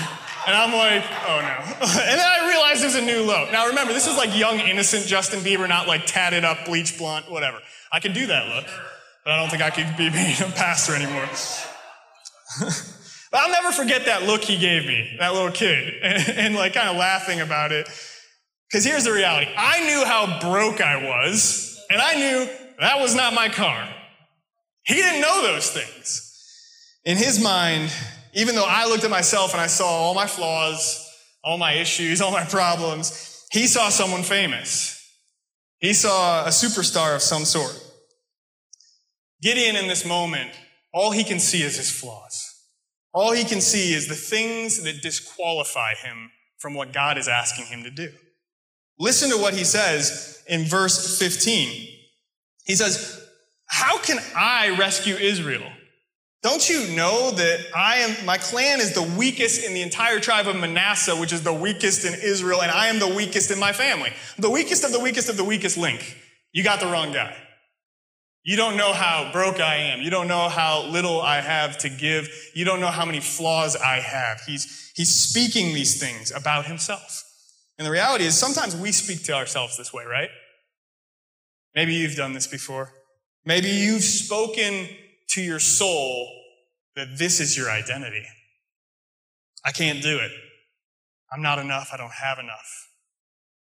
And 0.47 0.57
I'm 0.57 0.73
like, 0.73 1.03
oh 1.27 1.41
no. 1.41 1.75
and 1.81 2.19
then 2.19 2.25
I 2.25 2.47
realized 2.49 2.81
there's 2.81 2.95
a 2.95 3.01
new 3.03 3.21
low. 3.21 3.47
Now 3.51 3.67
remember, 3.67 3.93
this 3.93 4.07
is 4.07 4.17
like 4.17 4.35
young, 4.35 4.59
innocent 4.59 5.05
Justin 5.05 5.41
Bieber, 5.41 5.69
not 5.69 5.87
like 5.87 6.07
tatted 6.07 6.43
up, 6.43 6.65
bleach 6.65 6.97
blonde, 6.97 7.25
whatever. 7.29 7.59
I 7.91 7.99
could 7.99 8.13
do 8.13 8.25
that 8.25 8.47
look, 8.55 8.65
but 9.23 9.33
I 9.33 9.39
don't 9.39 9.49
think 9.49 9.61
I 9.61 9.69
could 9.69 9.95
be 9.95 10.09
being 10.09 10.41
a 10.41 10.51
pastor 10.55 10.95
anymore. 10.95 11.29
But 13.31 13.41
I'll 13.41 13.51
never 13.51 13.71
forget 13.71 14.05
that 14.05 14.23
look 14.23 14.43
he 14.43 14.57
gave 14.57 14.85
me, 14.85 15.15
that 15.19 15.33
little 15.33 15.51
kid, 15.51 15.93
and, 16.03 16.29
and 16.37 16.55
like 16.55 16.73
kind 16.73 16.89
of 16.89 16.95
laughing 16.95 17.41
about 17.41 17.71
it. 17.71 17.87
Because 18.69 18.85
here's 18.85 19.03
the 19.03 19.11
reality 19.11 19.51
I 19.57 19.85
knew 19.85 20.05
how 20.05 20.39
broke 20.39 20.81
I 20.81 21.03
was, 21.03 21.79
and 21.89 22.01
I 22.01 22.15
knew 22.15 22.49
that 22.79 22.99
was 22.99 23.15
not 23.15 23.33
my 23.33 23.49
car. 23.49 23.87
He 24.83 24.95
didn't 24.95 25.21
know 25.21 25.43
those 25.43 25.69
things. 25.69 26.25
In 27.05 27.17
his 27.17 27.41
mind, 27.41 27.91
even 28.33 28.55
though 28.55 28.65
I 28.67 28.85
looked 28.85 29.03
at 29.03 29.09
myself 29.09 29.53
and 29.53 29.61
I 29.61 29.67
saw 29.67 29.85
all 29.85 30.13
my 30.13 30.27
flaws, 30.27 31.05
all 31.43 31.57
my 31.57 31.73
issues, 31.73 32.21
all 32.21 32.31
my 32.31 32.45
problems, 32.45 33.45
he 33.51 33.67
saw 33.67 33.89
someone 33.89 34.23
famous. 34.23 34.95
He 35.79 35.93
saw 35.93 36.45
a 36.45 36.49
superstar 36.49 37.15
of 37.15 37.21
some 37.21 37.45
sort. 37.45 37.79
Gideon 39.41 39.75
in 39.75 39.87
this 39.87 40.05
moment, 40.05 40.51
all 40.93 41.11
he 41.11 41.23
can 41.23 41.39
see 41.39 41.61
is 41.63 41.77
his 41.77 41.89
flaws. 41.89 42.48
All 43.13 43.31
he 43.31 43.43
can 43.43 43.61
see 43.61 43.93
is 43.93 44.07
the 44.07 44.15
things 44.15 44.83
that 44.83 45.01
disqualify 45.01 45.95
him 45.95 46.31
from 46.57 46.73
what 46.73 46.93
God 46.93 47.17
is 47.17 47.27
asking 47.27 47.65
him 47.65 47.83
to 47.83 47.89
do. 47.89 48.11
Listen 48.99 49.29
to 49.31 49.37
what 49.37 49.53
he 49.53 49.63
says 49.63 50.43
in 50.47 50.65
verse 50.65 51.17
15. 51.17 51.87
He 52.65 52.75
says, 52.75 53.25
How 53.67 53.97
can 53.97 54.19
I 54.35 54.75
rescue 54.77 55.15
Israel? 55.15 55.71
Don't 56.41 56.69
you 56.69 56.95
know 56.95 57.31
that 57.31 57.59
I 57.75 57.97
am, 57.97 58.25
my 58.25 58.37
clan 58.37 58.79
is 58.79 58.93
the 58.93 59.03
weakest 59.17 59.65
in 59.65 59.73
the 59.73 59.81
entire 59.81 60.19
tribe 60.19 60.47
of 60.47 60.55
Manasseh, 60.55 61.15
which 61.15 61.33
is 61.33 61.43
the 61.43 61.53
weakest 61.53 62.05
in 62.05 62.13
Israel, 62.13 62.61
and 62.61 62.71
I 62.71 62.87
am 62.87 62.99
the 62.99 63.13
weakest 63.13 63.51
in 63.51 63.59
my 63.59 63.73
family. 63.73 64.11
The 64.37 64.49
weakest 64.49 64.85
of 64.85 64.93
the 64.93 64.99
weakest 64.99 65.27
of 65.27 65.35
the 65.35 65.43
weakest 65.43 65.77
link. 65.77 66.15
You 66.53 66.63
got 66.63 66.79
the 66.79 66.87
wrong 66.87 67.11
guy. 67.11 67.35
You 68.43 68.56
don't 68.56 68.78
know 68.78 68.93
how 68.93 69.32
broke 69.32 69.60
I 69.60 69.75
am. 69.75 70.02
You 70.02 70.10
don't 70.10 70.28
know 70.28 70.49
how 70.49 70.86
little 70.86 71.21
I 71.21 71.41
have 71.41 71.78
to 71.80 71.89
give. 71.89 72.30
You 72.56 72.65
don't 72.65 72.80
know 72.80 72.88
how 72.88 73.06
many 73.06 73.19
flaws 73.19 73.75
I 73.75 73.97
have. 73.97 74.41
He's, 74.41 74.91
he's 74.95 75.13
speaking 75.13 75.73
these 75.73 75.99
things 75.99 76.32
about 76.32 76.65
himself. 76.65 77.23
And 77.78 77.86
the 77.86 77.91
reality 77.91 78.25
is 78.25 78.38
sometimes 78.38 78.75
we 78.75 78.91
speak 78.91 79.23
to 79.25 79.34
ourselves 79.34 79.78
this 79.78 79.93
way, 79.93 80.06
right? 80.06 80.30
Maybe 81.75 81.93
you've 81.93 82.15
done 82.15 82.34
this 82.34 82.47
before. 82.47 82.91
Maybe 83.45 83.69
you've 83.69 84.04
spoken 84.04 84.89
to 85.30 85.41
your 85.41 85.60
soul 85.60 86.28
that 86.95 87.17
this 87.17 87.39
is 87.39 87.58
your 87.58 87.69
identity. 87.69 88.25
I 89.65 89.71
can't 89.71 90.02
do 90.02 90.17
it. 90.17 90.32
I'm 91.32 91.41
not 91.41 91.60
enough. 91.60 91.89
I 91.93 91.97
don't 91.97 92.12
have 92.12 92.39
enough. 92.39 92.88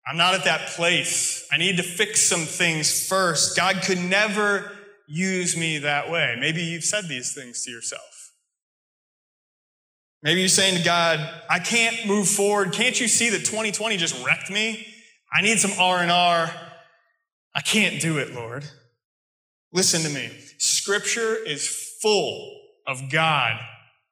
I'm 0.10 0.18
not 0.18 0.34
at 0.34 0.46
that 0.46 0.70
place. 0.70 1.48
I 1.52 1.58
need 1.58 1.78
to 1.78 1.84
fix 1.84 2.22
some 2.22 2.46
things 2.46 3.08
first. 3.08 3.56
God 3.56 3.84
could 3.84 4.00
never 4.00 4.72
use 5.08 5.56
me 5.56 5.80
that 5.80 6.10
way. 6.10 6.36
Maybe 6.40 6.64
you've 6.64 6.84
said 6.84 7.08
these 7.08 7.36
things 7.36 7.64
to 7.66 7.72
yourself. 7.72 8.34
Maybe 10.24 10.40
you're 10.40 10.50
saying 10.50 10.78
to 10.78 10.84
God, 10.84 11.20
I 11.50 11.60
can't 11.60 12.08
move 12.08 12.28
forward. 12.28 12.74
Can't 12.74 13.00
you 13.00 13.08
see 13.08 13.30
that 13.30 13.46
2020 13.46 13.98
just 13.98 14.26
wrecked 14.26 14.50
me? 14.50 14.86
I 15.32 15.42
need 15.42 15.60
some 15.60 15.72
R&R. 15.80 16.52
I 17.56 17.62
can't 17.62 18.02
do 18.02 18.18
it, 18.18 18.34
Lord. 18.34 18.66
Listen 19.72 20.02
to 20.02 20.10
me. 20.10 20.32
Scripture 20.58 21.36
is 21.36 21.68
full 22.02 22.60
of 22.88 23.12
God 23.12 23.60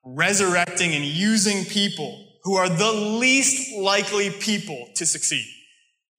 resurrecting 0.06 0.94
and 0.94 1.04
using 1.04 1.66
people 1.66 2.26
who 2.44 2.56
are 2.56 2.70
the 2.70 2.92
least 2.92 3.76
likely 3.76 4.30
people 4.30 4.88
to 4.96 5.06
succeed. 5.06 5.46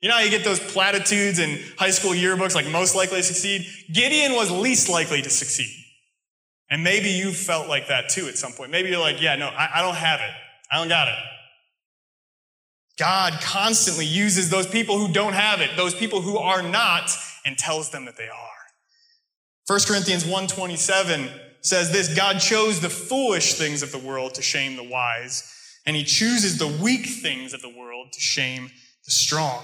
You 0.00 0.08
know 0.08 0.14
how 0.14 0.20
you 0.20 0.30
get 0.30 0.44
those 0.44 0.60
platitudes 0.60 1.38
in 1.38 1.58
high 1.76 1.90
school 1.90 2.12
yearbooks 2.12 2.54
like 2.54 2.68
most 2.68 2.94
likely 2.94 3.16
to 3.16 3.22
succeed? 3.22 3.66
Gideon 3.92 4.34
was 4.34 4.50
least 4.50 4.88
likely 4.88 5.22
to 5.22 5.30
succeed. 5.30 5.74
And 6.70 6.84
maybe 6.84 7.08
you 7.08 7.32
felt 7.32 7.68
like 7.68 7.88
that 7.88 8.08
too 8.08 8.28
at 8.28 8.36
some 8.36 8.52
point. 8.52 8.70
Maybe 8.70 8.90
you're 8.90 9.00
like, 9.00 9.20
yeah, 9.20 9.36
no, 9.36 9.48
I, 9.48 9.70
I 9.76 9.82
don't 9.82 9.96
have 9.96 10.20
it. 10.20 10.30
I 10.70 10.76
don't 10.76 10.88
got 10.88 11.08
it. 11.08 11.14
God 12.98 13.34
constantly 13.40 14.04
uses 14.04 14.50
those 14.50 14.66
people 14.66 14.98
who 14.98 15.12
don't 15.12 15.32
have 15.32 15.60
it, 15.60 15.70
those 15.76 15.94
people 15.94 16.20
who 16.20 16.36
are 16.36 16.62
not, 16.62 17.10
and 17.46 17.56
tells 17.56 17.90
them 17.90 18.04
that 18.04 18.16
they 18.16 18.28
are. 18.28 18.58
1 19.66 19.80
Corinthians 19.86 20.24
1:27 20.24 21.30
says 21.60 21.92
this, 21.92 22.14
God 22.14 22.38
chose 22.38 22.80
the 22.80 22.90
foolish 22.90 23.54
things 23.54 23.82
of 23.82 23.92
the 23.92 23.98
world 23.98 24.34
to 24.34 24.42
shame 24.42 24.76
the 24.76 24.82
wise, 24.82 25.52
and 25.86 25.94
he 25.96 26.04
chooses 26.04 26.58
the 26.58 26.66
weak 26.66 27.06
things 27.06 27.52
of 27.52 27.62
the 27.62 27.68
world 27.68 28.12
to 28.12 28.20
shame 28.20 28.70
the 29.04 29.10
strong. 29.10 29.62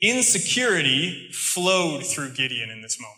Insecurity 0.00 1.30
flowed 1.32 2.06
through 2.06 2.30
Gideon 2.30 2.70
in 2.70 2.80
this 2.80 2.98
moment. 3.00 3.16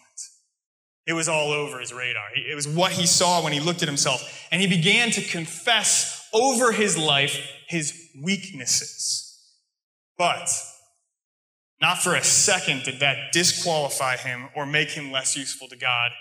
It 1.07 1.14
was 1.14 1.28
all 1.28 1.51
over 1.51 1.80
his 1.80 1.93
radar. 1.93 2.28
It 2.35 2.55
was 2.55 2.68
what 2.68 2.93
he 2.93 3.07
saw 3.07 3.43
when 3.43 3.53
he 3.53 3.61
looked 3.61 3.83
at 3.83 3.89
himself. 3.89 4.47
And 4.53 4.61
he 4.61 4.68
began 4.68 5.11
to 5.12 5.22
confess 5.22 6.28
over 6.33 6.72
his 6.72 6.97
life 6.97 7.39
his 7.68 8.11
weaknesses. 8.22 9.37
But 10.16 10.49
not 11.80 11.99
for 11.99 12.14
a 12.14 12.22
second 12.22 12.85
did 12.85 13.01
that 13.01 13.33
disqualify 13.33 14.16
him 14.16 14.49
or 14.55 14.64
make 14.64 14.91
him 14.91 15.11
less 15.11 15.37
useful 15.37 15.68
to 15.68 15.76
God. 15.76 16.12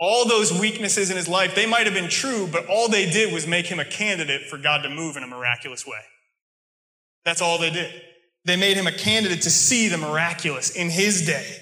All 0.00 0.26
those 0.26 0.52
weaknesses 0.52 1.10
in 1.10 1.16
his 1.16 1.28
life, 1.28 1.54
they 1.54 1.66
might 1.66 1.86
have 1.86 1.94
been 1.94 2.10
true, 2.10 2.48
but 2.50 2.66
all 2.66 2.88
they 2.88 3.08
did 3.08 3.32
was 3.32 3.46
make 3.46 3.66
him 3.66 3.78
a 3.78 3.84
candidate 3.84 4.48
for 4.48 4.58
God 4.58 4.82
to 4.82 4.90
move 4.90 5.16
in 5.16 5.22
a 5.22 5.28
miraculous 5.28 5.86
way. 5.86 6.00
That's 7.24 7.40
all 7.40 7.58
they 7.58 7.70
did. 7.70 8.02
They 8.44 8.56
made 8.56 8.76
him 8.76 8.86
a 8.86 8.92
candidate 8.92 9.42
to 9.42 9.50
see 9.50 9.88
the 9.88 9.98
miraculous 9.98 10.70
in 10.70 10.90
his 10.90 11.26
day. 11.26 11.60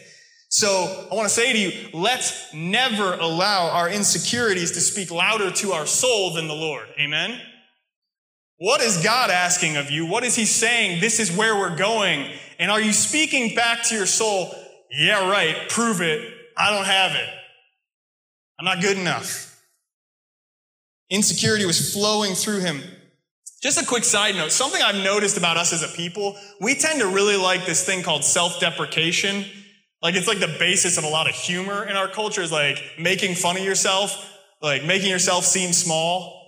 So 0.49 1.09
I 1.11 1.15
want 1.15 1.29
to 1.29 1.35
say 1.35 1.53
to 1.53 1.59
you, 1.59 1.89
let's 1.95 2.53
never 2.53 3.15
allow 3.15 3.71
our 3.71 3.89
insecurities 3.89 4.73
to 4.73 4.81
speak 4.81 5.11
louder 5.11 5.51
to 5.51 5.73
our 5.73 5.87
soul 5.87 6.35
than 6.35 6.47
the 6.47 6.55
Lord. 6.55 6.87
Amen? 7.01 7.41
What 8.59 8.81
is 8.81 9.03
God 9.03 9.31
asking 9.31 9.77
of 9.77 9.91
you? 9.91 10.07
What 10.07 10.25
is 10.25 10.37
He 10.37 10.45
saying? 10.45 11.01
This 11.01 11.21
is 11.21 11.35
where 11.35 11.57
we're 11.57 11.77
going. 11.77 12.31
And 12.59 12.71
are 12.71 12.81
you 12.81 12.93
speaking 12.93 13.55
back 13.55 13.83
to 13.85 13.95
your 13.95 14.07
soul? 14.07 14.55
Yeah, 14.91 15.29
right. 15.29 15.69
Prove 15.69 16.01
it. 16.01 16.33
I 16.57 16.71
don't 16.71 16.85
have 16.85 17.13
it. 17.13 17.29
I'm 18.59 18.65
not 18.65 18.81
good 18.81 18.99
enough. 18.99 19.61
Insecurity 21.11 21.65
was 21.65 21.93
flowing 21.93 22.35
through 22.35 22.61
him. 22.61 22.83
Just 23.63 23.81
a 23.81 23.87
quick 23.87 24.03
side 24.03 24.35
note. 24.35 24.51
Something 24.51 24.83
I've 24.83 25.03
noticed 25.05 25.37
about 25.37 25.57
us 25.57 25.73
as 25.73 25.85
a 25.85 25.97
people, 25.97 26.37
we 26.61 26.75
tend 26.75 27.01
to 27.01 27.07
really 27.07 27.37
like 27.37 27.65
this 27.65 27.87
thing 27.87 28.03
called 28.03 28.25
self-deprecation. 28.25 29.45
Like 30.03 30.17
it's 30.17 30.27
like 30.27 30.41
the 30.41 30.57
basis 30.59 30.99
of 30.99 31.05
a 31.05 31.09
lot 31.09 31.29
of 31.29 31.35
humor 31.35 31.85
in 31.85 31.95
our 31.95 32.09
culture 32.09 32.43
is 32.43 32.51
like 32.51 32.83
making 32.99 33.37
fun 33.37 33.57
of 33.57 33.63
yourself, 33.63 34.37
like 34.61 34.85
making 34.85 35.11
yourself 35.11 35.45
seem 35.45 35.73
small. 35.73 36.41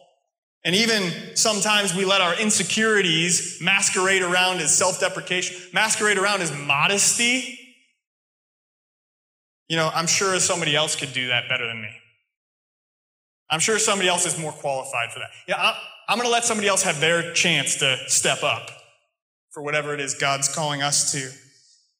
And 0.64 0.74
even 0.74 1.36
sometimes 1.36 1.94
we 1.94 2.04
let 2.04 2.20
our 2.20 2.34
insecurities 2.40 3.58
masquerade 3.60 4.22
around 4.22 4.60
as 4.60 4.76
self-deprecation, 4.76 5.56
masquerade 5.72 6.18
around 6.18 6.42
as 6.42 6.50
modesty. 6.52 7.60
You 9.68 9.76
know, 9.76 9.88
I'm 9.94 10.08
sure 10.08 10.40
somebody 10.40 10.74
else 10.74 10.96
could 10.96 11.12
do 11.12 11.28
that 11.28 11.48
better 11.48 11.66
than 11.66 11.80
me. 11.80 11.90
I'm 13.50 13.60
sure 13.60 13.78
somebody 13.78 14.08
else 14.08 14.26
is 14.26 14.36
more 14.36 14.52
qualified 14.52 15.12
for 15.12 15.20
that. 15.20 15.30
Yeah, 15.46 15.76
I'm 16.08 16.18
going 16.18 16.28
to 16.28 16.32
let 16.32 16.44
somebody 16.44 16.68
else 16.68 16.82
have 16.82 17.00
their 17.00 17.32
chance 17.32 17.76
to 17.76 17.96
step 18.08 18.42
up 18.42 18.70
for 19.50 19.62
whatever 19.62 19.94
it 19.94 20.00
is 20.00 20.14
God's 20.14 20.54
calling 20.54 20.82
us 20.82 21.12
to. 21.12 21.30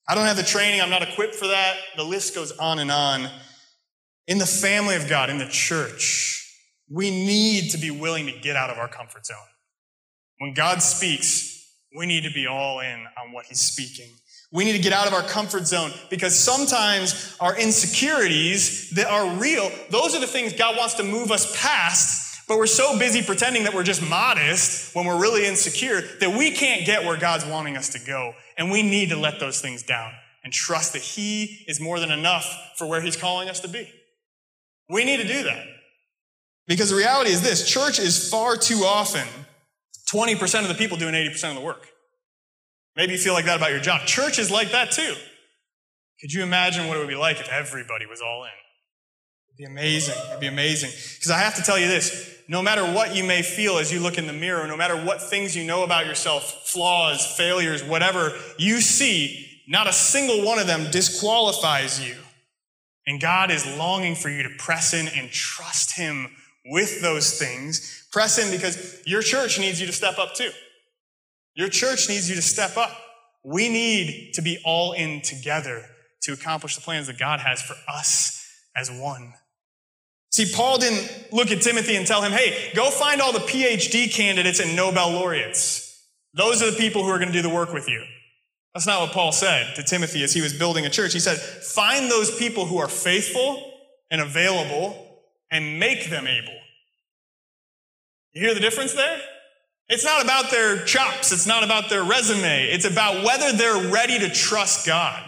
I 0.07 0.15
don't 0.15 0.27
have 0.27 0.37
the 0.37 0.43
training. 0.43 0.83
I'm 0.83 0.91
not 0.91 1.03
equipped 1.03 1.35
for 1.35 1.47
that. 1.47 1.77
The 1.97 2.05
list 2.05 2.35
goes 2.35 2.53
on 2.59 2.79
and 2.79 2.91
on. 2.91 3.31
In 4.27 4.39
the 4.39 4.47
family 4.47 4.97
of 4.97 5.09
God, 5.09 5.31
in 5.31 5.39
the 5.39 5.47
church, 5.47 6.41
we 6.91 7.11
need 7.11 7.71
to 7.71 7.79
be 7.79 7.91
willing 7.91 8.27
to 8.27 8.33
get 8.33 8.57
out 8.57 8.71
of 8.71 8.79
our 8.79 8.89
comfort 8.89 9.25
zone. 9.25 9.37
When 10.39 10.53
God 10.53 10.83
speaks, 10.83 11.67
we 11.97 12.07
need 12.07 12.25
to 12.25 12.33
be 12.33 12.47
all 12.47 12.81
in 12.81 13.07
on 13.23 13.33
what 13.33 13.47
he's 13.47 13.61
speaking. 13.61 14.11
We 14.53 14.65
need 14.65 14.73
to 14.73 14.79
get 14.79 14.93
out 14.93 15.07
of 15.07 15.15
our 15.15 15.23
comfort 15.23 15.67
zone 15.67 15.93
because 16.11 16.39
sometimes 16.39 17.37
our 17.41 17.57
insecurities 17.59 18.91
that 18.91 19.07
are 19.07 19.35
real, 19.37 19.71
those 19.91 20.15
are 20.15 20.21
the 20.21 20.27
things 20.27 20.53
God 20.53 20.77
wants 20.77 20.95
to 20.95 21.05
move 21.05 21.31
us 21.31 21.61
past 21.61 22.24
but 22.47 22.59
we're 22.59 22.67
so 22.67 22.99
busy 22.99 23.23
pretending 23.23 23.65
that 23.65 23.75
we're 23.75 23.85
just 23.85 24.03
modest 24.03 24.95
when 24.95 25.07
we're 25.07 25.21
really 25.21 25.47
insecure 25.47 26.03
that 26.21 26.37
we 26.37 26.51
can't 26.51 26.85
get 26.85 27.05
where 27.05 27.17
God's 27.17 27.47
wanting 27.47 27.77
us 27.77 27.91
to 27.91 27.99
go. 27.99 28.35
And 28.59 28.71
we 28.71 28.83
need 28.83 29.09
to 29.11 29.17
let 29.17 29.41
those 29.41 29.61
things 29.61 29.83
down 29.83 30.13
and 30.43 30.53
trust 30.53 30.93
that 30.93 31.03
He 31.03 31.65
is 31.67 31.81
more 31.81 31.99
than 31.99 32.11
enough 32.11 32.73
for 32.77 32.87
where 32.87 33.01
He's 33.01 33.17
calling 33.17 33.49
us 33.49 33.61
to 33.61 33.69
be. 33.69 33.91
We 34.91 35.05
need 35.05 35.19
to 35.19 35.27
do 35.27 35.43
that. 35.45 35.67
Because 36.67 36.91
the 36.91 36.97
reality 36.97 37.31
is 37.31 37.43
this 37.43 37.69
church 37.69 37.99
is 37.99 38.31
far 38.31 38.57
too 38.57 38.83
often 38.85 39.27
20% 40.13 40.63
of 40.63 40.69
the 40.69 40.75
people 40.75 40.97
doing 40.97 41.15
80% 41.15 41.51
of 41.51 41.55
the 41.57 41.61
work. 41.61 41.89
Maybe 42.97 43.13
you 43.13 43.19
feel 43.19 43.35
like 43.35 43.47
that 43.47 43.57
about 43.57 43.71
your 43.71 43.81
job. 43.81 44.07
Church 44.07 44.39
is 44.39 44.51
like 44.51 44.71
that 44.73 44.93
too. 44.93 45.15
Could 46.21 46.33
you 46.33 46.43
imagine 46.43 46.87
what 46.87 46.97
it 46.97 47.01
would 47.01 47.09
be 47.09 47.17
like 47.17 47.41
if 47.41 47.49
everybody 47.49 48.07
was 48.07 48.21
all 48.21 48.45
in? 48.45 48.51
It'd 49.49 49.59
be 49.59 49.65
amazing. 49.65 50.15
It'd 50.29 50.41
be 50.41 50.47
amazing. 50.47 50.91
Because 50.91 51.31
I 51.31 51.39
have 51.39 51.57
to 51.57 51.63
tell 51.63 51.79
you 51.79 51.89
this 51.89 52.34
no 52.49 52.63
matter 52.63 52.85
what 52.85 53.17
you 53.17 53.25
may 53.25 53.43
feel 53.43 53.79
as 53.79 53.93
you 53.93 54.01
look 54.01 54.19
in 54.19 54.27
the 54.27 54.33
mirror, 54.33 54.67
no 54.67 54.77
matter 54.77 54.97
what 54.97 55.23
things 55.23 55.57
you 55.57 55.65
know 55.65 55.83
about 55.83 56.07
yourself, 56.07 56.69
flaws, 56.69 57.27
failures, 57.37 57.83
whatever 57.83 58.33
you 58.59 58.81
see, 58.81 59.63
not 59.67 59.87
a 59.87 59.93
single 59.93 60.45
one 60.45 60.59
of 60.59 60.67
them 60.67 60.91
disqualifies 60.91 62.07
you. 62.07 62.17
And 63.07 63.21
God 63.21 63.51
is 63.51 63.67
longing 63.77 64.15
for 64.15 64.29
you 64.29 64.43
to 64.43 64.51
press 64.59 64.95
in 64.95 65.09
and 65.09 65.31
trust 65.31 65.97
Him 65.97 66.29
with 66.67 67.03
those 67.03 67.39
things. 67.39 68.07
Press 68.13 68.39
in 68.39 68.51
because 68.51 69.03
your 69.07 69.23
church 69.23 69.59
needs 69.59 69.81
you 69.81 69.87
to 69.87 69.93
step 69.93 70.19
up 70.19 70.35
too. 70.35 70.51
Your 71.55 71.69
church 71.69 72.09
needs 72.09 72.29
you 72.29 72.37
to 72.37 72.43
step 72.43 72.77
up. 72.77 72.91
We 73.45 73.69
need 73.69 74.33
to 74.35 74.43
be 74.43 74.59
all 74.65 74.93
in 74.93 75.21
together 75.21 75.85
to 76.23 76.33
accomplish 76.33 76.75
the 76.75 76.81
plans 76.81 77.07
that 77.07 77.19
God 77.19 77.41
has 77.41 77.61
for 77.61 77.77
us 77.89 78.47
as 78.75 78.91
one. 78.91 79.35
See, 80.35 80.51
Paul 80.53 80.79
didn't 80.79 81.33
look 81.33 81.53
at 81.53 81.63
Timothy 81.63 81.95
and 81.95 82.05
tell 82.05 82.21
him, 82.21 82.33
hey, 82.33 82.73
go 82.75 82.91
find 82.91 83.21
all 83.21 83.33
the 83.33 83.39
PhD 83.39 84.13
candidates 84.13 84.59
and 84.59 84.75
Nobel 84.75 85.13
laureates. 85.13 86.09
Those 86.33 86.61
are 86.61 86.73
the 86.73 86.77
people 86.77 87.05
who 87.05 87.11
are 87.11 87.19
going 87.19 87.29
to 87.29 87.33
do 87.33 87.41
the 87.41 87.55
work 87.55 87.73
with 87.73 87.89
you. 87.89 88.03
That's 88.75 88.85
not 88.85 89.01
what 89.01 89.13
Paul 89.13 89.31
said 89.31 89.77
to 89.77 89.85
Timothy 89.85 90.25
as 90.25 90.35
he 90.35 90.41
was 90.41 90.53
building 90.53 90.87
a 90.87 90.91
church. 90.91 91.13
He 91.13 91.21
said, 91.21 91.39
find 91.39 92.11
those 92.11 92.37
people 92.37 92.67
who 92.67 92.79
are 92.79 92.89
faithful 92.89 93.75
and 94.11 94.21
available 94.21 95.21
and 95.53 95.79
make 95.79 96.11
them 96.11 96.27
able. 96.27 96.59
You 98.33 98.43
hear 98.43 98.55
the 98.55 98.61
difference 98.61 98.93
there? 98.93 99.21
It's 99.89 100.05
not 100.05 100.25
about 100.25 100.51
their 100.51 100.85
chops. 100.85 101.31
It's 101.31 101.47
not 101.47 101.63
about 101.63 101.91
their 101.91 102.03
resume. 102.03 102.65
It's 102.65 102.91
about 102.91 103.25
whether 103.25 103.57
they're 103.57 103.89
ready 103.93 104.19
to 104.19 104.29
trust 104.31 104.85
God. 104.85 105.23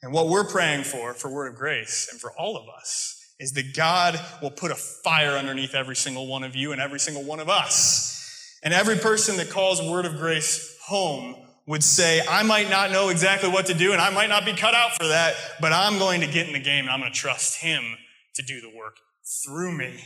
And 0.00 0.14
what 0.14 0.28
we're 0.28 0.48
praying 0.48 0.84
for, 0.84 1.12
for 1.12 1.30
Word 1.30 1.48
of 1.48 1.56
Grace 1.56 2.08
and 2.10 2.18
for 2.18 2.32
all 2.38 2.56
of 2.56 2.70
us, 2.74 3.18
is 3.40 3.52
that 3.52 3.74
God 3.74 4.20
will 4.40 4.50
put 4.50 4.70
a 4.70 4.76
fire 4.76 5.32
underneath 5.32 5.74
every 5.74 5.96
single 5.96 6.26
one 6.26 6.44
of 6.44 6.54
you 6.54 6.72
and 6.72 6.80
every 6.80 7.00
single 7.00 7.24
one 7.24 7.40
of 7.40 7.48
us. 7.48 8.58
And 8.62 8.72
every 8.72 8.96
person 8.96 9.36
that 9.38 9.50
calls 9.50 9.82
Word 9.82 10.06
of 10.06 10.18
Grace 10.18 10.78
home 10.86 11.34
would 11.66 11.82
say, 11.82 12.22
I 12.28 12.42
might 12.42 12.70
not 12.70 12.90
know 12.90 13.08
exactly 13.08 13.48
what 13.48 13.66
to 13.66 13.74
do 13.74 13.92
and 13.92 14.00
I 14.00 14.10
might 14.10 14.28
not 14.28 14.44
be 14.44 14.52
cut 14.52 14.74
out 14.74 14.92
for 14.92 15.08
that, 15.08 15.34
but 15.60 15.72
I'm 15.72 15.98
going 15.98 16.20
to 16.20 16.26
get 16.26 16.46
in 16.46 16.52
the 16.52 16.60
game 16.60 16.84
and 16.84 16.90
I'm 16.90 17.00
going 17.00 17.12
to 17.12 17.18
trust 17.18 17.60
Him 17.60 17.82
to 18.34 18.42
do 18.42 18.60
the 18.60 18.76
work 18.76 18.96
through 19.44 19.76
me. 19.76 20.00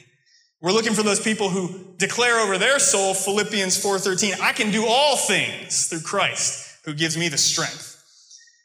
We're 0.63 0.73
looking 0.73 0.95
for 0.95 1.03
those 1.03 1.21
people 1.21 1.51
who 1.51 1.95
declare 1.99 2.41
over 2.41 2.57
their 2.59 2.79
soul, 2.79 3.15
Philippians 3.15 3.83
4:13, 3.83 4.41
I 4.41 4.53
can 4.53 4.71
do 4.71 4.87
all 4.87 5.17
things 5.17 5.87
through 5.89 6.01
Christ 6.01 6.79
who 6.85 6.95
gives 6.95 7.17
me 7.17 7.29
the 7.29 7.39
strength. 7.39 8.03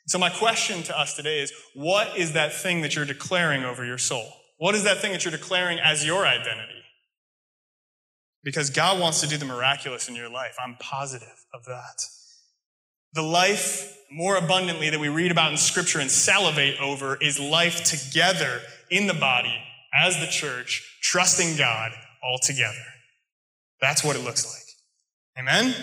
So 0.07 0.17
my 0.17 0.29
question 0.29 0.83
to 0.83 0.97
us 0.97 1.15
today 1.15 1.41
is, 1.41 1.53
what 1.73 2.17
is 2.17 2.33
that 2.33 2.53
thing 2.53 2.81
that 2.81 2.95
you're 2.95 3.05
declaring 3.05 3.63
over 3.63 3.85
your 3.85 3.97
soul? 3.97 4.31
What 4.61 4.75
is 4.75 4.83
that 4.83 4.99
thing 4.99 5.11
that 5.11 5.25
you're 5.25 5.31
declaring 5.31 5.79
as 5.79 6.05
your 6.05 6.23
identity? 6.23 6.83
Because 8.43 8.69
God 8.69 8.99
wants 8.99 9.19
to 9.21 9.27
do 9.27 9.35
the 9.35 9.45
miraculous 9.45 10.07
in 10.07 10.15
your 10.15 10.29
life. 10.29 10.55
I'm 10.63 10.75
positive 10.79 11.45
of 11.51 11.65
that. 11.65 12.05
The 13.13 13.23
life 13.23 13.97
more 14.11 14.35
abundantly 14.35 14.91
that 14.91 14.99
we 14.99 15.09
read 15.09 15.31
about 15.31 15.49
in 15.49 15.57
scripture 15.57 15.99
and 15.99 16.11
salivate 16.11 16.79
over 16.79 17.15
is 17.15 17.39
life 17.39 17.83
together 17.83 18.61
in 18.91 19.07
the 19.07 19.15
body 19.15 19.57
as 19.99 20.19
the 20.19 20.27
church, 20.27 20.99
trusting 21.01 21.57
God 21.57 21.91
all 22.23 22.37
together. 22.37 22.85
That's 23.81 24.03
what 24.03 24.15
it 24.15 24.23
looks 24.23 24.45
like. 24.45 25.41
Amen? 25.43 25.73
Amen. 25.73 25.75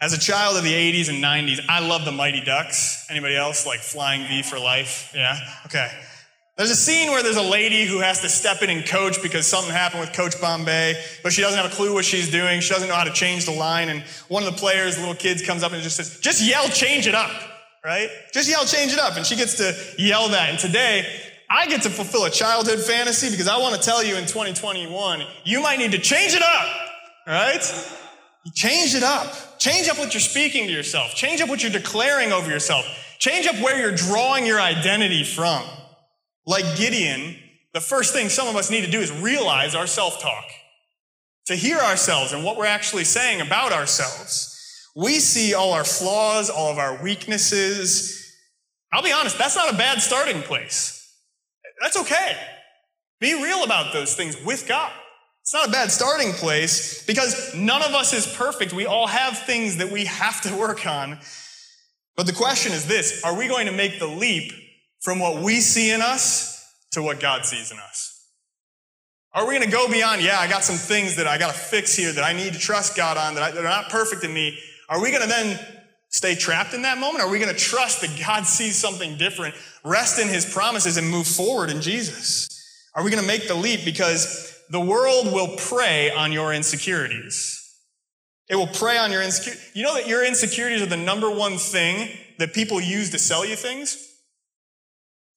As 0.00 0.14
a 0.14 0.18
child 0.18 0.56
of 0.56 0.64
the 0.64 0.72
80s 0.72 1.10
and 1.10 1.22
90s, 1.22 1.60
I 1.68 1.86
love 1.86 2.06
the 2.06 2.12
Mighty 2.12 2.42
Ducks. 2.42 3.04
Anybody 3.10 3.36
else 3.36 3.66
like 3.66 3.80
Flying 3.80 4.26
V 4.28 4.42
for 4.42 4.58
life? 4.58 5.12
Yeah? 5.14 5.38
Okay. 5.66 5.90
There's 6.56 6.70
a 6.70 6.76
scene 6.76 7.10
where 7.10 7.20
there's 7.20 7.36
a 7.36 7.42
lady 7.42 7.84
who 7.84 7.98
has 7.98 8.20
to 8.20 8.28
step 8.28 8.62
in 8.62 8.70
and 8.70 8.86
coach 8.86 9.20
because 9.20 9.44
something 9.44 9.72
happened 9.72 10.02
with 10.02 10.12
Coach 10.12 10.40
Bombay, 10.40 10.94
but 11.24 11.32
she 11.32 11.42
doesn't 11.42 11.60
have 11.60 11.70
a 11.70 11.74
clue 11.74 11.92
what 11.92 12.04
she's 12.04 12.30
doing. 12.30 12.60
She 12.60 12.72
doesn't 12.72 12.88
know 12.88 12.94
how 12.94 13.02
to 13.02 13.12
change 13.12 13.44
the 13.44 13.52
line. 13.52 13.88
And 13.88 14.04
one 14.28 14.44
of 14.44 14.52
the 14.52 14.56
players, 14.56 14.96
little 14.96 15.16
kids, 15.16 15.44
comes 15.44 15.64
up 15.64 15.72
and 15.72 15.82
just 15.82 15.96
says, 15.96 16.20
just 16.20 16.40
yell, 16.40 16.68
change 16.68 17.08
it 17.08 17.14
up, 17.14 17.32
right? 17.84 18.08
Just 18.32 18.48
yell, 18.48 18.64
change 18.64 18.92
it 18.92 19.00
up. 19.00 19.16
And 19.16 19.26
she 19.26 19.34
gets 19.34 19.56
to 19.56 19.74
yell 20.00 20.28
that. 20.28 20.50
And 20.50 20.58
today, 20.58 21.04
I 21.50 21.66
get 21.66 21.82
to 21.82 21.90
fulfill 21.90 22.24
a 22.24 22.30
childhood 22.30 22.78
fantasy 22.78 23.30
because 23.30 23.48
I 23.48 23.58
want 23.58 23.74
to 23.74 23.80
tell 23.80 24.04
you 24.04 24.14
in 24.14 24.22
2021, 24.22 25.22
you 25.42 25.60
might 25.60 25.80
need 25.80 25.90
to 25.90 25.98
change 25.98 26.34
it 26.34 26.42
up, 26.42 26.68
right? 27.26 27.62
Change 28.54 28.94
it 28.94 29.02
up. 29.02 29.58
Change 29.58 29.88
up 29.88 29.98
what 29.98 30.14
you're 30.14 30.20
speaking 30.20 30.68
to 30.68 30.72
yourself. 30.72 31.16
Change 31.16 31.40
up 31.40 31.48
what 31.48 31.64
you're 31.64 31.72
declaring 31.72 32.30
over 32.30 32.48
yourself. 32.48 32.86
Change 33.18 33.48
up 33.48 33.56
where 33.56 33.80
you're 33.80 33.96
drawing 33.96 34.46
your 34.46 34.60
identity 34.60 35.24
from. 35.24 35.64
Like 36.46 36.76
Gideon, 36.76 37.36
the 37.72 37.80
first 37.80 38.12
thing 38.12 38.28
some 38.28 38.48
of 38.48 38.56
us 38.56 38.70
need 38.70 38.84
to 38.84 38.90
do 38.90 39.00
is 39.00 39.10
realize 39.10 39.74
our 39.74 39.86
self 39.86 40.20
talk, 40.20 40.44
to 41.46 41.56
hear 41.56 41.78
ourselves 41.78 42.32
and 42.32 42.44
what 42.44 42.56
we're 42.56 42.66
actually 42.66 43.04
saying 43.04 43.40
about 43.40 43.72
ourselves. 43.72 44.50
We 44.96 45.18
see 45.18 45.54
all 45.54 45.72
our 45.72 45.84
flaws, 45.84 46.50
all 46.50 46.70
of 46.70 46.78
our 46.78 47.02
weaknesses. 47.02 48.32
I'll 48.92 49.02
be 49.02 49.12
honest, 49.12 49.36
that's 49.36 49.56
not 49.56 49.72
a 49.72 49.76
bad 49.76 50.00
starting 50.00 50.42
place. 50.42 51.00
That's 51.80 51.96
okay. 51.98 52.36
Be 53.20 53.34
real 53.42 53.64
about 53.64 53.92
those 53.92 54.14
things 54.14 54.36
with 54.44 54.68
God. 54.68 54.92
It's 55.42 55.52
not 55.52 55.68
a 55.68 55.72
bad 55.72 55.90
starting 55.90 56.32
place 56.32 57.04
because 57.04 57.54
none 57.54 57.82
of 57.82 57.92
us 57.92 58.12
is 58.12 58.26
perfect. 58.26 58.72
We 58.72 58.86
all 58.86 59.06
have 59.06 59.38
things 59.38 59.76
that 59.78 59.90
we 59.90 60.06
have 60.06 60.40
to 60.42 60.56
work 60.56 60.86
on. 60.86 61.18
But 62.16 62.26
the 62.26 62.32
question 62.32 62.72
is 62.72 62.86
this 62.86 63.22
Are 63.24 63.36
we 63.36 63.48
going 63.48 63.66
to 63.66 63.72
make 63.72 63.98
the 63.98 64.06
leap 64.06 64.52
from 65.04 65.18
what 65.18 65.42
we 65.42 65.60
see 65.60 65.92
in 65.92 66.00
us 66.00 66.66
to 66.92 67.02
what 67.02 67.20
God 67.20 67.44
sees 67.44 67.70
in 67.70 67.78
us? 67.78 68.26
Are 69.34 69.46
we 69.46 69.54
going 69.54 69.68
to 69.68 69.70
go 69.70 69.86
beyond, 69.86 70.22
yeah, 70.22 70.38
I 70.38 70.48
got 70.48 70.64
some 70.64 70.76
things 70.76 71.16
that 71.16 71.26
I 71.26 71.36
got 71.36 71.52
to 71.52 71.58
fix 71.58 71.94
here 71.94 72.10
that 72.10 72.24
I 72.24 72.32
need 72.32 72.54
to 72.54 72.58
trust 72.58 72.96
God 72.96 73.18
on 73.18 73.34
that, 73.34 73.54
are 73.54 73.62
not 73.62 73.90
perfect 73.90 74.24
in 74.24 74.32
me? 74.32 74.58
Are 74.88 75.02
we 75.02 75.10
going 75.10 75.22
to 75.22 75.28
then 75.28 75.60
stay 76.08 76.34
trapped 76.34 76.72
in 76.72 76.82
that 76.82 76.96
moment? 76.96 77.22
Are 77.22 77.28
we 77.28 77.38
going 77.38 77.54
to 77.54 77.60
trust 77.60 78.00
that 78.00 78.18
God 78.26 78.46
sees 78.46 78.76
something 78.76 79.18
different, 79.18 79.54
rest 79.84 80.18
in 80.18 80.28
his 80.28 80.50
promises, 80.50 80.96
and 80.96 81.10
move 81.10 81.26
forward 81.26 81.68
in 81.68 81.82
Jesus? 81.82 82.48
Are 82.94 83.04
we 83.04 83.10
going 83.10 83.22
to 83.22 83.26
make 83.26 83.46
the 83.46 83.54
leap? 83.54 83.84
Because 83.84 84.58
the 84.70 84.80
world 84.80 85.26
will 85.26 85.56
prey 85.58 86.12
on 86.12 86.32
your 86.32 86.54
insecurities. 86.54 87.60
It 88.48 88.56
will 88.56 88.68
prey 88.68 88.96
on 88.96 89.12
your 89.12 89.22
insecurities. 89.22 89.70
You 89.74 89.82
know 89.82 89.94
that 89.94 90.06
your 90.06 90.24
insecurities 90.24 90.80
are 90.80 90.86
the 90.86 90.96
number 90.96 91.28
one 91.28 91.58
thing 91.58 92.08
that 92.38 92.54
people 92.54 92.80
use 92.80 93.10
to 93.10 93.18
sell 93.18 93.44
you 93.44 93.56
things? 93.56 94.12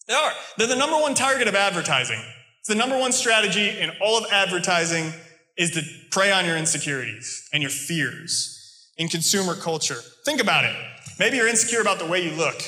They 0.07 0.13
are. 0.13 0.31
They're 0.57 0.67
the 0.67 0.75
number 0.75 0.97
one 0.97 1.13
target 1.13 1.47
of 1.47 1.55
advertising. 1.55 2.19
It's 2.59 2.69
the 2.69 2.75
number 2.75 2.97
one 2.97 3.11
strategy 3.11 3.69
in 3.69 3.91
all 4.01 4.17
of 4.17 4.25
advertising 4.31 5.13
is 5.57 5.71
to 5.71 5.81
prey 6.11 6.31
on 6.31 6.45
your 6.45 6.57
insecurities 6.57 7.47
and 7.51 7.61
your 7.61 7.69
fears 7.69 8.91
in 8.97 9.07
consumer 9.07 9.55
culture. 9.55 9.97
Think 10.25 10.41
about 10.41 10.65
it. 10.65 10.75
Maybe 11.19 11.37
you're 11.37 11.47
insecure 11.47 11.81
about 11.81 11.99
the 11.99 12.05
way 12.05 12.23
you 12.23 12.31
look. 12.31 12.61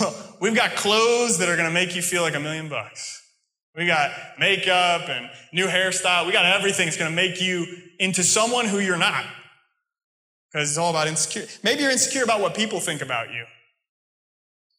Well, 0.00 0.14
we've 0.40 0.54
got 0.54 0.74
clothes 0.76 1.38
that 1.38 1.48
are 1.48 1.56
going 1.56 1.68
to 1.68 1.74
make 1.74 1.94
you 1.96 2.02
feel 2.02 2.22
like 2.22 2.34
a 2.34 2.40
million 2.40 2.68
bucks. 2.68 3.22
We 3.76 3.86
got 3.86 4.10
makeup 4.38 5.08
and 5.08 5.28
new 5.52 5.66
hairstyle. 5.66 6.26
We 6.26 6.32
got 6.32 6.46
everything 6.46 6.86
that's 6.86 6.96
going 6.96 7.10
to 7.10 7.14
make 7.14 7.40
you 7.40 7.66
into 7.98 8.22
someone 8.22 8.66
who 8.66 8.78
you're 8.78 8.96
not. 8.96 9.24
Because 10.50 10.70
it's 10.70 10.78
all 10.78 10.90
about 10.90 11.08
insecurity. 11.08 11.52
Maybe 11.62 11.82
you're 11.82 11.90
insecure 11.90 12.24
about 12.24 12.40
what 12.40 12.54
people 12.54 12.80
think 12.80 13.02
about 13.02 13.32
you. 13.32 13.44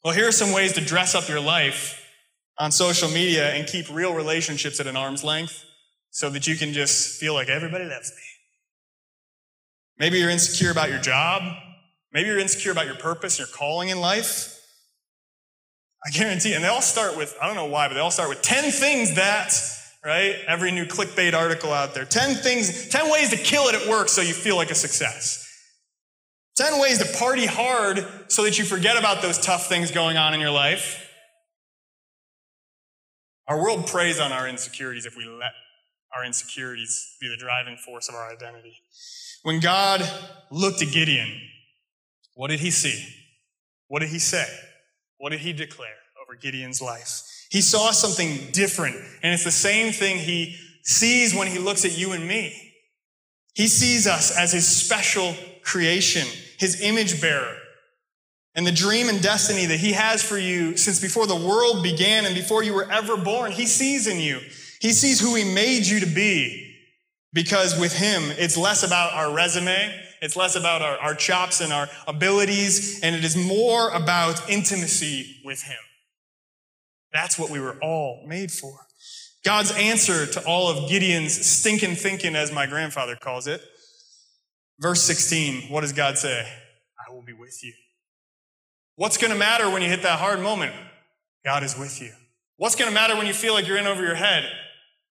Well, 0.04 0.14
here 0.14 0.28
are 0.28 0.32
some 0.32 0.54
ways 0.54 0.74
to 0.74 0.82
dress 0.82 1.16
up 1.16 1.28
your 1.28 1.40
life 1.40 2.04
on 2.60 2.72
social 2.72 3.10
media 3.10 3.54
and 3.54 3.68
keep 3.68 3.90
real 3.90 4.14
relationships 4.14 4.80
at 4.80 4.88
an 4.88 4.96
arm's 4.96 5.24
length 5.24 5.64
so 6.12 6.30
that 6.30 6.48
you 6.48 6.56
can 6.56 6.74
just 6.74 7.20
feel 7.20 7.34
like 7.34 7.50
everybody 7.50 7.86
loves 7.86 8.12
me. 8.12 8.24
Maybe 10.00 10.20
you're 10.20 10.30
insecure 10.30 10.72
about 10.72 10.90
your 10.90 11.00
job. 11.00 11.44
Maybe 12.14 12.30
you're 12.30 12.40
insecure 12.40 12.72
about 12.72 12.86
your 12.86 12.96
purpose, 12.96 13.38
your 13.38 13.48
calling 13.48 13.90
in 13.90 14.00
life. 14.00 14.54
I 16.06 16.12
guarantee, 16.12 16.54
and 16.54 16.64
they 16.64 16.68
all 16.68 16.82
start 16.82 17.18
with, 17.18 17.36
I 17.42 17.48
don't 17.48 17.56
know 17.56 17.66
why, 17.66 17.88
but 17.88 17.96
they 17.96 18.00
all 18.00 18.12
start 18.12 18.30
with 18.30 18.42
10 18.42 18.72
things 18.72 19.16
that, 19.16 19.52
right? 20.06 20.36
Every 20.48 20.72
new 20.72 20.86
clickbait 20.86 21.34
article 21.34 21.74
out 21.74 21.94
there. 21.94 22.06
10 22.06 22.36
things, 22.36 22.88
10 22.90 23.12
ways 23.12 23.32
to 23.32 23.38
kill 23.38 23.68
it 23.68 23.76
at 23.76 23.90
work 23.90 24.08
so 24.08 24.22
you 24.22 24.34
feel 24.34 24.56
like 24.56 24.72
a 24.72 24.76
success. 24.76 25.47
10 26.58 26.82
ways 26.82 26.98
to 26.98 27.18
party 27.18 27.46
hard 27.46 28.06
so 28.28 28.44
that 28.44 28.58
you 28.58 28.66
forget 28.66 28.98
about 28.98 29.22
those 29.22 29.38
tough 29.38 29.68
things 29.68 29.92
going 29.92 30.18
on 30.18 30.34
in 30.34 30.40
your 30.40 30.52
life. 30.52 31.04
Our 33.48 33.62
world 33.62 33.88
preys 33.88 34.20
on 34.20 34.32
our 34.32 34.48
insecurities 34.48 35.06
if 35.06 35.16
we 35.16 35.26
let 35.26 35.52
our 36.16 36.26
insecurities 36.26 37.16
be 37.22 37.30
the 37.30 37.38
driving 37.38 37.78
force 37.78 38.10
of 38.10 38.16
our 38.16 38.32
identity. 38.32 38.76
When 39.44 39.60
God 39.60 40.02
looked 40.50 40.82
at 40.82 40.92
Gideon, 40.92 41.30
what 42.34 42.50
did 42.50 42.60
he 42.60 42.72
see? 42.72 43.08
What 43.88 44.00
did 44.00 44.10
he 44.10 44.20
say? 44.20 44.46
What 45.18 45.30
did 45.30 45.40
he 45.40 45.54
declare 45.54 45.96
over 46.22 46.36
Gideon's 46.36 46.82
life? 46.82 47.22
He 47.50 47.62
saw 47.62 47.92
something 47.92 48.52
different, 48.52 48.96
and 49.24 49.34
it's 49.34 49.44
the 49.44 49.52
same 49.52 49.94
thing 49.94 50.18
he 50.18 50.58
sees 50.84 51.34
when 51.34 51.48
he 51.48 51.60
looks 51.60 51.86
at 51.86 51.98
you 51.98 52.14
and 52.14 52.28
me. 52.28 52.74
He 53.54 53.68
sees 53.68 54.08
us 54.08 54.38
as 54.38 54.52
his 54.52 54.68
special 54.68 55.36
creation, 55.64 56.28
his 56.58 56.82
image 56.82 57.22
bearer. 57.22 57.56
And 58.56 58.66
the 58.66 58.72
dream 58.72 59.08
and 59.08 59.22
destiny 59.22 59.66
that 59.68 59.80
he 59.80 59.94
has 59.94 60.24
for 60.24 60.38
you 60.38 60.78
since 60.78 61.00
before 61.00 61.28
the 61.28 61.36
world 61.36 61.84
began 61.84 62.26
and 62.26 62.34
before 62.34 62.64
you 62.64 62.74
were 62.74 62.92
ever 62.92 63.16
born, 63.16 63.52
he 63.52 63.68
sees 63.68 64.08
in 64.08 64.20
you. 64.20 64.40
He 64.82 64.92
sees 64.92 65.20
who 65.20 65.36
he 65.36 65.44
made 65.44 65.86
you 65.86 66.00
to 66.00 66.08
be. 66.08 66.64
Because 67.34 67.80
with 67.80 67.96
him, 67.96 68.24
it's 68.38 68.58
less 68.58 68.84
about 68.84 69.14
our 69.14 69.32
resume, 69.32 69.94
it's 70.22 70.36
less 70.36 70.56
about 70.56 70.82
our, 70.82 70.98
our 70.98 71.14
chops 71.14 71.62
and 71.62 71.72
our 71.72 71.88
abilities, 72.08 73.00
and 73.04 73.16
it 73.16 73.24
is 73.24 73.38
more 73.38 73.90
about 73.90 74.50
intimacy 74.50 75.42
with 75.46 75.62
him. 75.62 75.78
That's 77.14 77.38
what 77.38 77.52
we 77.52 77.60
were 77.60 77.78
all 77.82 78.24
made 78.26 78.52
for. 78.52 78.88
God's 79.44 79.72
answer 79.74 80.26
to 80.26 80.46
all 80.48 80.70
of 80.70 80.90
Gideon's 80.90 81.46
stinking 81.46 81.96
thinking, 81.96 82.36
as 82.36 82.52
my 82.52 82.66
grandfather 82.66 83.16
calls 83.16 83.46
it. 83.46 83.62
Verse 84.80 85.02
16, 85.04 85.72
what 85.72 85.82
does 85.82 85.94
God 85.94 86.18
say? 86.18 86.48
I 87.08 87.14
will 87.14 87.24
be 87.24 87.34
with 87.34 87.64
you. 87.64 87.74
What's 88.96 89.18
going 89.18 89.34
to 89.34 89.40
matter 89.40 89.70
when 89.70 89.82
you 89.82 89.90
hit 89.90 90.04
that 90.04 90.20
hard 90.20 90.40
moment? 90.40 90.74
God 91.46 91.64
is 91.64 91.78
with 91.78 92.02
you. 92.02 92.12
What's 92.58 92.76
going 92.76 92.90
to 92.90 92.94
matter 92.94 93.16
when 93.16 93.28
you 93.28 93.34
feel 93.34 93.54
like 93.54 93.68
you're 93.68 93.78
in 93.78 93.88
over 93.88 94.04
your 94.04 94.16
head? 94.16 94.44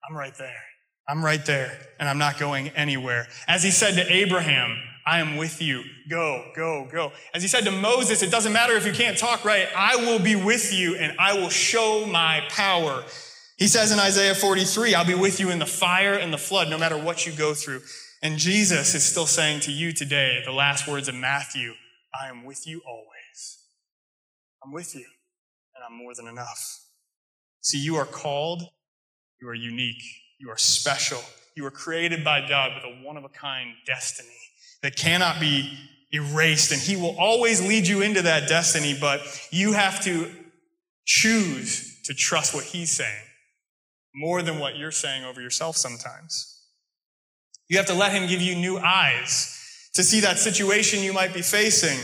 I'm 0.08 0.16
right 0.16 0.34
there. 0.36 0.62
I'm 1.08 1.24
right 1.24 1.44
there 1.46 1.78
and 1.98 2.08
I'm 2.08 2.18
not 2.18 2.38
going 2.38 2.68
anywhere. 2.70 3.26
As 3.46 3.62
he 3.62 3.70
said 3.70 3.94
to 3.94 4.12
Abraham, 4.12 4.76
I 5.06 5.20
am 5.20 5.36
with 5.36 5.62
you. 5.62 5.84
Go, 6.10 6.50
go, 6.56 6.88
go. 6.90 7.12
As 7.32 7.42
he 7.42 7.48
said 7.48 7.64
to 7.64 7.70
Moses, 7.70 8.22
it 8.22 8.30
doesn't 8.30 8.52
matter 8.52 8.74
if 8.74 8.84
you 8.84 8.92
can't 8.92 9.16
talk 9.16 9.44
right. 9.44 9.68
I 9.76 9.96
will 9.96 10.18
be 10.18 10.34
with 10.34 10.72
you 10.72 10.96
and 10.96 11.16
I 11.18 11.34
will 11.34 11.48
show 11.48 12.06
my 12.06 12.42
power. 12.48 13.04
He 13.56 13.68
says 13.68 13.92
in 13.92 14.00
Isaiah 14.00 14.34
43, 14.34 14.94
I'll 14.94 15.06
be 15.06 15.14
with 15.14 15.38
you 15.38 15.50
in 15.50 15.60
the 15.60 15.66
fire 15.66 16.14
and 16.14 16.32
the 16.32 16.38
flood, 16.38 16.68
no 16.68 16.76
matter 16.76 16.98
what 16.98 17.24
you 17.24 17.32
go 17.32 17.54
through. 17.54 17.82
And 18.26 18.38
Jesus 18.38 18.96
is 18.96 19.04
still 19.04 19.24
saying 19.24 19.60
to 19.60 19.70
you 19.70 19.92
today, 19.92 20.42
the 20.44 20.50
last 20.50 20.88
words 20.88 21.06
of 21.06 21.14
Matthew, 21.14 21.74
I 22.20 22.26
am 22.26 22.44
with 22.44 22.66
you 22.66 22.82
always. 22.84 23.58
I'm 24.64 24.72
with 24.72 24.96
you 24.96 25.04
and 25.76 25.84
I'm 25.88 25.96
more 25.96 26.12
than 26.12 26.26
enough. 26.26 26.86
See, 27.60 27.78
you 27.78 27.94
are 27.94 28.04
called, 28.04 28.64
you 29.40 29.46
are 29.46 29.54
unique, 29.54 30.02
you 30.40 30.50
are 30.50 30.56
special. 30.56 31.20
You 31.54 31.66
are 31.66 31.70
created 31.70 32.24
by 32.24 32.48
God 32.48 32.72
with 32.74 32.82
a 32.82 33.06
one 33.06 33.16
of 33.16 33.22
a 33.22 33.28
kind 33.28 33.74
destiny 33.86 34.40
that 34.82 34.96
cannot 34.96 35.38
be 35.38 35.78
erased. 36.10 36.72
And 36.72 36.80
He 36.80 36.96
will 36.96 37.14
always 37.20 37.64
lead 37.64 37.86
you 37.86 38.02
into 38.02 38.22
that 38.22 38.48
destiny, 38.48 38.98
but 39.00 39.20
you 39.52 39.72
have 39.74 40.02
to 40.02 40.32
choose 41.04 42.02
to 42.06 42.12
trust 42.12 42.56
what 42.56 42.64
He's 42.64 42.90
saying 42.90 43.22
more 44.16 44.42
than 44.42 44.58
what 44.58 44.76
you're 44.76 44.90
saying 44.90 45.24
over 45.24 45.40
yourself 45.40 45.76
sometimes. 45.76 46.55
You 47.68 47.76
have 47.78 47.86
to 47.86 47.94
let 47.94 48.12
Him 48.12 48.28
give 48.28 48.40
you 48.40 48.54
new 48.54 48.78
eyes 48.78 49.90
to 49.94 50.02
see 50.02 50.20
that 50.20 50.38
situation 50.38 51.02
you 51.02 51.12
might 51.12 51.34
be 51.34 51.42
facing. 51.42 51.98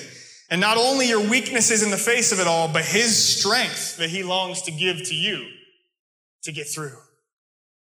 And 0.51 0.61
not 0.61 0.77
only 0.77 1.09
your 1.09 1.29
weaknesses 1.29 1.83
in 1.83 1.91
the 1.91 1.97
face 1.97 2.33
of 2.33 2.41
it 2.41 2.47
all, 2.47 2.69
but 2.69 2.85
His 2.85 3.17
strength 3.17 3.97
that 3.99 4.11
He 4.11 4.23
longs 4.23 4.63
to 4.63 4.71
give 4.71 5.03
to 5.09 5.15
you 5.15 5.47
to 6.43 6.53
get 6.53 6.67
through. 6.69 6.97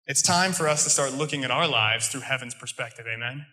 It's 0.05 0.21
time 0.21 0.53
for 0.53 0.67
us 0.67 0.84
to 0.86 0.89
start 0.89 1.13
looking 1.13 1.43
at 1.43 1.51
our 1.51 1.67
lives 1.67 2.07
through 2.07 2.21
heaven's 2.21 2.55
perspective. 2.55 3.05
Amen. 3.13 3.45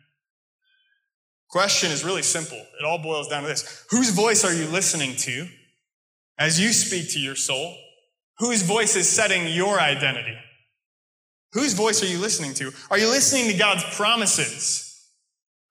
Question 1.48 1.90
is 1.90 2.04
really 2.04 2.22
simple. 2.22 2.58
It 2.58 2.84
all 2.84 2.98
boils 2.98 3.28
down 3.28 3.42
to 3.42 3.48
this. 3.48 3.84
Whose 3.90 4.10
voice 4.10 4.44
are 4.44 4.54
you 4.54 4.66
listening 4.66 5.16
to 5.16 5.48
as 6.38 6.60
you 6.60 6.72
speak 6.72 7.10
to 7.12 7.20
your 7.20 7.36
soul? 7.36 7.76
Whose 8.38 8.62
voice 8.62 8.96
is 8.96 9.08
setting 9.08 9.46
your 9.48 9.78
identity? 9.78 10.36
Whose 11.54 11.72
voice 11.72 12.02
are 12.02 12.06
you 12.06 12.18
listening 12.18 12.52
to? 12.54 12.72
Are 12.90 12.98
you 12.98 13.08
listening 13.08 13.50
to 13.50 13.56
God's 13.56 13.84
promises? 13.96 15.08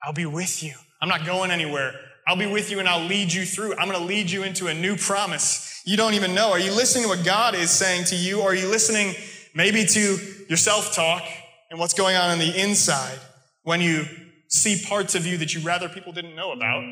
I'll 0.01 0.13
be 0.13 0.25
with 0.25 0.63
you. 0.63 0.73
I'm 1.01 1.09
not 1.09 1.25
going 1.25 1.51
anywhere. 1.51 1.93
I'll 2.27 2.37
be 2.37 2.47
with 2.47 2.71
you 2.71 2.79
and 2.79 2.87
I'll 2.87 3.05
lead 3.05 3.31
you 3.31 3.45
through. 3.45 3.75
I'm 3.77 3.87
going 3.89 3.99
to 3.99 4.05
lead 4.05 4.31
you 4.31 4.43
into 4.43 4.67
a 4.67 4.73
new 4.73 4.95
promise. 4.95 5.81
You 5.85 5.97
don't 5.97 6.13
even 6.13 6.33
know. 6.33 6.51
Are 6.51 6.59
you 6.59 6.71
listening 6.71 7.03
to 7.03 7.09
what 7.09 7.25
God 7.25 7.53
is 7.53 7.69
saying 7.69 8.05
to 8.05 8.15
you? 8.15 8.41
Or 8.41 8.51
are 8.51 8.55
you 8.55 8.69
listening 8.69 9.13
maybe 9.53 9.85
to 9.85 10.17
your 10.47 10.57
self 10.57 10.95
talk 10.95 11.23
and 11.69 11.79
what's 11.79 11.93
going 11.93 12.15
on 12.15 12.31
on 12.31 12.39
the 12.39 12.61
inside 12.61 13.19
when 13.63 13.81
you 13.81 14.05
see 14.53 14.83
parts 14.85 15.15
of 15.15 15.25
you 15.25 15.37
that 15.37 15.53
you 15.53 15.61
rather 15.61 15.89
people 15.89 16.13
didn't 16.13 16.35
know 16.35 16.51
about. 16.51 16.83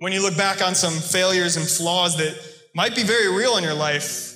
When 0.00 0.12
you 0.12 0.20
look 0.20 0.36
back 0.36 0.60
on 0.60 0.74
some 0.74 0.92
failures 0.92 1.56
and 1.56 1.66
flaws 1.66 2.18
that 2.18 2.36
might 2.74 2.94
be 2.94 3.02
very 3.02 3.34
real 3.34 3.56
in 3.56 3.64
your 3.64 3.74
life, 3.74 4.33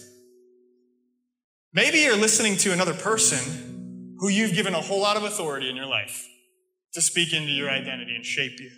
maybe 1.73 1.99
you're 1.99 2.17
listening 2.17 2.57
to 2.59 2.73
another 2.73 2.95
person 2.95 4.15
who 4.19 4.29
you've 4.29 4.55
given 4.55 4.75
a 4.75 4.81
whole 4.81 5.01
lot 5.01 5.17
of 5.17 5.25
authority 5.25 5.69
in 5.69 5.77
your 5.77 5.87
life 5.87 6.27
to 6.95 7.01
speak 7.01 7.33
into 7.33 7.53
your 7.53 7.71
identity 7.71 8.15
and 8.15 8.25
shape 8.25 8.59
you. 8.59 8.71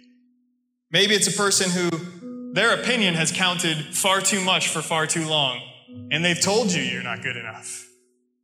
Maybe 0.90 1.14
it's 1.14 1.32
a 1.32 1.36
person 1.36 1.70
who 1.70 2.52
their 2.52 2.74
opinion 2.74 3.14
has 3.14 3.30
counted 3.30 3.76
far 3.76 4.20
too 4.20 4.40
much 4.40 4.68
for 4.68 4.82
far 4.82 5.06
too 5.06 5.26
long, 5.26 5.60
and 6.10 6.24
they've 6.24 6.40
told 6.40 6.72
you 6.72 6.82
you're 6.82 7.02
not 7.02 7.22
good 7.22 7.36
enough. 7.36 7.86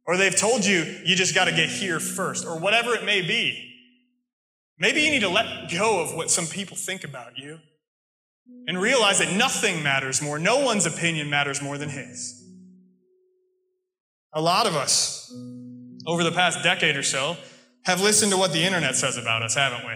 Or 0.06 0.16
they've 0.16 0.34
told 0.34 0.64
you 0.64 1.00
you 1.04 1.16
just 1.16 1.34
got 1.34 1.46
to 1.46 1.50
get 1.50 1.68
here 1.68 1.98
first, 1.98 2.46
or 2.46 2.58
whatever 2.58 2.94
it 2.94 3.04
may 3.04 3.22
be. 3.22 3.62
Maybe 4.78 5.00
you 5.00 5.10
need 5.10 5.22
to 5.22 5.28
let 5.28 5.70
go 5.70 6.00
of 6.00 6.14
what 6.14 6.30
some 6.30 6.46
people 6.46 6.76
think 6.76 7.02
about 7.02 7.36
you 7.36 7.58
and 8.68 8.80
realize 8.80 9.18
that 9.18 9.36
nothing 9.36 9.82
matters 9.82 10.22
more. 10.22 10.38
No 10.38 10.60
one's 10.60 10.86
opinion 10.86 11.28
matters 11.28 11.60
more 11.60 11.78
than 11.78 11.88
his. 11.88 12.35
A 14.36 14.40
lot 14.42 14.66
of 14.66 14.76
us, 14.76 15.32
over 16.06 16.22
the 16.22 16.30
past 16.30 16.62
decade 16.62 16.94
or 16.94 17.02
so, 17.02 17.38
have 17.86 18.02
listened 18.02 18.32
to 18.32 18.36
what 18.36 18.52
the 18.52 18.62
internet 18.62 18.94
says 18.94 19.16
about 19.16 19.40
us, 19.42 19.54
haven't 19.54 19.86
we? 19.86 19.94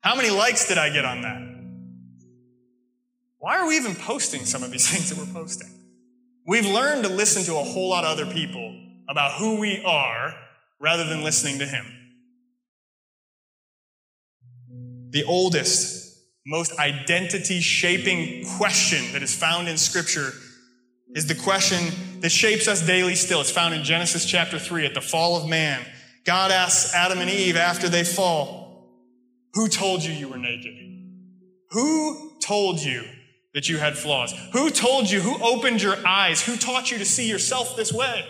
How 0.00 0.16
many 0.16 0.30
likes 0.30 0.66
did 0.66 0.76
I 0.76 0.90
get 0.90 1.04
on 1.04 1.22
that? 1.22 1.40
Why 3.38 3.58
are 3.58 3.68
we 3.68 3.76
even 3.76 3.94
posting 3.94 4.44
some 4.44 4.64
of 4.64 4.72
these 4.72 4.88
things 4.90 5.10
that 5.10 5.18
we're 5.18 5.32
posting? 5.32 5.68
We've 6.48 6.66
learned 6.66 7.04
to 7.04 7.10
listen 7.10 7.44
to 7.44 7.60
a 7.60 7.62
whole 7.62 7.90
lot 7.90 8.02
of 8.02 8.18
other 8.18 8.26
people 8.26 8.76
about 9.08 9.38
who 9.38 9.60
we 9.60 9.84
are 9.86 10.34
rather 10.80 11.04
than 11.04 11.22
listening 11.22 11.60
to 11.60 11.66
Him. 11.66 11.86
The 15.10 15.22
oldest, 15.22 16.24
most 16.44 16.76
identity 16.80 17.60
shaping 17.60 18.44
question 18.56 19.12
that 19.12 19.22
is 19.22 19.32
found 19.32 19.68
in 19.68 19.78
Scripture 19.78 20.32
is 21.14 21.26
the 21.26 21.34
question 21.34 21.92
that 22.20 22.30
shapes 22.30 22.68
us 22.68 22.86
daily 22.86 23.14
still. 23.14 23.40
It's 23.40 23.50
found 23.50 23.74
in 23.74 23.84
Genesis 23.84 24.24
chapter 24.24 24.58
3 24.58 24.86
at 24.86 24.94
the 24.94 25.00
fall 25.00 25.36
of 25.36 25.48
man. 25.48 25.84
God 26.24 26.50
asks 26.50 26.94
Adam 26.94 27.18
and 27.18 27.30
Eve 27.30 27.56
after 27.56 27.88
they 27.88 28.04
fall, 28.04 28.88
Who 29.54 29.68
told 29.68 30.04
you 30.04 30.12
you 30.12 30.28
were 30.28 30.38
naked? 30.38 30.74
Who 31.70 32.32
told 32.40 32.80
you 32.80 33.04
that 33.54 33.68
you 33.68 33.78
had 33.78 33.96
flaws? 33.96 34.34
Who 34.52 34.70
told 34.70 35.10
you? 35.10 35.20
Who 35.20 35.42
opened 35.42 35.82
your 35.82 35.96
eyes? 36.06 36.44
Who 36.44 36.56
taught 36.56 36.90
you 36.90 36.98
to 36.98 37.04
see 37.04 37.28
yourself 37.28 37.76
this 37.76 37.92
way? 37.92 38.26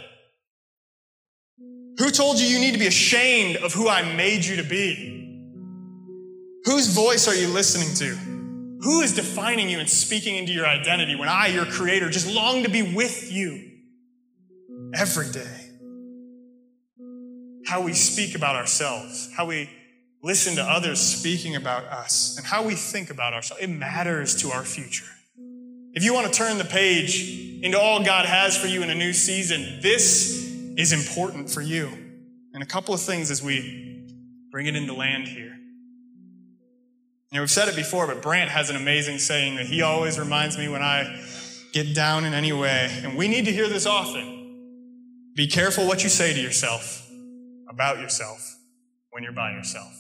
Who 1.99 2.11
told 2.11 2.39
you 2.39 2.47
you 2.47 2.61
need 2.61 2.73
to 2.73 2.79
be 2.79 2.87
ashamed 2.87 3.57
of 3.57 3.75
who 3.75 3.89
I 3.89 4.15
made 4.15 4.45
you 4.45 4.57
to 4.57 4.63
be? 4.63 5.15
Whose 6.65 6.95
voice 6.95 7.27
are 7.27 7.35
you 7.35 7.49
listening 7.49 7.95
to? 7.97 8.28
Who 8.83 9.01
is 9.01 9.15
defining 9.15 9.69
you 9.69 9.79
and 9.81 9.89
speaking 9.89 10.37
into 10.37 10.53
your 10.53 10.67
identity 10.67 11.17
when 11.17 11.29
I, 11.29 11.49
your 11.49 11.67
creator, 11.67 12.09
just 12.09 12.33
long 12.33 12.63
to 12.63 12.71
be 12.71 12.83
with 12.83 13.33
you 13.33 13.71
every 14.95 15.31
day? 15.31 15.71
How 17.67 17.83
we 17.83 17.93
speak 17.93 18.35
about 18.35 18.57
ourselves, 18.57 19.31
how 19.37 19.47
we 19.47 19.69
listen 20.23 20.57
to 20.57 20.63
others 20.63 21.01
speaking 21.01 21.57
about 21.57 21.85
us, 21.85 22.37
and 22.39 22.47
how 22.47 22.65
we 22.65 22.75
think 22.75 23.11
about 23.11 23.35
ourselves. 23.35 23.63
It 23.63 23.69
matters 23.69 24.41
to 24.43 24.51
our 24.51 24.65
future. 24.65 25.07
If 25.93 26.05
you 26.05 26.15
want 26.15 26.33
to 26.33 26.33
turn 26.33 26.59
the 26.59 26.65
page 26.65 27.61
into 27.63 27.79
all 27.79 28.05
God 28.05 28.27
has 28.27 28.57
for 28.57 28.69
you 28.69 28.83
in 28.83 28.91
a 28.91 28.95
new 28.95 29.13
season, 29.13 29.81
this 29.83 30.55
is 30.77 30.93
important 30.93 31.51
for 31.51 31.61
you. 31.61 31.89
And 32.55 32.63
a 32.63 32.67
couple 32.67 32.95
of 32.95 33.01
things 33.01 33.31
as 33.31 33.43
we 33.43 34.07
bring 34.51 34.67
it 34.67 34.77
into 34.77 34.95
land 34.95 35.27
here. 35.27 35.58
You 37.31 37.41
we've 37.41 37.51
said 37.51 37.69
it 37.69 37.77
before, 37.77 38.07
but 38.07 38.23
Brant 38.23 38.51
has 38.51 38.71
an 38.71 38.77
amazing 38.77 39.19
saying 39.19 39.57
that 39.57 39.67
he 39.67 39.83
always 39.83 40.19
reminds 40.19 40.57
me 40.57 40.69
when 40.69 40.83
I 40.83 41.23
get 41.75 41.95
down 41.95 42.25
in 42.25 42.33
any 42.33 42.53
way. 42.53 42.91
And 43.05 43.19
we 43.19 43.29
need 43.29 43.45
to 43.45 43.53
hear 43.53 43.69
this 43.69 43.85
often. 43.85 45.33
Be 45.37 45.47
careful 45.47 45.87
what 45.87 46.03
you 46.03 46.09
say 46.09 46.33
to 46.33 46.41
yourself 46.41 47.07
about 47.69 47.99
yourself 47.99 48.57
when 49.11 49.23
you're 49.23 49.33
by 49.33 49.53
yourself. 49.53 49.93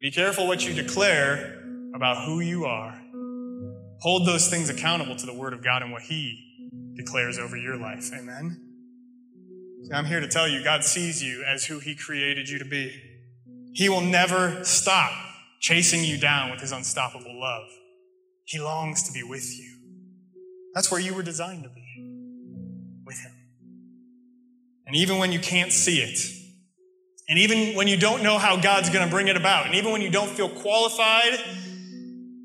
Be 0.00 0.10
careful 0.10 0.48
what 0.48 0.66
you 0.66 0.74
declare 0.74 1.62
about 1.94 2.26
who 2.26 2.40
you 2.40 2.64
are. 2.64 3.00
Hold 4.00 4.26
those 4.26 4.48
things 4.48 4.68
accountable 4.68 5.14
to 5.14 5.26
the 5.26 5.34
Word 5.34 5.52
of 5.52 5.62
God 5.62 5.82
and 5.82 5.92
what 5.92 6.02
He 6.02 6.92
declares 6.96 7.38
over 7.38 7.56
your 7.56 7.76
life. 7.76 8.10
Amen. 8.12 8.60
I'm 9.94 10.06
here 10.06 10.20
to 10.20 10.28
tell 10.28 10.48
you 10.48 10.64
God 10.64 10.82
sees 10.82 11.22
you 11.22 11.44
as 11.44 11.66
who 11.66 11.78
He 11.78 11.94
created 11.94 12.48
you 12.48 12.58
to 12.58 12.64
be. 12.64 13.00
He 13.74 13.88
will 13.88 14.00
never 14.00 14.64
stop 14.64 15.12
chasing 15.62 16.04
you 16.04 16.18
down 16.18 16.50
with 16.50 16.60
His 16.60 16.72
unstoppable 16.72 17.40
love. 17.40 17.68
He 18.44 18.58
longs 18.58 19.04
to 19.04 19.12
be 19.12 19.22
with 19.22 19.48
you. 19.58 19.78
That's 20.74 20.90
where 20.90 21.00
you 21.00 21.14
were 21.14 21.22
designed 21.22 21.62
to 21.62 21.68
be 21.70 23.02
with 23.06 23.18
Him. 23.18 23.32
And 24.86 24.96
even 24.96 25.18
when 25.18 25.32
you 25.32 25.38
can't 25.38 25.72
see 25.72 25.98
it, 26.02 26.18
and 27.28 27.38
even 27.38 27.76
when 27.76 27.86
you 27.86 27.96
don't 27.96 28.22
know 28.22 28.36
how 28.36 28.60
God's 28.60 28.90
going 28.90 29.04
to 29.04 29.10
bring 29.10 29.28
it 29.28 29.36
about, 29.36 29.66
and 29.66 29.76
even 29.76 29.92
when 29.92 30.02
you 30.02 30.10
don't 30.10 30.28
feel 30.28 30.48
qualified, 30.48 31.38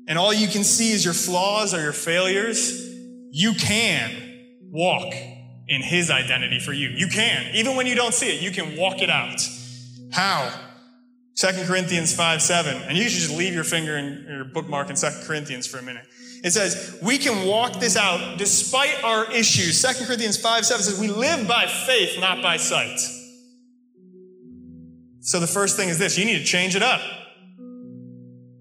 and 0.06 0.16
all 0.16 0.32
you 0.32 0.46
can 0.46 0.62
see 0.62 0.92
is 0.92 1.04
your 1.04 1.12
flaws 1.12 1.74
or 1.74 1.82
your 1.82 1.92
failures, 1.92 2.88
you 3.30 3.52
can 3.52 4.60
walk 4.70 5.12
in 5.66 5.82
His 5.82 6.10
identity 6.10 6.60
for 6.60 6.72
you. 6.72 6.88
You 6.88 7.08
can. 7.08 7.54
Even 7.54 7.76
when 7.76 7.86
you 7.86 7.96
don't 7.96 8.14
see 8.14 8.34
it, 8.34 8.40
you 8.40 8.52
can 8.52 8.76
walk 8.78 9.02
it 9.02 9.10
out. 9.10 9.46
How? 10.12 10.67
2 11.38 11.66
Corinthians 11.66 12.14
5 12.14 12.42
7. 12.42 12.82
And 12.82 12.98
you 12.98 13.08
should 13.08 13.22
just 13.22 13.36
leave 13.36 13.54
your 13.54 13.64
finger 13.64 13.96
in 13.96 14.26
your 14.28 14.44
bookmark 14.44 14.90
in 14.90 14.96
2 14.96 15.06
Corinthians 15.24 15.66
for 15.66 15.78
a 15.78 15.82
minute. 15.82 16.04
It 16.42 16.50
says, 16.52 16.98
we 17.02 17.18
can 17.18 17.46
walk 17.46 17.80
this 17.80 17.96
out 17.96 18.38
despite 18.38 19.02
our 19.04 19.30
issues. 19.32 19.80
2 19.82 20.04
Corinthians 20.04 20.36
5 20.36 20.66
7 20.66 20.82
says, 20.82 21.00
we 21.00 21.08
live 21.08 21.46
by 21.46 21.66
faith, 21.66 22.18
not 22.20 22.42
by 22.42 22.56
sight. 22.56 22.98
So 25.20 25.40
the 25.40 25.46
first 25.46 25.76
thing 25.76 25.88
is 25.88 25.98
this 25.98 26.18
you 26.18 26.24
need 26.24 26.38
to 26.38 26.44
change 26.44 26.74
it 26.74 26.82
up. 26.82 27.00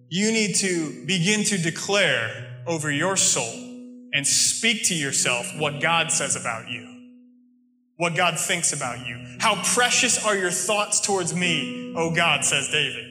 You 0.10 0.32
need 0.32 0.56
to 0.58 1.06
begin 1.06 1.44
to 1.46 1.58
declare 1.58 2.64
over 2.68 2.92
your 2.92 3.18
soul 3.18 3.54
and 4.14 4.26
speak 4.26 4.84
to 4.86 4.96
yourself 4.96 5.52
what 5.58 5.82
God 5.82 6.12
says 6.12 6.36
about 6.36 6.70
you, 6.70 6.97
what 7.98 8.16
God 8.16 8.40
thinks 8.40 8.74
about 8.74 9.06
you. 9.06 9.18
How 9.40 9.62
precious 9.64 10.24
are 10.24 10.36
your 10.36 10.52
thoughts 10.52 11.00
towards 11.00 11.34
me, 11.34 11.94
oh 11.96 12.14
God, 12.14 12.46
says 12.46 12.70
David. 12.70 13.06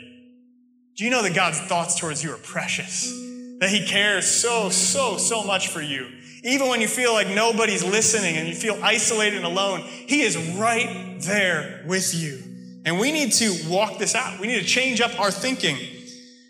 Do 0.97 1.05
you 1.05 1.11
know 1.11 1.22
that 1.22 1.34
God's 1.34 1.61
thoughts 1.61 1.99
towards 1.99 2.24
you 2.24 2.32
are 2.32 2.39
precious? 2.39 3.11
That 3.59 3.68
He 3.70 3.84
cares 3.84 4.26
so, 4.26 4.70
so, 4.70 5.18
so 5.18 5.45
much 5.45 5.68
for 5.68 5.82
you. 5.82 6.09
Even 6.43 6.68
when 6.68 6.80
you 6.80 6.89
feel 6.89 7.12
like 7.12 7.28
nobody's 7.28 7.84
listening 7.84 8.37
and 8.37 8.49
you 8.49 8.55
feel 8.55 8.78
isolated 8.82 9.37
and 9.37 9.45
alone, 9.45 9.80
He 9.80 10.22
is 10.22 10.37
right 10.57 11.16
there 11.20 11.84
with 11.87 12.14
you. 12.14 12.41
And 12.84 13.01
we 13.01 13.11
need 13.11 13.32
to 13.32 13.55
walk 13.68 13.99
this 13.99 14.14
out. 14.14 14.41
We 14.41 14.47
need 14.47 14.61
to 14.61 14.66
change 14.66 15.01
up 15.01 15.18
our 15.18 15.32
thinking. 15.32 15.76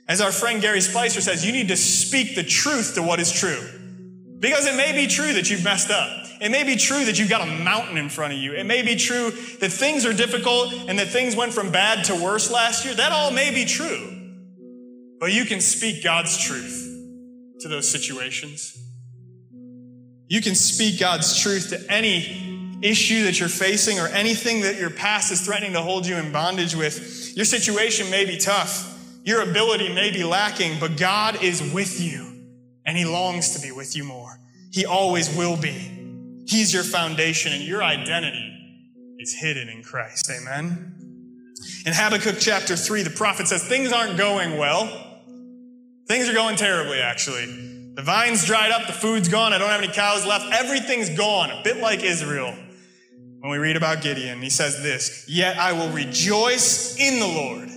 As 0.06 0.20
our 0.20 0.30
friend 0.30 0.60
Gary 0.60 0.82
Spicer 0.82 1.20
says, 1.20 1.44
you 1.44 1.52
need 1.52 1.68
to 1.68 1.76
speak 1.76 2.36
the 2.36 2.44
truth 2.44 2.94
to 2.94 3.02
what 3.02 3.18
is 3.18 3.32
true. 3.32 3.64
Because 4.38 4.66
it 4.66 4.76
may 4.76 4.92
be 4.92 5.06
true 5.06 5.32
that 5.32 5.50
you've 5.50 5.64
messed 5.64 5.90
up. 5.90 6.25
It 6.40 6.50
may 6.50 6.64
be 6.64 6.76
true 6.76 7.04
that 7.04 7.18
you've 7.18 7.30
got 7.30 7.46
a 7.46 7.50
mountain 7.50 7.96
in 7.96 8.08
front 8.08 8.32
of 8.32 8.38
you. 8.38 8.52
It 8.52 8.64
may 8.64 8.82
be 8.82 8.96
true 8.96 9.30
that 9.30 9.70
things 9.70 10.04
are 10.04 10.12
difficult 10.12 10.72
and 10.88 10.98
that 10.98 11.08
things 11.08 11.34
went 11.34 11.52
from 11.52 11.72
bad 11.72 12.04
to 12.06 12.14
worse 12.14 12.50
last 12.50 12.84
year. 12.84 12.94
That 12.94 13.12
all 13.12 13.30
may 13.30 13.52
be 13.52 13.64
true. 13.64 14.12
But 15.18 15.32
you 15.32 15.44
can 15.44 15.60
speak 15.60 16.04
God's 16.04 16.36
truth 16.36 16.82
to 17.60 17.68
those 17.68 17.88
situations. 17.88 18.76
You 20.28 20.42
can 20.42 20.54
speak 20.54 21.00
God's 21.00 21.40
truth 21.40 21.70
to 21.70 21.92
any 21.92 22.78
issue 22.82 23.24
that 23.24 23.40
you're 23.40 23.48
facing 23.48 23.98
or 23.98 24.08
anything 24.08 24.60
that 24.62 24.78
your 24.78 24.90
past 24.90 25.32
is 25.32 25.40
threatening 25.40 25.72
to 25.72 25.80
hold 25.80 26.06
you 26.06 26.16
in 26.16 26.32
bondage 26.32 26.74
with. 26.74 27.32
Your 27.34 27.46
situation 27.46 28.10
may 28.10 28.24
be 28.24 28.36
tough. 28.36 28.92
Your 29.24 29.42
ability 29.42 29.92
may 29.92 30.10
be 30.10 30.24
lacking, 30.24 30.78
but 30.78 30.96
God 30.96 31.42
is 31.42 31.72
with 31.72 32.00
you 32.00 32.26
and 32.84 32.96
He 32.96 33.04
longs 33.04 33.56
to 33.56 33.60
be 33.60 33.72
with 33.72 33.96
you 33.96 34.04
more. 34.04 34.38
He 34.70 34.84
always 34.84 35.34
will 35.34 35.56
be. 35.56 35.95
He's 36.46 36.72
your 36.72 36.84
foundation 36.84 37.52
and 37.52 37.62
your 37.62 37.82
identity 37.82 38.52
is 39.18 39.34
hidden 39.34 39.68
in 39.68 39.82
Christ. 39.82 40.30
Amen. 40.30 40.94
In 41.84 41.92
Habakkuk 41.92 42.36
chapter 42.38 42.76
3, 42.76 43.02
the 43.02 43.10
prophet 43.10 43.48
says 43.48 43.64
things 43.64 43.92
aren't 43.92 44.16
going 44.16 44.56
well. 44.56 44.88
Things 46.06 46.28
are 46.28 46.34
going 46.34 46.56
terribly, 46.56 47.00
actually. 47.00 47.46
The 47.94 48.02
vine's 48.02 48.44
dried 48.44 48.70
up, 48.70 48.86
the 48.86 48.92
food's 48.92 49.28
gone, 49.28 49.52
I 49.52 49.58
don't 49.58 49.70
have 49.70 49.82
any 49.82 49.92
cows 49.92 50.24
left. 50.26 50.52
Everything's 50.52 51.10
gone, 51.10 51.50
a 51.50 51.62
bit 51.64 51.78
like 51.78 52.02
Israel. 52.02 52.54
When 53.40 53.50
we 53.50 53.58
read 53.58 53.76
about 53.76 54.02
Gideon, 54.02 54.42
he 54.42 54.50
says 54.50 54.82
this 54.82 55.24
Yet 55.28 55.58
I 55.58 55.72
will 55.72 55.90
rejoice 55.90 56.98
in 56.98 57.18
the 57.18 57.26
Lord. 57.26 57.70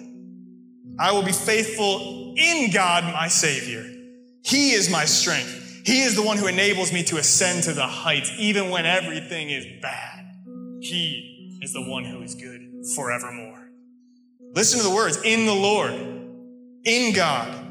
I 0.99 1.11
will 1.13 1.24
be 1.24 1.32
faithful 1.32 2.36
in 2.38 2.72
God, 2.72 3.05
my 3.05 3.30
Savior. 3.30 3.84
He 4.43 4.72
is 4.72 4.89
my 4.89 5.05
strength. 5.05 5.68
He 5.89 6.03
is 6.03 6.15
the 6.15 6.21
one 6.21 6.37
who 6.37 6.45
enables 6.45 6.93
me 6.93 7.01
to 7.05 7.17
ascend 7.17 7.63
to 7.63 7.73
the 7.73 7.87
heights, 7.87 8.31
even 8.37 8.69
when 8.69 8.85
everything 8.85 9.49
is 9.49 9.65
bad. 9.81 10.23
He 10.81 11.57
is 11.63 11.73
the 11.73 11.81
one 11.81 12.05
who 12.05 12.21
is 12.21 12.35
good 12.35 12.85
forevermore. 12.95 13.71
Listen 14.53 14.81
to 14.81 14.87
the 14.87 14.93
words 14.93 15.19
in 15.23 15.47
the 15.47 15.53
Lord, 15.55 15.93
in 16.83 17.11
God. 17.15 17.65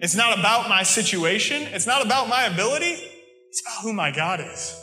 It's 0.00 0.14
not 0.14 0.38
about 0.38 0.68
my 0.68 0.82
situation. 0.82 1.62
It's 1.62 1.86
not 1.86 2.04
about 2.04 2.28
my 2.28 2.44
ability. 2.44 2.92
It's 3.48 3.62
about 3.62 3.82
who 3.82 3.94
my 3.94 4.10
God 4.10 4.40
is. 4.40 4.78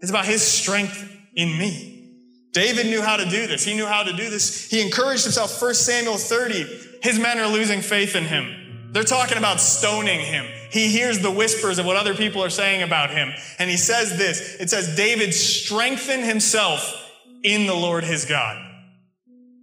It's 0.00 0.10
about 0.10 0.24
his 0.24 0.40
strength 0.40 1.06
in 1.34 1.58
me. 1.58 2.14
David 2.54 2.86
knew 2.86 3.02
how 3.02 3.18
to 3.18 3.26
do 3.26 3.46
this. 3.46 3.62
He 3.62 3.74
knew 3.74 3.86
how 3.86 4.04
to 4.04 4.12
do 4.14 4.30
this. 4.30 4.70
He 4.70 4.80
encouraged 4.80 5.24
himself. 5.24 5.60
1 5.60 5.74
Samuel 5.74 6.16
30, 6.16 6.64
his 7.02 7.18
men 7.18 7.38
are 7.38 7.48
losing 7.48 7.82
faith 7.82 8.16
in 8.16 8.24
him. 8.24 8.61
They're 8.92 9.04
talking 9.04 9.38
about 9.38 9.58
stoning 9.58 10.20
him. 10.20 10.44
He 10.70 10.88
hears 10.88 11.20
the 11.20 11.30
whispers 11.30 11.78
of 11.78 11.86
what 11.86 11.96
other 11.96 12.14
people 12.14 12.44
are 12.44 12.50
saying 12.50 12.82
about 12.82 13.10
him. 13.10 13.32
And 13.58 13.70
he 13.70 13.78
says 13.78 14.18
this. 14.18 14.56
It 14.60 14.68
says, 14.68 14.94
David 14.96 15.32
strengthened 15.32 16.24
himself 16.24 17.10
in 17.42 17.66
the 17.66 17.74
Lord 17.74 18.04
his 18.04 18.26
God. 18.26 18.68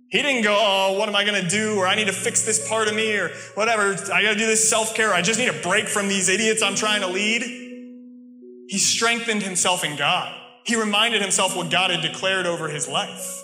He 0.09 0.23
didn't 0.23 0.41
go, 0.41 0.57
oh, 0.59 0.97
what 0.97 1.07
am 1.07 1.15
I 1.15 1.23
going 1.23 1.39
to 1.43 1.47
do? 1.47 1.77
Or 1.77 1.85
I 1.85 1.93
need 1.93 2.07
to 2.07 2.13
fix 2.13 2.41
this 2.41 2.67
part 2.67 2.87
of 2.87 2.95
me 2.95 3.15
or 3.15 3.29
whatever. 3.53 3.93
I 4.11 4.23
got 4.23 4.33
to 4.33 4.39
do 4.39 4.47
this 4.47 4.67
self 4.67 4.95
care. 4.95 5.13
I 5.13 5.21
just 5.21 5.37
need 5.37 5.49
a 5.49 5.61
break 5.61 5.87
from 5.87 6.07
these 6.07 6.27
idiots 6.27 6.63
I'm 6.63 6.73
trying 6.73 7.01
to 7.01 7.07
lead. 7.07 7.43
He 8.67 8.79
strengthened 8.79 9.43
himself 9.43 9.83
in 9.83 9.95
God. 9.95 10.35
he 10.65 10.75
reminded 10.75 11.21
himself 11.21 11.55
what 11.55 11.69
God 11.69 11.91
had 11.91 12.01
declared 12.01 12.47
over 12.47 12.67
his 12.67 12.87
life. 12.87 13.43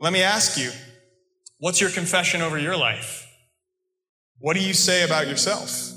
Let 0.00 0.12
me 0.12 0.22
ask 0.22 0.58
you, 0.58 0.70
what's 1.58 1.80
your 1.80 1.90
confession 1.90 2.42
over 2.42 2.58
your 2.58 2.76
life? 2.76 3.23
What 4.38 4.54
do 4.54 4.62
you 4.62 4.74
say 4.74 5.04
about 5.04 5.28
yourself? 5.28 5.90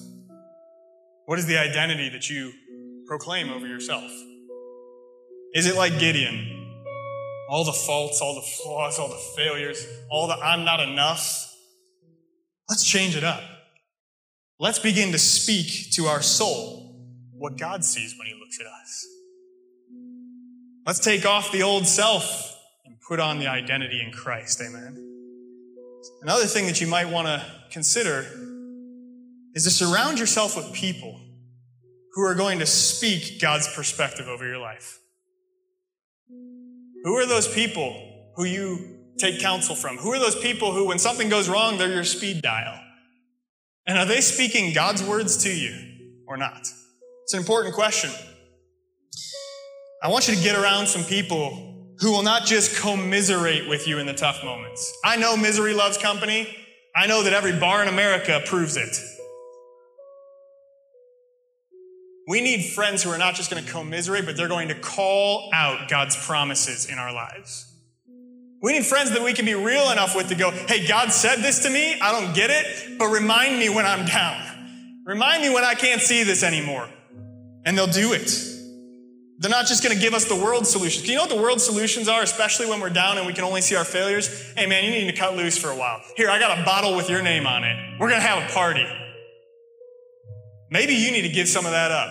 What 1.26 1.40
is 1.40 1.46
the 1.46 1.58
identity 1.58 2.10
that 2.10 2.30
you 2.30 2.54
proclaim 3.06 3.50
over 3.50 3.68
yourself? 3.68 4.10
Is 5.54 5.66
it 5.66 5.76
like 5.76 6.00
Gideon? 6.00 6.54
All 7.50 7.64
the 7.64 7.74
faults, 7.74 8.22
all 8.22 8.36
the 8.36 8.42
flaws, 8.42 9.00
all 9.00 9.10
the 9.10 9.22
failures, 9.36 9.86
all 10.10 10.28
the 10.28 10.36
I'm 10.36 10.66
not 10.66 10.80
enough. 10.80 11.54
Let's 12.70 12.86
change 12.86 13.16
it 13.16 13.24
up. 13.24 13.42
Let's 14.60 14.80
begin 14.80 15.12
to 15.12 15.20
speak 15.20 15.92
to 15.94 16.06
our 16.06 16.22
soul 16.22 16.96
what 17.32 17.58
God 17.58 17.84
sees 17.84 18.16
when 18.18 18.28
He 18.28 18.34
looks 18.34 18.60
at 18.60 18.66
us. 18.66 19.06
Let's 20.86 21.00
take 21.00 21.26
off 21.26 21.52
the 21.52 21.64
old 21.64 21.86
self 21.86 22.56
and 22.86 23.00
put 23.02 23.20
on 23.20 23.40
the 23.40 23.48
identity 23.48 24.02
in 24.02 24.12
Christ. 24.12 24.62
Amen. 24.62 25.07
Another 26.22 26.46
thing 26.46 26.66
that 26.66 26.82
you 26.82 26.88
might 26.88 27.10
want 27.10 27.28
to 27.28 27.46
consider 27.72 28.26
is 29.54 29.64
to 29.64 29.72
surround 29.72 30.20
yourself 30.20 30.56
with 30.56 30.74
people 30.74 31.20
who 32.14 32.24
are 32.24 32.36
going 32.36 32.60
to 32.60 32.66
speak 32.66 33.40
God's 33.42 33.74
perspective 33.74 34.28
over 34.28 34.48
your 34.48 34.58
life. 34.58 35.00
Who 37.04 37.14
are 37.16 37.26
those 37.26 37.48
people 37.48 38.32
who 38.36 38.46
you 38.46 38.98
take 39.18 39.40
counsel 39.40 39.76
from? 39.76 39.98
Who 39.98 40.12
are 40.12 40.20
those 40.20 40.36
people 40.36 40.74
who, 40.74 40.88
when 40.88 41.00
something 41.00 41.30
goes 41.30 41.48
wrong, 41.48 41.78
they're 41.78 41.92
your 41.92 42.04
speed 42.04 42.42
dial? 42.42 42.80
And 43.86 43.98
are 43.98 44.06
they 44.06 44.22
speaking 44.22 44.74
God's 44.74 45.04
words 45.04 45.44
to 45.44 45.50
you 45.50 46.24
or 46.28 46.38
not? 46.38 46.68
It's 47.24 47.34
an 47.34 47.40
important 47.40 47.76
question. 47.76 48.12
I 50.04 50.10
want 50.10 50.28
you 50.28 50.36
to 50.36 50.42
get 50.42 50.56
around 50.56 50.88
some 50.88 51.04
people 51.04 51.67
who 52.00 52.12
will 52.12 52.24
not 52.24 52.46
just 52.46 52.80
commiserate 52.80 53.68
with 53.68 53.88
you 53.88 53.98
in 53.98 54.06
the 54.06 54.14
tough 54.14 54.44
moments. 54.44 54.96
I 55.04 55.18
know 55.18 55.36
misery 55.36 55.74
loves 55.74 55.98
company. 55.98 56.56
I 56.96 57.08
know 57.08 57.24
that 57.24 57.34
every 57.34 57.58
bar 57.60 57.82
in 57.82 57.88
America 57.88 58.42
proves 58.46 58.78
it. 58.78 58.98
We 62.28 62.42
need 62.42 62.64
friends 62.74 63.04
who 63.04 63.10
are 63.10 63.18
not 63.18 63.36
just 63.36 63.50
going 63.50 63.64
to 63.64 63.72
commiserate, 63.72 64.26
but 64.26 64.36
they're 64.36 64.50
going 64.50 64.68
to 64.68 64.76
call 64.76 65.50
out 65.54 65.88
God's 65.90 66.16
promises 66.26 66.86
in 66.86 66.98
our 66.98 67.14
lives. 67.14 67.74
We 68.62 68.74
need 68.74 68.86
friends 68.86 69.12
that 69.12 69.24
we 69.24 69.34
can 69.34 69.46
be 69.46 69.54
real 69.54 69.92
enough 69.92 70.16
with 70.16 70.30
to 70.30 70.36
go, 70.36 70.52
hey, 70.52 70.88
God 70.88 71.12
said 71.12 71.38
this 71.38 71.60
to 71.64 71.70
me. 71.70 72.00
I 72.02 72.12
don't 72.12 72.36
get 72.36 72.50
it, 72.50 72.98
but 72.98 73.08
remind 73.08 73.60
me 73.60 73.70
when 73.70 73.86
I'm 73.86 74.06
down. 74.06 75.04
Remind 75.06 75.42
me 75.42 75.50
when 75.52 75.64
I 75.64 75.74
can't 75.76 76.02
see 76.02 76.24
this 76.24 76.44
anymore. 76.44 76.90
And 77.66 77.78
they'll 77.78 77.88
do 77.88 78.14
it. 78.14 78.57
They're 79.40 79.52
not 79.52 79.68
just 79.68 79.84
going 79.84 79.96
to 79.96 80.02
give 80.02 80.16
us 80.16 80.26
the 80.26 80.36
world 80.36 80.66
solutions. 80.66 81.08
You 81.08 81.16
know 81.16 81.22
what 81.22 81.30
the 81.30 81.42
world 81.42 81.62
solutions 81.62 82.08
are, 82.08 82.24
especially 82.24 82.68
when 82.68 82.80
we're 82.80 82.90
down 82.90 83.20
and 83.20 83.28
we 83.28 83.34
can 83.34 83.44
only 83.44 83.62
see 83.62 83.76
our 83.76 83.86
failures? 83.86 84.52
Hey, 84.54 84.66
man, 84.66 84.84
you 84.84 84.90
need 84.90 85.12
to 85.12 85.16
cut 85.16 85.36
loose 85.36 85.58
for 85.58 85.70
a 85.70 85.76
while. 85.76 86.02
Here, 86.16 86.30
I 86.30 86.40
got 86.40 86.58
a 86.58 86.64
bottle 86.64 86.96
with 86.96 87.08
your 87.08 87.22
name 87.22 87.46
on 87.46 87.64
it. 87.64 88.00
We're 88.00 88.10
going 88.10 88.20
to 88.20 88.28
have 88.28 88.50
a 88.50 88.54
party. 88.54 88.88
Maybe 90.72 90.96
you 90.96 91.12
need 91.12 91.22
to 91.22 91.30
give 91.30 91.48
some 91.48 91.66
of 91.66 91.72
that 91.72 91.92
up. 91.92 92.10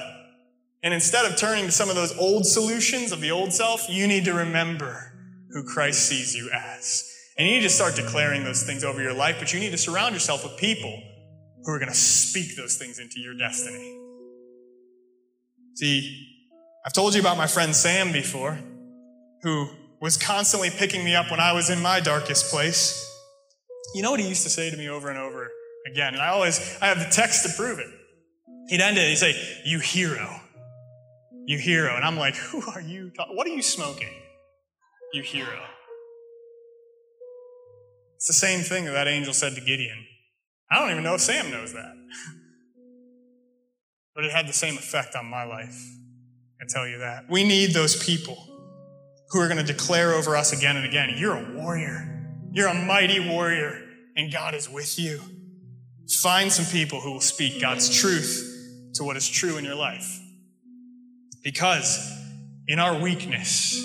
And 0.85 0.95
instead 0.95 1.25
of 1.25 1.37
turning 1.37 1.67
to 1.67 1.73
some 1.73 1.89
of 1.89 1.97
those 1.97 2.17
old 2.17 2.47
solutions 2.47 3.11
of 3.11 3.21
the 3.21 3.33
old 3.33 3.53
self, 3.53 3.91
you 3.91 4.07
need 4.07 4.25
to 4.27 4.35
remember 4.35 5.13
who 5.51 5.65
Christ 5.65 6.07
sees 6.07 6.33
you 6.33 6.49
as. 6.55 7.13
And 7.37 7.49
you 7.49 7.57
need 7.57 7.63
to 7.63 7.71
start 7.71 7.97
declaring 7.97 8.45
those 8.45 8.63
things 8.63 8.85
over 8.85 9.03
your 9.03 9.13
life, 9.13 9.37
but 9.41 9.53
you 9.53 9.59
need 9.59 9.71
to 9.71 9.79
surround 9.79 10.15
yourself 10.15 10.45
with 10.45 10.57
people 10.59 11.03
who 11.65 11.73
are 11.73 11.79
going 11.81 11.91
to 11.91 11.95
speak 11.95 12.57
those 12.57 12.77
things 12.77 13.01
into 13.01 13.19
your 13.19 13.37
destiny. 13.37 13.99
See, 15.75 16.36
I've 16.87 16.93
told 16.93 17.15
you 17.15 17.21
about 17.21 17.37
my 17.37 17.49
friend 17.49 17.75
Sam 17.75 18.13
before, 18.13 18.61
who 19.43 19.69
was 20.01 20.17
constantly 20.17 20.71
picking 20.71 21.05
me 21.05 21.17
up 21.17 21.33
when 21.33 21.41
I 21.41 21.53
was 21.53 21.69
in 21.69 21.83
my 21.83 21.99
darkest 21.99 22.49
place. 22.49 23.05
You 23.97 24.03
know 24.03 24.13
what 24.13 24.21
he 24.21 24.29
used 24.29 24.45
to 24.45 24.51
say 24.51 24.71
to 24.71 24.77
me 24.77 24.89
over 24.89 25.11
and 25.11 25.19
over 25.19 25.51
again? 25.91 26.15
And 26.15 26.23
I 26.23 26.29
always, 26.29 26.79
I 26.81 26.87
have 26.87 27.01
the 27.01 27.11
text 27.11 27.45
to 27.45 27.53
prove 27.61 27.81
it. 27.81 27.89
He'd 28.69 28.81
end 28.81 28.99
it, 28.99 29.09
he'd 29.09 29.17
say, 29.17 29.35
You 29.65 29.81
hero. 29.81 30.41
You 31.47 31.59
hero. 31.59 31.97
And 31.97 32.05
I'm 32.05 32.17
like, 32.17 32.37
Who 32.37 32.63
are 32.71 32.81
you? 32.81 33.11
What 33.31 33.49
are 33.49 33.51
you 33.51 33.63
smoking? 33.63 34.15
You 35.13 35.23
hero. 35.23 35.65
It's 38.15 38.29
the 38.29 38.33
same 38.33 38.61
thing 38.61 38.85
that 38.85 38.93
that 38.93 39.09
angel 39.09 39.35
said 39.35 39.57
to 39.57 39.61
Gideon. 39.61 40.07
I 40.71 40.79
don't 40.79 40.93
even 40.93 41.03
know 41.03 41.15
if 41.15 41.21
Sam 41.21 41.51
knows 41.51 41.73
that. 41.73 41.95
but 44.15 44.25
it 44.25 44.31
had 44.31 44.47
the 44.47 44.53
same 44.53 44.75
effect 44.75 45.17
on 45.17 45.27
my 45.27 45.43
life. 45.43 45.77
I 46.61 46.65
tell 46.69 46.87
you 46.87 46.99
that. 46.99 47.29
We 47.29 47.45
need 47.45 47.73
those 47.73 48.03
people 48.03 48.37
who 49.31 49.41
are 49.41 49.49
going 49.49 49.65
to 49.65 49.73
declare 49.73 50.13
over 50.13 50.37
us 50.37 50.53
again 50.53 50.77
and 50.77 50.87
again 50.87 51.15
You're 51.17 51.37
a 51.37 51.53
warrior. 51.55 52.13
You're 52.53 52.69
a 52.69 52.75
mighty 52.75 53.21
warrior, 53.21 53.83
and 54.17 54.33
God 54.33 54.55
is 54.55 54.71
with 54.71 54.99
you. 54.99 55.21
Find 56.23 56.51
some 56.51 56.65
people 56.67 57.01
who 57.01 57.13
will 57.13 57.21
speak 57.21 57.61
God's 57.61 57.95
truth 57.95 58.91
to 58.95 59.05
what 59.05 59.17
is 59.17 59.29
true 59.29 59.59
in 59.59 59.65
your 59.65 59.75
life. 59.75 60.21
Because 61.43 61.99
in 62.67 62.79
our 62.79 62.99
weakness, 62.99 63.79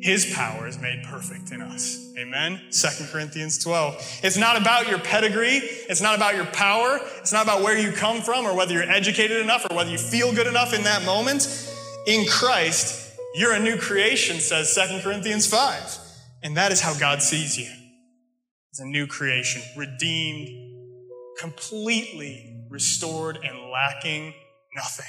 his 0.00 0.32
power 0.34 0.66
is 0.66 0.78
made 0.78 1.02
perfect 1.04 1.50
in 1.50 1.60
us. 1.60 2.12
Amen. 2.16 2.60
2 2.70 2.88
Corinthians 3.10 3.58
12. 3.62 4.20
It's 4.22 4.36
not 4.36 4.56
about 4.60 4.88
your 4.88 4.98
pedigree. 4.98 5.58
It's 5.58 6.00
not 6.00 6.16
about 6.16 6.34
your 6.34 6.46
power. 6.46 7.00
It's 7.18 7.32
not 7.32 7.42
about 7.42 7.62
where 7.62 7.76
you 7.76 7.92
come 7.92 8.22
from 8.22 8.46
or 8.46 8.54
whether 8.54 8.72
you're 8.72 8.90
educated 8.90 9.38
enough 9.40 9.66
or 9.70 9.76
whether 9.76 9.90
you 9.90 9.98
feel 9.98 10.32
good 10.32 10.46
enough 10.46 10.72
in 10.72 10.84
that 10.84 11.04
moment. 11.04 11.67
In 12.08 12.26
Christ, 12.26 13.18
you're 13.34 13.52
a 13.52 13.60
new 13.60 13.76
creation, 13.76 14.40
says 14.40 14.74
2 14.74 15.00
Corinthians 15.02 15.46
5. 15.46 15.98
And 16.42 16.56
that 16.56 16.72
is 16.72 16.80
how 16.80 16.94
God 16.94 17.20
sees 17.20 17.58
you. 17.58 17.68
As 18.72 18.78
a 18.78 18.86
new 18.86 19.06
creation, 19.06 19.60
redeemed, 19.76 20.48
completely 21.38 22.64
restored 22.70 23.36
and 23.44 23.70
lacking 23.70 24.32
nothing. 24.74 25.04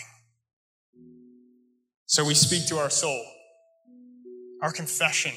So 2.05 2.25
we 2.25 2.33
speak 2.33 2.67
to 2.67 2.79
our 2.79 2.89
soul. 2.89 3.25
Our 4.61 4.73
confession 4.73 5.31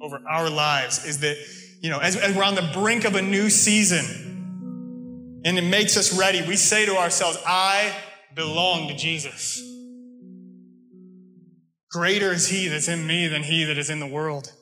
over 0.00 0.20
our 0.30 0.48
lives 0.48 1.04
is 1.04 1.18
that, 1.18 1.36
you 1.80 1.90
know, 1.90 1.98
as, 1.98 2.14
as 2.14 2.36
we're 2.36 2.44
on 2.44 2.54
the 2.54 2.70
brink 2.72 3.04
of 3.04 3.16
a 3.16 3.22
new 3.22 3.50
season 3.50 5.42
and 5.44 5.58
it 5.58 5.62
makes 5.62 5.96
us 5.96 6.16
ready, 6.16 6.46
we 6.46 6.54
say 6.54 6.86
to 6.86 6.96
ourselves, 6.96 7.38
I 7.44 7.92
belong 8.36 8.86
to 8.86 8.94
Jesus. 8.94 9.64
Greater 11.90 12.32
is 12.32 12.48
he 12.48 12.68
that's 12.68 12.88
in 12.88 13.06
me 13.06 13.28
than 13.28 13.42
he 13.42 13.64
that 13.64 13.78
is 13.78 13.90
in 13.90 14.00
the 14.00 14.06
world. 14.06 14.52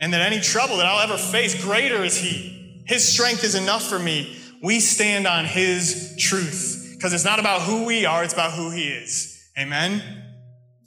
And 0.00 0.12
that 0.12 0.20
any 0.20 0.40
trouble 0.40 0.78
that 0.78 0.86
I'll 0.86 1.00
ever 1.00 1.16
face, 1.16 1.62
greater 1.62 2.02
is 2.02 2.16
he. 2.16 2.82
His 2.86 3.06
strength 3.06 3.44
is 3.44 3.54
enough 3.54 3.82
for 3.82 3.98
me. 3.98 4.36
We 4.62 4.80
stand 4.80 5.26
on 5.26 5.44
his 5.44 6.16
truth. 6.18 6.84
Because 7.04 7.12
it's 7.12 7.24
not 7.26 7.38
about 7.38 7.60
who 7.60 7.84
we 7.84 8.06
are, 8.06 8.24
it's 8.24 8.32
about 8.32 8.52
who 8.52 8.70
He 8.70 8.88
is. 8.88 9.38
Amen? 9.58 10.02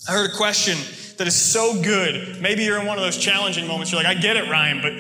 I 0.09 0.13
heard 0.13 0.31
a 0.31 0.35
question 0.35 0.75
that 1.19 1.27
is 1.27 1.35
so 1.35 1.79
good. 1.79 2.41
Maybe 2.41 2.63
you're 2.63 2.79
in 2.79 2.87
one 2.87 2.97
of 2.97 3.03
those 3.03 3.19
challenging 3.19 3.67
moments. 3.67 3.91
You're 3.91 4.01
like, 4.01 4.17
I 4.17 4.19
get 4.19 4.35
it, 4.35 4.49
Ryan, 4.49 4.81
but 4.81 4.93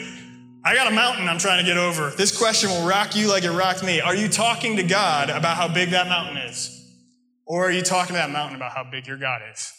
I 0.63 0.75
got 0.75 0.91
a 0.91 0.95
mountain 0.95 1.27
I'm 1.27 1.39
trying 1.39 1.57
to 1.57 1.65
get 1.65 1.75
over. 1.75 2.11
This 2.11 2.37
question 2.37 2.69
will 2.69 2.87
rock 2.87 3.15
you 3.15 3.29
like 3.29 3.43
it 3.45 3.49
rocked 3.49 3.83
me. 3.83 3.99
Are 3.99 4.13
you 4.13 4.27
talking 4.27 4.77
to 4.77 4.83
God 4.83 5.31
about 5.31 5.57
how 5.57 5.67
big 5.67 5.89
that 5.89 6.07
mountain 6.07 6.37
is? 6.37 6.69
Or 7.47 7.65
are 7.67 7.71
you 7.71 7.81
talking 7.81 8.13
to 8.13 8.19
that 8.19 8.29
mountain 8.29 8.55
about 8.55 8.73
how 8.73 8.83
big 8.83 9.07
your 9.07 9.17
God 9.17 9.41
is? 9.51 9.73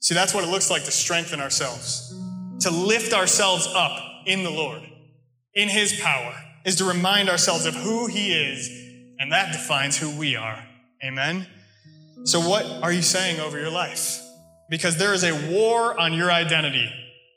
See, 0.00 0.14
that's 0.14 0.32
what 0.32 0.44
it 0.44 0.50
looks 0.50 0.70
like 0.70 0.84
to 0.84 0.90
strengthen 0.90 1.40
ourselves, 1.40 2.14
to 2.60 2.70
lift 2.70 3.12
ourselves 3.12 3.68
up 3.74 4.00
in 4.26 4.44
the 4.44 4.50
Lord, 4.50 4.82
in 5.54 5.68
His 5.68 6.00
power, 6.00 6.34
is 6.64 6.76
to 6.76 6.84
remind 6.84 7.28
ourselves 7.28 7.66
of 7.66 7.74
who 7.74 8.06
He 8.06 8.32
is 8.32 8.68
and 9.18 9.32
that 9.32 9.52
defines 9.52 9.98
who 9.98 10.16
we 10.16 10.36
are. 10.36 10.64
Amen? 11.04 11.46
So, 12.24 12.40
what 12.40 12.64
are 12.82 12.92
you 12.92 13.02
saying 13.02 13.40
over 13.40 13.58
your 13.58 13.70
life? 13.70 14.20
Because 14.70 14.96
there 14.96 15.14
is 15.14 15.24
a 15.24 15.50
war 15.50 15.98
on 15.98 16.12
your 16.12 16.30
identity. 16.30 16.88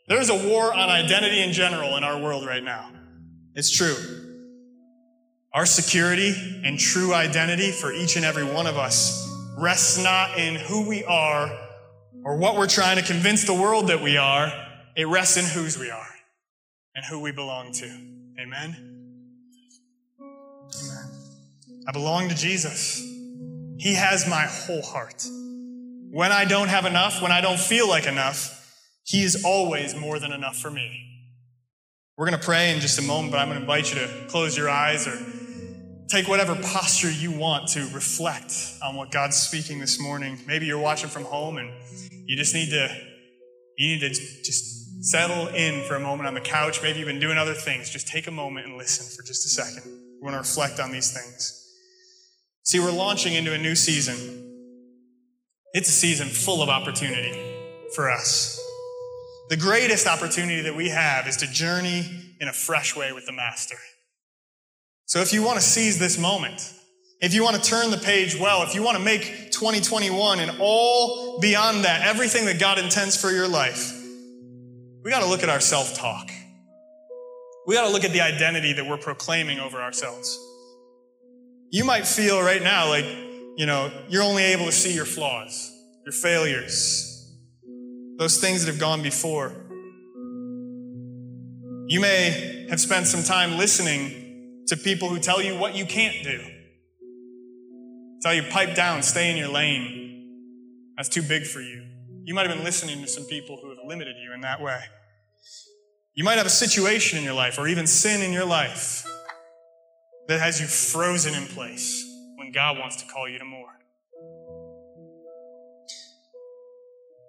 There 0.08 0.20
is 0.20 0.30
a 0.30 0.50
war 0.50 0.74
on 0.74 0.90
identity 0.90 1.42
in 1.42 1.54
general 1.54 1.96
in 1.98 2.04
our 2.04 2.20
world 2.20 2.46
right 2.46 2.64
now. 2.64 2.92
It's 3.56 3.72
true. 3.72 3.96
Our 5.54 5.66
security 5.66 6.62
and 6.64 6.80
true 6.80 7.14
identity 7.14 7.72
for 7.72 7.92
each 7.92 8.16
and 8.16 8.26
every 8.26 8.44
one 8.44 8.68
of 8.68 8.78
us 8.78 9.30
rests 9.58 10.02
not 10.02 10.38
in 10.38 10.56
who 10.56 10.88
we 10.88 11.04
are 11.04 11.50
or 12.24 12.38
what 12.38 12.56
we're 12.56 12.68
trying 12.68 12.98
to 12.98 13.04
convince 13.04 13.46
the 13.46 13.54
world 13.54 13.88
that 13.88 14.02
we 14.02 14.18
are. 14.18 14.52
It 14.96 15.08
rests 15.08 15.38
in 15.38 15.46
whose 15.46 15.78
we 15.78 15.90
are 15.90 16.08
and 16.96 17.06
who 17.06 17.20
we 17.20 17.32
belong 17.32 17.72
to. 17.74 17.86
Amen? 18.40 18.76
Amen. 20.20 21.12
I 21.88 21.92
belong 21.92 22.30
to 22.30 22.36
Jesus. 22.36 23.00
He 23.78 23.96
has 23.96 24.28
my 24.28 24.44
whole 24.44 24.82
heart. 24.82 25.26
When 26.12 26.32
I 26.32 26.46
don't 26.46 26.68
have 26.68 26.86
enough, 26.86 27.22
when 27.22 27.32
I 27.32 27.42
don't 27.42 27.60
feel 27.60 27.88
like 27.88 28.06
enough, 28.06 28.76
He 29.04 29.24
is 29.24 29.44
always 29.46 29.96
more 29.96 30.20
than 30.20 30.32
enough 30.32 30.58
for 30.58 30.70
me. 30.70 31.08
We're 32.18 32.28
going 32.28 32.40
to 32.40 32.46
pray 32.46 32.74
in 32.74 32.82
just 32.82 33.00
a 33.00 33.02
moment, 33.02 33.32
but 33.32 33.40
I'm 33.40 33.48
going 33.48 33.58
to 33.58 33.62
invite 33.62 33.94
you 33.94 34.00
to 34.00 34.08
close 34.28 34.56
your 34.56 34.70
eyes 34.70 35.08
or 35.08 35.18
Take 36.12 36.28
whatever 36.28 36.56
posture 36.56 37.10
you 37.10 37.32
want 37.32 37.70
to 37.70 37.88
reflect 37.94 38.54
on 38.84 38.98
what 38.98 39.12
God's 39.12 39.38
speaking 39.38 39.80
this 39.80 39.98
morning. 39.98 40.38
Maybe 40.46 40.66
you're 40.66 40.78
watching 40.78 41.10
from 41.10 41.24
home 41.24 41.58
and 41.58 41.72
you 42.26 42.36
just 42.36 42.54
need 42.54 42.70
to 42.70 42.96
you 43.78 43.94
need 43.94 44.00
to 44.02 44.10
just 44.10 45.04
settle 45.04 45.48
in 45.48 45.84
for 45.86 45.96
a 45.96 46.00
moment 46.00 46.28
on 46.28 46.34
the 46.34 46.42
couch. 46.42 46.82
Maybe 46.84 47.00
you've 47.00 47.08
been 47.08 47.20
doing 47.20 47.38
other 47.38 47.54
things. 47.54 47.90
Just 47.90 48.08
take 48.08 48.28
a 48.28 48.32
moment 48.32 48.68
and 48.68 48.78
listen 48.78 49.06
for 49.06 49.26
just 49.26 49.46
a 49.46 49.50
second. 49.50 49.90
We 49.90 50.22
want 50.22 50.36
to 50.36 50.40
reflect 50.40 50.80
on 50.80 50.92
these 50.92 51.12
things. 51.12 51.58
See, 52.64 52.80
we're 52.80 52.92
launching 52.92 53.34
into 53.34 53.54
a 53.54 53.58
new 53.58 53.76
season. 53.76 54.16
It's 55.74 55.90
a 55.90 55.94
season 55.94 56.28
full 56.28 56.62
of 56.62 56.70
opportunity 56.70 57.34
for 57.96 58.12
us. 58.12 58.60
The 59.50 59.58
greatest 59.58 60.06
opportunity 60.06 60.62
that 60.62 60.76
we 60.76 60.90
have 60.90 61.28
is 61.28 61.38
to 61.38 61.48
journey 61.52 62.06
in 62.40 62.48
a 62.48 62.54
fresh 62.54 62.96
way 62.96 63.12
with 63.12 63.26
the 63.26 63.34
Master. 63.34 63.78
So 65.06 65.20
if 65.20 65.34
you 65.34 65.44
want 65.44 65.60
to 65.60 65.66
seize 65.66 66.00
this 66.00 66.18
moment, 66.18 66.74
if 67.20 67.34
you 67.34 67.44
want 67.44 67.62
to 67.62 67.62
turn 67.62 67.92
the 67.92 67.98
page 67.98 68.40
well, 68.40 68.64
if 68.64 68.74
you 68.74 68.82
want 68.82 68.98
to 68.98 69.04
make 69.04 69.51
2021 69.62 70.40
and 70.40 70.58
all 70.60 71.40
beyond 71.40 71.86
that, 71.86 72.02
everything 72.02 72.46
that 72.46 72.60
God 72.60 72.80
intends 72.80 73.16
for 73.16 73.30
your 73.30 73.48
life, 73.48 73.96
we 75.04 75.12
got 75.12 75.20
to 75.20 75.28
look 75.28 75.44
at 75.44 75.50
our 75.50 75.60
self 75.60 75.94
talk. 75.94 76.32
We 77.68 77.76
got 77.76 77.86
to 77.86 77.94
look 77.94 78.04
at 78.04 78.12
the 78.12 78.22
identity 78.22 78.74
that 78.74 78.88
we're 78.88 78.98
proclaiming 78.98 79.60
over 79.60 79.80
ourselves. 79.80 80.36
You 81.70 81.84
might 81.84 82.08
feel 82.08 82.42
right 82.42 82.64
now 82.64 82.90
like, 82.90 83.06
you 83.56 83.68
know, 83.68 83.92
you're 84.10 84.24
only 84.24 84.42
able 84.46 84.66
to 84.66 84.72
see 84.72 84.96
your 84.96 85.06
flaws, 85.06 85.72
your 86.06 86.14
failures, 86.14 87.32
those 88.18 88.42
things 88.42 88.66
that 88.66 88.72
have 88.72 88.82
gone 88.82 89.04
before. 89.04 89.50
You 91.86 92.00
may 92.00 92.66
have 92.72 92.82
spent 92.82 93.06
some 93.06 93.22
time 93.22 93.60
listening 93.60 94.64
to 94.70 94.76
people 94.76 95.08
who 95.08 95.20
tell 95.20 95.40
you 95.40 95.56
what 95.56 95.76
you 95.76 95.86
can't 95.86 96.24
do. 96.24 96.51
Tell 98.22 98.34
you, 98.36 98.44
pipe 98.44 98.76
down, 98.76 99.02
stay 99.02 99.32
in 99.32 99.38
your 99.38 99.48
lane. 99.48 100.94
That's 100.96 101.10
too 101.10 101.24
big 101.24 101.46
for 101.46 101.60
you. 101.60 101.84
You 102.24 102.36
might 102.36 102.48
have 102.48 102.56
been 102.56 102.64
listening 102.64 103.02
to 103.02 103.08
some 103.08 103.26
people 103.26 103.58
who 103.62 103.70
have 103.70 103.80
limited 103.86 104.16
you 104.24 104.34
in 104.34 104.42
that 104.42 104.62
way. 104.62 104.80
You 106.14 106.24
might 106.24 106.38
have 106.38 106.46
a 106.46 106.52
situation 106.52 107.18
in 107.18 107.24
your 107.24 107.34
life 107.34 107.58
or 107.58 107.68
even 107.68 107.88
sin 107.88 108.22
in 108.22 108.32
your 108.32 108.46
life 108.46 109.04
that 110.28 110.40
has 110.40 110.62
you 110.62 110.68
frozen 110.68 111.34
in 111.34 111.48
place 111.48 112.08
when 112.36 112.52
God 112.52 112.78
wants 112.78 112.98
to 112.98 113.12
call 113.12 113.28
you 113.28 113.40
to 113.40 113.46
more. 113.46 113.68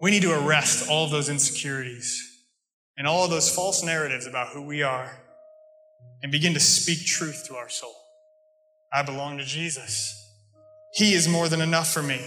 We 0.03 0.11
need 0.11 0.22
to 0.22 0.32
arrest 0.32 0.90
all 0.90 1.07
of 1.07 1.11
those 1.11 1.30
insecurities 1.30 2.45
and 2.99 3.07
all 3.07 3.24
of 3.24 3.30
those 3.30 3.55
false 3.55 3.82
narratives 3.82 4.26
about 4.26 4.49
who 4.49 4.61
we 4.61 4.82
are 4.82 5.22
and 6.22 6.30
begin 6.30 6.53
to 6.55 6.61
speak 6.61 7.07
truth 7.07 7.45
to 7.49 7.55
our 7.55 7.68
soul. 7.68 7.95
I 8.93 9.03
belong 9.03 9.38
to 9.38 9.45
Jesus. 9.45 10.22
He 10.93 11.14
is 11.14 11.26
more 11.26 11.49
than 11.49 11.62
enough 11.62 11.90
for 11.90 12.03
me. 12.03 12.20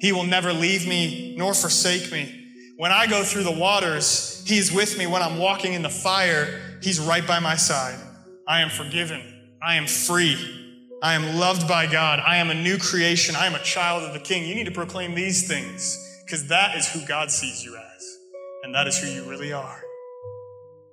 He 0.00 0.12
will 0.12 0.24
never 0.24 0.52
leave 0.52 0.86
me 0.86 1.34
nor 1.36 1.54
forsake 1.54 2.12
me. 2.12 2.36
When 2.76 2.92
I 2.92 3.06
go 3.06 3.24
through 3.24 3.42
the 3.42 3.50
waters, 3.50 4.42
He 4.46 4.56
is 4.58 4.72
with 4.72 4.96
me. 4.96 5.06
When 5.06 5.22
I'm 5.22 5.38
walking 5.38 5.74
in 5.74 5.82
the 5.82 5.90
fire, 5.90 6.78
He's 6.80 7.00
right 7.00 7.26
by 7.26 7.40
my 7.40 7.56
side. 7.56 7.98
I 8.46 8.62
am 8.62 8.70
forgiven. 8.70 9.22
I 9.62 9.74
am 9.74 9.86
free. 9.86 10.88
I 11.02 11.14
am 11.14 11.36
loved 11.38 11.66
by 11.66 11.86
God. 11.86 12.20
I 12.20 12.36
am 12.36 12.50
a 12.50 12.54
new 12.54 12.78
creation. 12.78 13.34
I 13.34 13.46
am 13.46 13.54
a 13.54 13.62
child 13.62 14.04
of 14.04 14.14
the 14.14 14.20
King. 14.20 14.46
You 14.46 14.54
need 14.54 14.64
to 14.64 14.70
proclaim 14.70 15.14
these 15.14 15.48
things 15.48 15.98
because 16.24 16.46
that 16.46 16.76
is 16.76 16.88
who 16.88 17.04
God 17.06 17.30
sees 17.30 17.64
you 17.64 17.76
as, 17.76 18.18
and 18.62 18.74
that 18.74 18.86
is 18.86 18.98
who 18.98 19.08
you 19.08 19.24
really 19.24 19.52
are. 19.52 19.82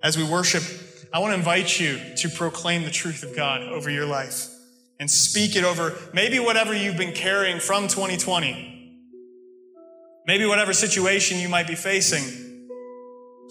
As 0.02 0.18
we 0.18 0.24
worship, 0.24 0.64
I 1.14 1.20
want 1.20 1.32
to 1.32 1.38
invite 1.38 1.80
you 1.80 2.00
to 2.18 2.30
proclaim 2.30 2.84
the 2.84 2.92
truth 2.92 3.24
of 3.24 3.36
God 3.36 3.62
over 3.62 3.90
your 3.90 4.06
life 4.06 4.50
and 5.00 5.10
speak 5.10 5.56
it 5.56 5.64
over 5.64 5.96
maybe 6.14 6.40
whatever 6.40 6.74
you've 6.74 6.98
been 6.98 7.14
carrying 7.14 7.60
from 7.60 7.88
2020. 7.88 8.74
Maybe 10.26 10.46
whatever 10.46 10.74
situation 10.74 11.40
you 11.40 11.48
might 11.48 11.68
be 11.68 11.76
facing. 11.76 12.46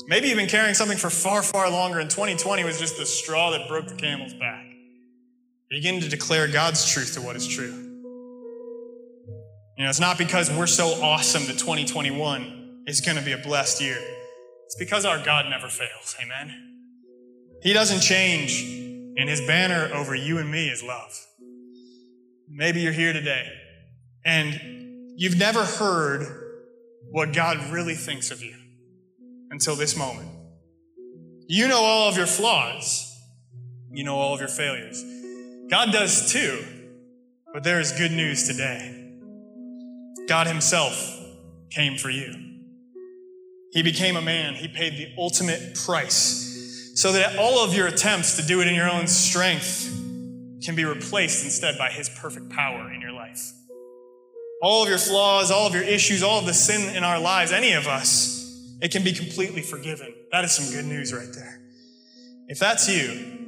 Maybe 0.08 0.28
you've 0.28 0.36
been 0.36 0.48
carrying 0.48 0.74
something 0.74 0.98
for 0.98 1.10
far, 1.10 1.42
far 1.42 1.70
longer, 1.70 1.98
and 1.98 2.08
2020 2.08 2.64
was 2.64 2.78
just 2.78 2.96
the 2.96 3.06
straw 3.06 3.50
that 3.50 3.66
broke 3.68 3.88
the 3.88 3.94
camel's 3.94 4.34
back. 4.34 4.66
Begin 5.68 6.00
to 6.00 6.08
declare 6.08 6.46
God's 6.46 6.88
truth 6.88 7.14
to 7.14 7.22
what 7.22 7.34
is 7.34 7.48
true. 7.48 7.72
You 9.76 9.84
know, 9.84 9.90
it's 9.90 10.00
not 10.00 10.16
because 10.16 10.50
we're 10.50 10.68
so 10.68 11.02
awesome 11.02 11.46
that 11.46 11.58
2021 11.58 12.84
is 12.86 13.00
going 13.00 13.16
to 13.16 13.24
be 13.24 13.32
a 13.32 13.38
blessed 13.38 13.82
year. 13.82 13.98
It's 14.66 14.76
because 14.76 15.04
our 15.04 15.22
God 15.22 15.46
never 15.50 15.68
fails. 15.68 16.16
Amen. 16.22 16.54
He 17.62 17.72
doesn't 17.72 18.00
change, 18.00 18.62
and 19.16 19.28
his 19.28 19.40
banner 19.40 19.90
over 19.94 20.14
you 20.14 20.38
and 20.38 20.50
me 20.50 20.68
is 20.68 20.82
love. 20.82 21.26
Maybe 22.48 22.80
you're 22.80 22.92
here 22.92 23.12
today 23.12 23.46
and 24.24 25.14
you've 25.16 25.38
never 25.38 25.64
heard 25.64 26.26
what 27.10 27.32
God 27.32 27.58
really 27.70 27.94
thinks 27.94 28.30
of 28.30 28.42
you 28.42 28.54
until 29.50 29.76
this 29.76 29.96
moment. 29.96 30.28
You 31.48 31.68
know 31.68 31.80
all 31.80 32.08
of 32.08 32.16
your 32.16 32.26
flaws, 32.26 33.12
you 33.90 34.04
know 34.04 34.16
all 34.16 34.34
of 34.34 34.40
your 34.40 34.48
failures. 34.48 35.02
God 35.70 35.92
does 35.92 36.32
too, 36.32 36.64
but 37.52 37.64
there 37.64 37.80
is 37.80 37.92
good 37.92 38.12
news 38.12 38.46
today. 38.46 38.92
God 40.28 40.46
Himself 40.46 40.94
came 41.70 41.96
for 41.96 42.10
you. 42.10 42.34
He 43.72 43.82
became 43.82 44.16
a 44.16 44.22
man, 44.22 44.54
He 44.54 44.68
paid 44.68 44.94
the 44.94 45.14
ultimate 45.16 45.76
price 45.76 46.55
so 46.96 47.12
that 47.12 47.36
all 47.36 47.62
of 47.62 47.74
your 47.74 47.86
attempts 47.86 48.36
to 48.36 48.42
do 48.42 48.62
it 48.62 48.68
in 48.68 48.74
your 48.74 48.88
own 48.88 49.06
strength 49.06 49.84
can 50.64 50.74
be 50.74 50.86
replaced 50.86 51.44
instead 51.44 51.76
by 51.76 51.90
His 51.90 52.08
perfect 52.08 52.48
power 52.48 52.90
in 52.90 53.02
your 53.02 53.12
life. 53.12 53.52
All 54.62 54.82
of 54.82 54.88
your 54.88 54.96
flaws, 54.96 55.50
all 55.50 55.66
of 55.66 55.74
your 55.74 55.82
issues, 55.82 56.22
all 56.22 56.38
of 56.38 56.46
the 56.46 56.54
sin 56.54 56.96
in 56.96 57.04
our 57.04 57.20
lives, 57.20 57.52
any 57.52 57.72
of 57.74 57.86
us, 57.86 58.74
it 58.80 58.92
can 58.92 59.04
be 59.04 59.12
completely 59.12 59.60
forgiven. 59.60 60.14
That 60.32 60.44
is 60.44 60.52
some 60.52 60.74
good 60.74 60.86
news 60.86 61.12
right 61.12 61.28
there. 61.34 61.60
If 62.48 62.58
that's 62.58 62.88
you, 62.88 63.44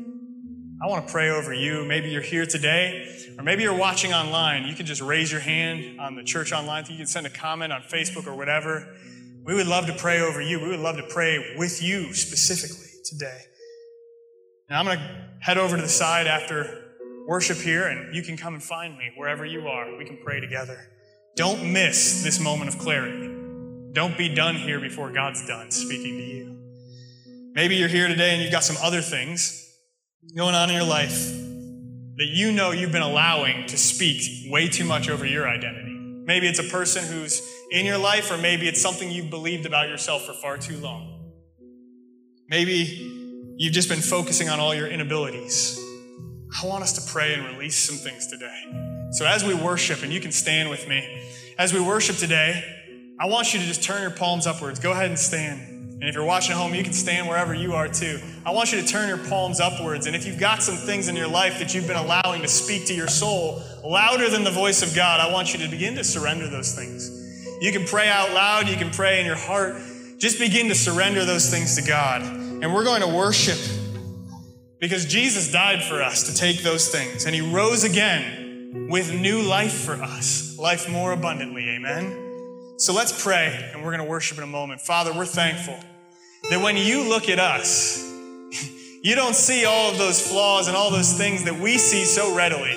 I 0.83 0.87
want 0.87 1.07
to 1.07 1.11
pray 1.13 1.31
over 1.31 1.55
you. 1.55 1.87
Maybe 1.87 2.11
you're 2.11 2.21
here 2.21 2.45
today, 2.45 3.09
or 3.39 3.45
maybe 3.45 3.63
you're 3.63 3.75
watching 3.75 4.13
online. 4.13 4.67
You 4.67 4.75
can 4.75 4.85
just 4.85 5.01
raise 5.01 5.33
your 5.33 5.41
hand 5.41 5.99
on 5.99 6.17
the 6.17 6.23
church 6.23 6.53
online. 6.53 6.85
You 6.91 6.99
can 6.99 7.07
send 7.07 7.27
a 7.27 7.31
comment 7.31 7.73
on 7.73 7.81
Facebook 7.81 8.27
or 8.27 8.35
whatever. 8.35 8.95
We 9.43 9.55
would 9.55 9.67
love 9.67 9.87
to 9.87 9.95
pray 9.95 10.21
over 10.21 10.43
you. 10.43 10.61
We 10.61 10.69
would 10.69 10.81
love 10.81 10.99
to 10.99 11.03
pray 11.05 11.55
with 11.57 11.83
you 11.83 12.13
specifically 12.13 12.88
today. 13.09 13.41
And 14.69 14.79
I'm 14.79 14.85
going 14.85 14.99
to 14.99 15.29
head 15.41 15.59
over 15.59 15.77
to 15.77 15.83
the 15.83 15.89
side 15.89 16.27
after 16.27 16.85
worship 17.27 17.59
here, 17.59 17.87
and 17.89 18.15
you 18.15 18.23
can 18.23 18.37
come 18.37 18.55
and 18.55 18.63
find 18.63 18.97
me 18.97 19.11
wherever 19.17 19.45
you 19.45 19.67
are. 19.69 19.97
We 19.97 20.05
can 20.05 20.19
pray 20.25 20.41
together. 20.41 20.79
Don't 21.37 21.73
miss 21.73 22.23
this 22.23 22.41
moment 22.41 22.75
of 22.75 22.79
clarity. 22.79 23.35
Don't 23.93 24.17
be 24.19 24.35
done 24.35 24.55
here 24.55 24.81
before 24.81 25.13
God's 25.13 25.47
done 25.47 25.71
speaking 25.71 26.17
to 26.17 26.25
you. 26.25 26.59
Maybe 27.55 27.77
you're 27.77 27.89
here 27.89 28.09
today 28.09 28.35
and 28.35 28.43
you've 28.43 28.53
got 28.53 28.65
some 28.65 28.77
other 28.83 29.01
things 29.01 29.65
going 30.37 30.55
on 30.55 30.69
in 30.71 30.77
your 30.77 30.85
life 30.85 31.33
that 32.19 32.27
you 32.27 32.53
know 32.53 32.73
you've 32.73 32.93
been 32.93 33.03
allowing 33.03 33.67
to 33.67 33.79
speak 33.79 34.51
way 34.51 34.69
too 34.69 34.85
much 34.85 35.09
over 35.09 35.25
your 35.25 35.49
identity. 35.49 35.95
Maybe 36.25 36.47
it's 36.47 36.59
a 36.59 36.65
person 36.65 37.05
who's 37.05 37.41
in 37.71 37.87
your 37.87 37.99
life, 37.99 38.31
or 38.31 38.39
maybe 38.39 38.69
it's 38.69 38.83
something 38.83 39.11
you've 39.11 39.31
believed 39.31 39.67
about 39.67 39.89
yourself 39.89 40.27
for 40.27 40.33
far 40.35 40.59
too 40.59 40.77
long. 40.79 41.18
Maybe 42.51 43.53
you've 43.57 43.75
just 43.75 43.91
been 43.91 44.01
focusing 44.01 44.49
on 44.49 44.59
all 44.59 44.75
your 44.75 44.87
inabilities. 44.87 45.79
I 46.63 46.67
want 46.67 46.83
us 46.83 46.93
to 46.95 47.13
pray 47.13 47.35
and 47.35 47.45
release 47.45 47.77
some 47.77 47.97
things 47.97 48.27
today. 48.27 49.09
So, 49.11 49.27
as 49.27 49.45
we 49.45 49.53
worship, 49.53 50.03
and 50.03 50.11
you 50.11 50.21
can 50.21 50.33
stand 50.33 50.71
with 50.71 50.89
me, 50.89 51.07
as 51.59 51.75
we 51.75 51.81
worship 51.81 52.17
today, 52.17 52.65
I 53.21 53.27
want 53.27 53.53
you 53.53 53.61
to 53.61 53.67
just 53.67 53.83
turn 53.83 54.01
your 54.01 54.13
palms 54.13 54.47
upwards. 54.47 54.81
Go 54.81 54.93
ahead 54.93 55.07
and 55.07 55.19
stand. 55.19 55.61
And 56.01 56.05
if 56.05 56.15
you're 56.15 56.25
watching 56.25 56.53
at 56.53 56.59
home, 56.59 56.75
you 56.75 56.85
can 56.85 56.93
stand 56.93 57.29
wherever 57.29 57.53
you 57.53 57.75
are 57.75 57.89
too. 57.89 58.21
I 58.47 58.53
want 58.53 58.73
you 58.73 58.81
to 58.81 58.87
turn 58.87 59.09
your 59.09 59.19
palms 59.29 59.61
upwards. 59.61 60.07
And 60.07 60.17
if 60.17 60.25
you've 60.25 60.39
got 60.39 60.63
some 60.63 60.77
things 60.77 61.09
in 61.09 61.17
your 61.17 61.27
life 61.27 61.59
that 61.59 61.75
you've 61.75 61.89
been 61.89 61.97
allowing 61.97 62.41
to 62.43 62.49
speak 62.49 62.87
to 62.87 62.95
your 62.95 63.09
soul 63.09 63.61
louder 63.85 64.31
than 64.31 64.45
the 64.45 64.51
voice 64.51 64.83
of 64.83 64.95
God, 64.95 65.21
I 65.21 65.33
want 65.33 65.53
you 65.53 65.59
to 65.65 65.69
begin 65.69 65.97
to 65.97 66.05
surrender 66.05 66.49
those 66.49 66.75
things. 66.75 67.11
You 67.61 67.73
can 67.73 67.85
pray 67.85 68.09
out 68.09 68.33
loud, 68.33 68.69
you 68.69 68.77
can 68.77 68.91
pray 68.91 69.19
in 69.21 69.27
your 69.27 69.37
heart. 69.37 69.83
Just 70.19 70.41
begin 70.41 70.67
to 70.69 70.75
surrender 70.75 71.25
those 71.25 71.49
things 71.49 71.77
to 71.77 71.83
God. 71.83 72.23
And 72.23 72.75
we're 72.75 72.83
going 72.83 73.03
to 73.03 73.09
worship 73.09 73.59
because 74.81 75.07
Jesus 75.07 75.53
died 75.53 75.81
for 75.81 76.03
us 76.03 76.25
to 76.25 76.35
take 76.35 76.63
those 76.63 76.89
things 76.89 77.25
and 77.25 77.35
he 77.35 77.41
rose 77.41 77.85
again 77.85 78.89
with 78.91 79.15
new 79.15 79.41
life 79.43 79.73
for 79.73 79.95
us, 79.95 80.59
life 80.59 80.91
more 80.91 81.13
abundantly. 81.13 81.69
Amen. 81.71 82.75
So 82.79 82.93
let's 82.93 83.23
pray 83.23 83.71
and 83.73 83.85
we're 83.85 83.93
going 83.93 84.05
to 84.05 84.11
worship 84.11 84.39
in 84.39 84.45
a 84.45 84.49
moment. 84.49 84.81
Father, 84.81 85.13
we're 85.13 85.25
thankful 85.25 85.79
that 86.51 86.61
when 86.61 86.77
you 86.77 87.09
look 87.09 87.29
at 87.29 87.39
us, 87.39 88.03
you 89.03 89.15
don't 89.15 89.37
see 89.37 89.67
all 89.67 89.93
of 89.93 89.99
those 89.99 90.21
flaws 90.21 90.67
and 90.67 90.77
all 90.77 90.91
those 90.91 91.13
things 91.13 91.45
that 91.45 91.61
we 91.61 91.79
see 91.79 92.05
so 92.05 92.35
readily. 92.35 92.77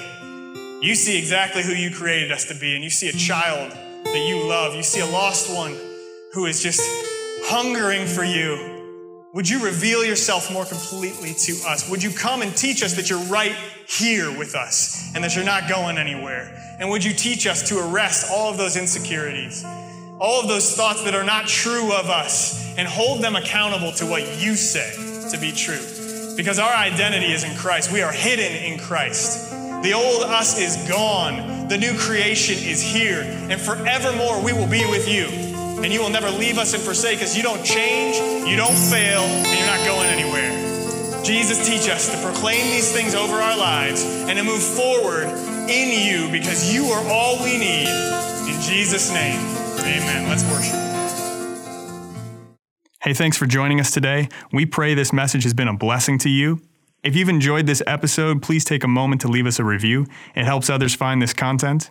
You 0.86 0.94
see 0.94 1.18
exactly 1.18 1.64
who 1.64 1.74
you 1.74 1.90
created 1.90 2.32
us 2.32 2.46
to 2.46 2.56
be, 2.56 2.76
and 2.76 2.84
you 2.84 2.90
see 2.90 3.10
a 3.10 3.14
child 3.14 3.72
that 4.04 4.28
you 4.28 4.48
love. 4.48 4.76
You 4.76 4.82
see 4.82 5.00
a 5.00 5.06
lost 5.06 5.56
one 5.56 5.78
who 6.34 6.46
is 6.46 6.64
just 6.64 6.82
hungering 7.44 8.06
for 8.06 8.24
you. 8.24 8.82
Would 9.34 9.48
you 9.48 9.64
reveal 9.64 10.04
yourself 10.04 10.52
more 10.52 10.66
completely 10.66 11.34
to 11.34 11.54
us? 11.66 11.90
Would 11.90 12.04
you 12.04 12.12
come 12.12 12.42
and 12.42 12.56
teach 12.56 12.84
us 12.84 12.96
that 12.96 13.10
you're 13.10 13.24
right 13.26 13.56
here 13.88 14.38
with 14.38 14.56
us 14.56 15.10
and 15.16 15.24
that 15.24 15.36
you're 15.36 15.46
not 15.46 15.70
going 15.70 15.98
anywhere? 15.98 16.54
And 16.80 16.90
would 16.90 17.04
you 17.04 17.14
teach 17.14 17.48
us 17.48 17.70
to 17.70 17.80
arrest 17.80 18.30
all 18.30 18.52
of 18.52 18.58
those 18.58 18.76
insecurities, 18.76 19.64
all 20.20 20.42
of 20.42 20.50
those 20.50 20.76
thoughts 20.76 21.04
that 21.06 21.16
are 21.16 21.24
not 21.24 21.48
true 21.48 21.94
of 21.94 22.10
us, 22.10 22.76
and 22.78 22.88
hold 22.88 23.22
them 23.22 23.36
accountable 23.36 23.94
to 23.94 24.06
what 24.06 24.22
you 24.42 24.56
say 24.56 24.92
to 25.32 25.40
be 25.40 25.54
true? 25.54 26.36
Because 26.36 26.60
our 26.60 26.74
identity 26.74 27.32
is 27.32 27.46
in 27.46 27.56
Christ. 27.56 27.92
We 27.92 28.02
are 28.02 28.12
hidden 28.12 28.52
in 28.52 28.80
Christ. 28.80 29.50
The 29.82 29.94
old 29.94 30.24
us 30.24 30.60
is 30.60 30.76
gone. 30.90 31.70
The 31.70 31.78
new 31.78 31.98
creation 31.98 32.56
is 32.56 32.82
here. 32.82 33.22
And 33.50 33.60
forevermore, 33.60 34.44
we 34.44 34.52
will 34.52 34.68
be 34.68 34.86
with 34.86 35.08
you 35.08 35.51
and 35.84 35.92
you 35.92 36.02
will 36.02 36.10
never 36.10 36.30
leave 36.30 36.58
us 36.58 36.74
and 36.74 36.82
forsake 36.82 37.22
us. 37.22 37.36
You 37.36 37.44
don't 37.44 37.64
change, 37.64 38.18
you 38.48 38.56
don't 38.56 38.76
fail, 38.76 39.22
and 39.22 39.58
you're 39.58 39.68
not 39.68 39.86
going 39.86 40.08
anywhere. 40.08 40.52
Jesus, 41.24 41.68
teach 41.68 41.90
us 41.90 42.12
to 42.12 42.18
proclaim 42.24 42.66
these 42.72 42.92
things 42.92 43.14
over 43.14 43.36
our 43.36 43.58
lives 43.58 44.04
and 44.06 44.38
to 44.38 44.44
move 44.44 44.62
forward 44.62 45.28
in 45.70 46.06
you 46.06 46.32
because 46.32 46.74
you 46.74 46.86
are 46.86 47.04
all 47.08 47.44
we 47.44 47.58
need. 47.58 47.88
In 47.88 48.60
Jesus' 48.62 49.12
name, 49.14 49.40
amen. 49.80 50.28
Let's 50.28 50.44
worship. 50.52 50.76
Hey, 53.04 53.14
thanks 53.14 53.38
for 53.38 53.48
joining 53.48 53.80
us 53.80 53.92
today. 53.92 54.30
We 54.52 54.66
pray 54.66 54.94
this 54.94 55.12
message 55.12 55.44
has 55.44 55.54
been 55.54 55.68
a 55.68 55.76
blessing 55.76 56.18
to 56.20 56.30
you. 56.30 56.62
If 57.04 57.16
you've 57.16 57.30
enjoyed 57.30 57.66
this 57.66 57.82
episode, 57.88 58.44
please 58.44 58.64
take 58.64 58.84
a 58.84 58.88
moment 58.88 59.22
to 59.22 59.28
leave 59.28 59.48
us 59.48 59.58
a 59.58 59.64
review. 59.64 60.06
It 60.36 60.46
helps 60.46 60.70
others 60.70 60.94
find 60.94 61.20
this 61.20 61.34
content. 61.34 61.90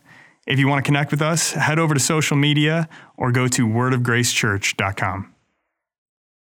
If 0.51 0.59
you 0.59 0.67
want 0.67 0.85
to 0.85 0.89
connect 0.89 1.13
with 1.13 1.23
us, 1.23 1.53
head 1.53 1.79
over 1.79 1.95
to 1.95 2.01
social 2.01 2.37
media 2.37 2.89
or 3.17 3.31
go 3.31 3.47
to 3.47 3.67
wordofgracechurch.com. 3.69 5.33